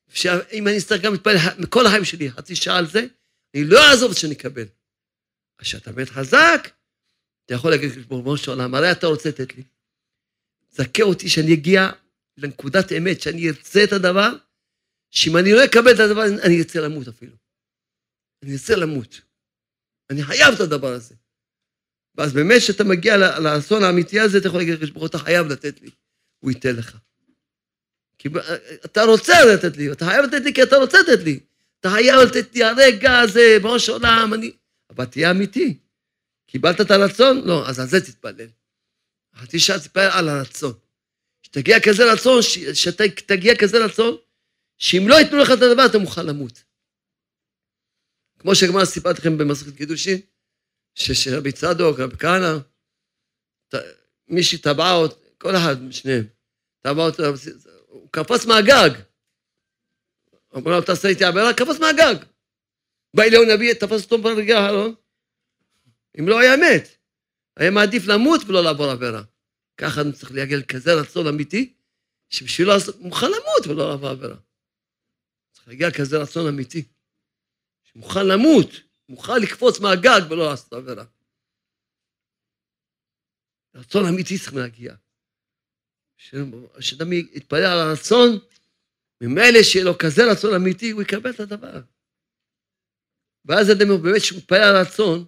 שאם 0.08 0.68
אני 0.68 0.78
אצטרך 0.78 1.02
גם 1.02 1.12
להתפלל 1.12 1.36
מכל 1.58 1.86
החיים 1.86 2.04
שלי 2.04 2.30
חצי 2.30 2.56
שעה 2.56 2.78
על 2.78 2.86
זה, 2.86 3.06
אני 3.54 3.64
לא 3.64 3.90
אעזוב 3.90 4.10
את 4.10 4.16
שאני 4.16 4.34
אקבל. 4.34 4.66
אז 5.58 5.66
כשאתה 5.66 5.92
באמת 5.92 6.08
חזק, 6.08 6.68
אתה 7.44 7.54
יכול 7.54 7.70
להגיד, 7.70 7.90
בורבון 8.08 8.36
של 8.36 8.50
עולם, 8.50 8.74
הרי 8.74 8.92
אתה 8.92 9.06
רוצה 9.06 9.28
לתת 9.28 9.56
לי. 9.56 9.62
זכה 10.70 11.02
אותי 11.02 11.28
שאני 11.28 11.54
אגיע 11.54 11.90
לנקודת 12.36 12.92
אמת, 12.92 13.20
שאני 13.20 13.48
ארצה 13.48 13.84
את 13.84 13.92
הדבר, 13.92 14.30
שאם 15.10 15.36
אני 15.36 15.52
לא 15.52 15.64
אקבל 15.64 15.94
את 15.94 16.00
הדבר, 16.00 16.22
אני 16.44 16.58
ארצה 16.58 16.80
למות 16.80 17.08
אפילו. 17.08 17.36
אני 18.42 18.52
ארצה 18.52 18.76
למות. 18.76 19.20
אני 20.10 20.22
חייב 20.22 20.54
את 20.54 20.60
הדבר 20.60 20.92
הזה. 20.92 21.14
ואז 22.14 22.32
באמת 22.32 22.58
כשאתה 22.58 22.84
מגיע 22.84 23.16
לאסון 23.16 23.84
האמיתי 23.84 24.20
הזה, 24.20 24.38
אתה 24.38 24.48
יכול 24.48 24.60
להגיד, 24.60 24.94
ברוך 24.94 25.06
אתה 25.06 25.18
חייב 25.18 25.46
לתת 25.46 25.82
לי, 25.82 25.90
הוא 26.38 26.50
ייתן 26.50 26.76
לך. 26.76 26.96
כי 28.18 28.28
אתה 28.84 29.02
רוצה 29.02 29.44
לתת 29.44 29.76
לי, 29.76 29.92
אתה 29.92 30.06
חייב 30.06 30.24
לתת 30.24 30.44
לי 30.44 30.54
כי 30.54 30.62
אתה 30.62 30.76
רוצה 30.76 30.98
לתת 31.00 31.24
לי. 31.24 31.40
אתה 31.80 31.90
חייב 31.90 32.20
לתת 32.20 32.54
לי 32.54 32.64
הרגע 32.64 33.18
הזה, 33.18 33.58
בראש 33.62 33.88
העולם, 33.88 34.34
אני... 34.34 34.52
אבל 34.90 35.04
תהיה 35.04 35.30
אמיתי. 35.30 35.78
קיבלת 36.46 36.80
את 36.80 36.90
הרצון? 36.90 37.42
לא, 37.44 37.68
אז 37.68 37.80
על 37.80 37.86
זה 37.86 38.00
תתפלל. 38.00 38.46
חצי 39.34 39.58
שעה 39.58 39.78
תתפלל 39.78 40.10
על 40.12 40.28
הרצון. 40.28 40.72
שתגיע 41.42 41.80
כזה 41.80 42.12
רצון, 42.12 42.42
שאתה 42.74 43.04
תגיע 43.26 43.56
כזה 43.56 43.84
רצון, 43.84 44.16
שאם 44.78 45.08
לא 45.08 45.14
ייתנו 45.14 45.38
לך 45.38 45.50
את 45.50 45.62
הדבר, 45.62 45.86
אתה 45.86 45.98
מוכן 45.98 46.26
למות. 46.26 46.62
כמו 48.38 48.54
שגמר 48.54 48.84
סיפרתי 48.84 49.20
לכם 49.20 49.38
במסכת 49.38 49.76
קידושין, 49.76 50.20
שרבי 50.94 51.52
צדוק, 51.52 51.98
רבי 52.00 52.16
כהנא, 52.16 52.58
מישהי 54.28 54.58
טבעה 54.58 54.94
אותו, 54.94 55.16
כל 55.38 55.56
אחד 55.56 55.82
משניהם, 55.82 56.24
טבעה 56.80 57.06
אותו, 57.06 57.22
הוא 57.86 58.08
קפץ 58.10 58.46
מהגג. 58.46 58.90
אמר 60.56 60.70
לו, 60.70 60.82
תעשה 60.82 61.08
איתי 61.08 61.24
עבירה, 61.24 61.54
קפץ 61.54 61.80
מהגג. 61.80 62.14
בא 63.14 63.22
אליהו 63.22 63.44
נביא, 63.54 63.72
תפס 63.72 64.04
אותו 64.04 64.18
ברגע 64.18 64.58
האחרון. 64.58 64.94
אם 66.18 66.28
לא 66.28 66.38
היה 66.38 66.56
מת, 66.56 66.88
היה 67.56 67.70
מעדיף 67.70 68.06
למות 68.06 68.40
ולא 68.46 68.64
לעבור 68.64 68.90
עבירה. 68.90 69.22
ככה 69.76 70.00
אני 70.00 70.12
צריך 70.12 70.32
להגיע 70.32 70.58
לכזה 70.58 70.94
רצון 70.94 71.26
אמיתי, 71.26 71.74
שבשבילו 72.30 72.72
מוכן 72.98 73.26
למות 73.26 73.66
ולא 73.68 73.88
לעבור 73.88 74.08
עבירה. 74.08 74.36
צריך 75.52 75.68
להגיע 75.68 75.88
לכזה 75.88 76.18
רצון 76.18 76.48
אמיתי, 76.48 76.84
שמוכן 77.82 78.26
למות, 78.26 78.68
מוכן 79.12 79.42
לקפוץ 79.42 79.80
מהגג 79.80 80.20
ולא 80.30 80.50
לעשות 80.50 80.72
עבירה. 80.72 81.04
רצון 83.74 84.06
אמיתי 84.06 84.38
צריך 84.38 84.54
להגיע. 84.54 84.94
שאדם 86.80 87.12
יתפלל 87.12 87.64
על 87.64 87.78
הרצון, 87.78 88.38
ממילא 89.20 89.62
שיהיה 89.62 89.84
לו 89.84 89.98
כזה 89.98 90.22
רצון 90.32 90.54
אמיתי, 90.54 90.90
הוא 90.90 91.02
יקבל 91.02 91.30
את 91.30 91.40
הדבר. 91.40 91.80
ואז 93.44 93.70
אדם 93.70 94.02
באמת, 94.02 94.22
כשהוא 94.22 94.38
מתפלל 94.38 94.62
על 94.62 94.76
הרצון, 94.76 95.24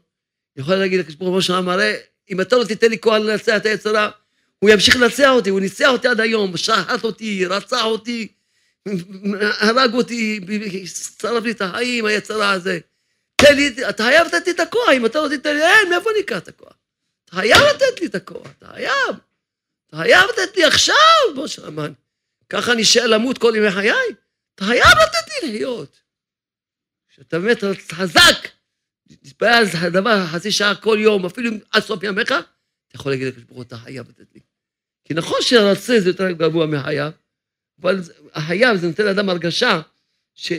יכול 0.56 0.74
להגיד 0.74 1.00
לקדוש 1.00 1.14
ברוך 1.14 1.48
הוא 1.48 1.56
הרי 1.56 1.94
אם 2.30 2.40
אתה 2.40 2.56
לא 2.56 2.64
תיתן 2.64 2.90
לי 2.90 2.98
כוח 3.00 3.14
לנצח 3.14 3.56
את 3.56 3.66
היצרה, 3.66 4.10
הוא 4.58 4.70
ימשיך 4.70 4.96
לנצח 4.96 5.28
אותי, 5.30 5.50
הוא 5.50 5.60
ניצח 5.60 5.88
אותי 5.88 6.08
עד 6.08 6.20
היום, 6.20 6.56
שחט 6.56 7.04
אותי, 7.04 7.46
רצח 7.46 7.84
אותי, 7.84 8.32
הרג 9.60 9.94
אותי, 9.94 10.40
שרף 11.20 11.44
לי 11.44 11.50
את 11.50 11.60
החיים, 11.60 12.04
היצרה 12.04 12.50
הזה. 12.50 12.78
תן 13.44 13.56
לי, 13.56 13.88
אתה 13.88 14.02
חייב 14.02 14.26
לתת 14.26 14.46
לי 14.46 14.52
את 14.52 14.60
הכוח, 14.60 14.88
אם 14.96 15.06
אתה 15.06 15.20
לא 15.20 15.28
תיתן 15.28 15.54
לי, 15.56 15.62
אין, 15.62 15.90
מאיפה 15.90 16.10
אני 16.10 16.20
אקח 16.20 16.38
את 16.38 16.48
הכוח? 16.48 16.72
אתה 17.24 17.36
חייב 17.36 17.62
לתת 17.74 18.00
לי 18.00 18.06
את 18.06 18.14
הכוח, 18.14 18.46
אתה 18.58 18.66
חייב. 18.66 19.16
אתה 19.86 19.96
חייב 19.96 20.30
לתת 20.30 20.56
לי 20.56 20.64
עכשיו, 20.64 21.34
בוא 21.34 21.46
שמן. 21.46 21.92
ככה 22.48 22.72
אני 22.72 22.82
אשאר 22.82 23.06
למות 23.06 23.38
כל 23.38 23.52
ימי 23.56 23.70
חיי? 23.70 23.92
אתה 24.54 24.64
חייב 24.64 24.86
לתת 25.02 25.42
לי 25.42 25.52
להיות. 25.52 26.00
כשאתה 27.08 27.38
באמת 27.38 27.58
חזק 27.92 28.48
תתפלל 29.08 29.48
על 29.48 29.86
הדבר 29.86 30.26
חצי 30.26 30.52
שעה 30.52 30.74
כל 30.74 30.98
יום, 31.00 31.26
אפילו 31.26 31.50
עד 31.70 31.82
סוף 31.82 32.02
ימיך, 32.02 32.28
אתה 32.28 32.94
יכול 32.94 33.12
להגיד 33.12 33.26
לקדוש 33.26 33.44
ברוך 33.44 33.56
הוא, 33.56 33.62
אתה 33.62 33.76
חייב 33.76 34.08
לתת 34.08 34.34
לי. 34.34 34.40
כי 35.04 35.14
נכון 35.14 35.38
שרצה 35.40 36.00
זה 36.00 36.10
יותר 36.10 36.30
גבוה 36.30 36.66
מחייב, 36.66 37.12
אבל 37.80 38.00
החייב 38.32 38.76
זה 38.76 38.86
נותן 38.86 39.04
לאדם 39.04 39.28
הרגשה 39.28 39.80
ש... 40.34 40.52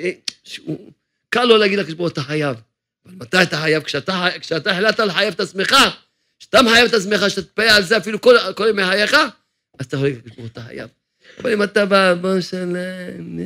שהוא... 0.44 0.92
קל 1.30 1.44
לו 1.44 1.58
להגיד 1.58 1.80
לקדוש 1.80 1.94
ברוך 1.94 2.10
הוא, 2.10 2.14
אתה 2.14 2.22
חייב. 2.22 2.58
אבל 3.06 3.16
מתי 3.16 3.42
אתה 3.44 3.58
חייב? 3.58 3.84
כשאתה, 3.84 4.28
כשאתה 4.40 4.72
החלטת 4.72 5.00
לחייב 5.00 5.34
את 5.34 5.40
עצמך, 5.40 5.76
כשאתה 6.40 6.62
מחייב 6.62 6.88
את 6.88 6.94
עצמך, 6.94 7.30
שאתה 7.30 7.42
תתפלל 7.42 7.70
על 7.70 7.84
זה 7.84 7.98
אפילו 7.98 8.22
כל, 8.22 8.36
כל 8.56 8.68
ימי 8.70 8.86
חייך, 8.86 9.14
אז 9.80 9.86
אתה 9.86 9.96
יכול 9.96 10.08
להגיד 10.08 10.18
לקדוש 10.26 10.36
ברוך 10.36 10.40
הוא, 10.40 10.48
אתה 10.48 10.62
חייב. 10.62 10.90
אבל 11.40 11.54
אם 11.54 11.64
אתה 11.64 11.86
בא, 11.86 12.14
בוא 12.14 12.42
שלם, 12.42 13.40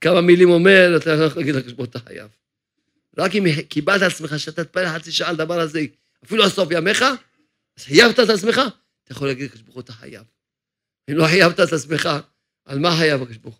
כמה 0.00 0.20
מילים 0.20 0.50
אומר, 0.50 0.96
אתה 0.96 1.10
יכול 1.10 1.42
להגיד 1.42 1.54
לקדוש 1.54 1.72
ברוך 1.72 1.78
הוא, 1.86 1.90
אתה 1.90 1.98
חייב. 1.98 2.28
רק 3.18 3.34
אם 3.34 3.44
קיבלת 3.68 4.02
עצמך 4.02 4.38
שאתה 4.38 4.64
תתפלל 4.64 4.88
חצי 4.88 5.12
שעה 5.12 5.28
על 5.28 5.36
דבר 5.36 5.60
הזה, 5.60 5.80
אפילו 6.24 6.44
עד 6.44 6.50
סוף 6.50 6.68
ימיך, 6.70 7.02
אז 7.78 7.84
חייבת 7.84 8.20
את 8.20 8.28
עצמך, 8.28 8.60
אתה 9.04 9.12
יכול 9.12 9.28
להגיד 9.28 9.44
לקדוש 9.44 9.62
ברוך 9.62 9.74
הוא, 9.74 9.80
אתה 9.80 9.92
חייב. 9.92 10.22
אם 11.10 11.16
לא 11.16 11.26
חייבת 11.26 11.60
את 11.60 11.72
עצמך, 11.72 12.08
על 12.64 12.78
מה 12.78 12.96
חייב 12.96 13.20
הוא? 13.42 13.52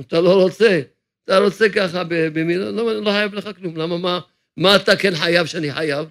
אתה 0.00 0.20
לא 0.20 0.42
רוצה, 0.42 0.80
אתה 1.24 1.38
רוצה 1.38 1.68
ככה 1.74 2.02
במילה, 2.08 2.70
לא, 2.70 3.00
לא 3.00 3.10
חייב 3.10 3.34
לך 3.34 3.48
כלום. 3.56 3.76
למה, 3.76 3.98
מה, 3.98 4.20
מה 4.56 4.76
אתה 4.76 4.96
כן 4.96 5.14
חייב 5.14 5.46
שאני 5.46 5.72
חייב? 5.72 6.08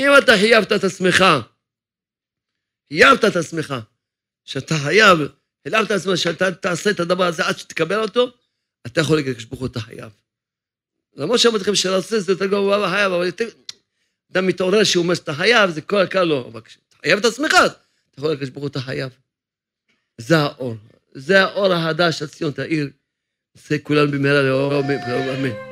אם 0.00 0.08
אתה 0.18 0.32
חייבת 0.40 0.72
את 0.72 0.84
עצמך, 0.84 1.24
חייבת 2.88 3.24
את 3.24 3.36
עצמך, 3.36 3.74
שאתה 4.44 4.74
חייב, 4.84 5.18
חייבת 5.68 5.86
את 5.86 5.90
עצמך 5.90 6.18
שאתה 6.18 6.52
תעשה 6.52 6.90
את 6.90 7.00
הדבר 7.00 7.24
הזה 7.24 7.46
עד 7.46 7.58
שתקבל 7.58 8.02
אותו, 8.02 8.30
אתה 8.86 9.00
יכול 9.00 9.16
להגיד 9.16 9.30
לקדוש 9.30 9.44
ברוך 9.44 9.60
הוא, 9.60 9.68
אתה 9.68 9.80
חייב. 9.80 10.12
למרות 11.16 11.40
שאמרתי 11.40 11.62
לכם 11.62 11.74
שרוצה 11.74 12.20
זה 12.20 12.32
יותר 12.32 12.46
גרוע 12.46 12.90
חייב, 12.90 13.12
אבל 13.12 13.26
יותר... 13.26 13.48
אדם 14.32 14.46
מתעורר 14.46 14.84
שהוא 14.84 15.02
אומר 15.02 15.14
שאתה 15.14 15.34
חייב, 15.34 15.70
זה 15.70 15.80
כל 15.80 15.98
הקל 15.98 16.24
לא. 16.24 16.48
אבל 16.52 16.60
כשאתה 16.60 16.96
חייב 17.02 17.18
את 17.18 17.24
עצמך, 17.24 17.50
אתה 17.50 18.18
יכול 18.18 18.32
לקדוש 18.32 18.48
ברוך 18.48 18.62
הוא, 18.62 18.70
אתה 18.70 18.80
חייב. 18.80 19.10
זה 20.18 20.38
האור. 20.38 20.76
זה 21.12 21.42
האור 21.42 21.72
החדש, 21.72 22.22
הציון 22.22 22.52
תאיר. 22.52 22.90
נעשה 23.56 23.78
כולנו 23.78 24.12
במהרה 24.12 24.42
לאור, 24.42 24.80
אמן. 24.80 25.71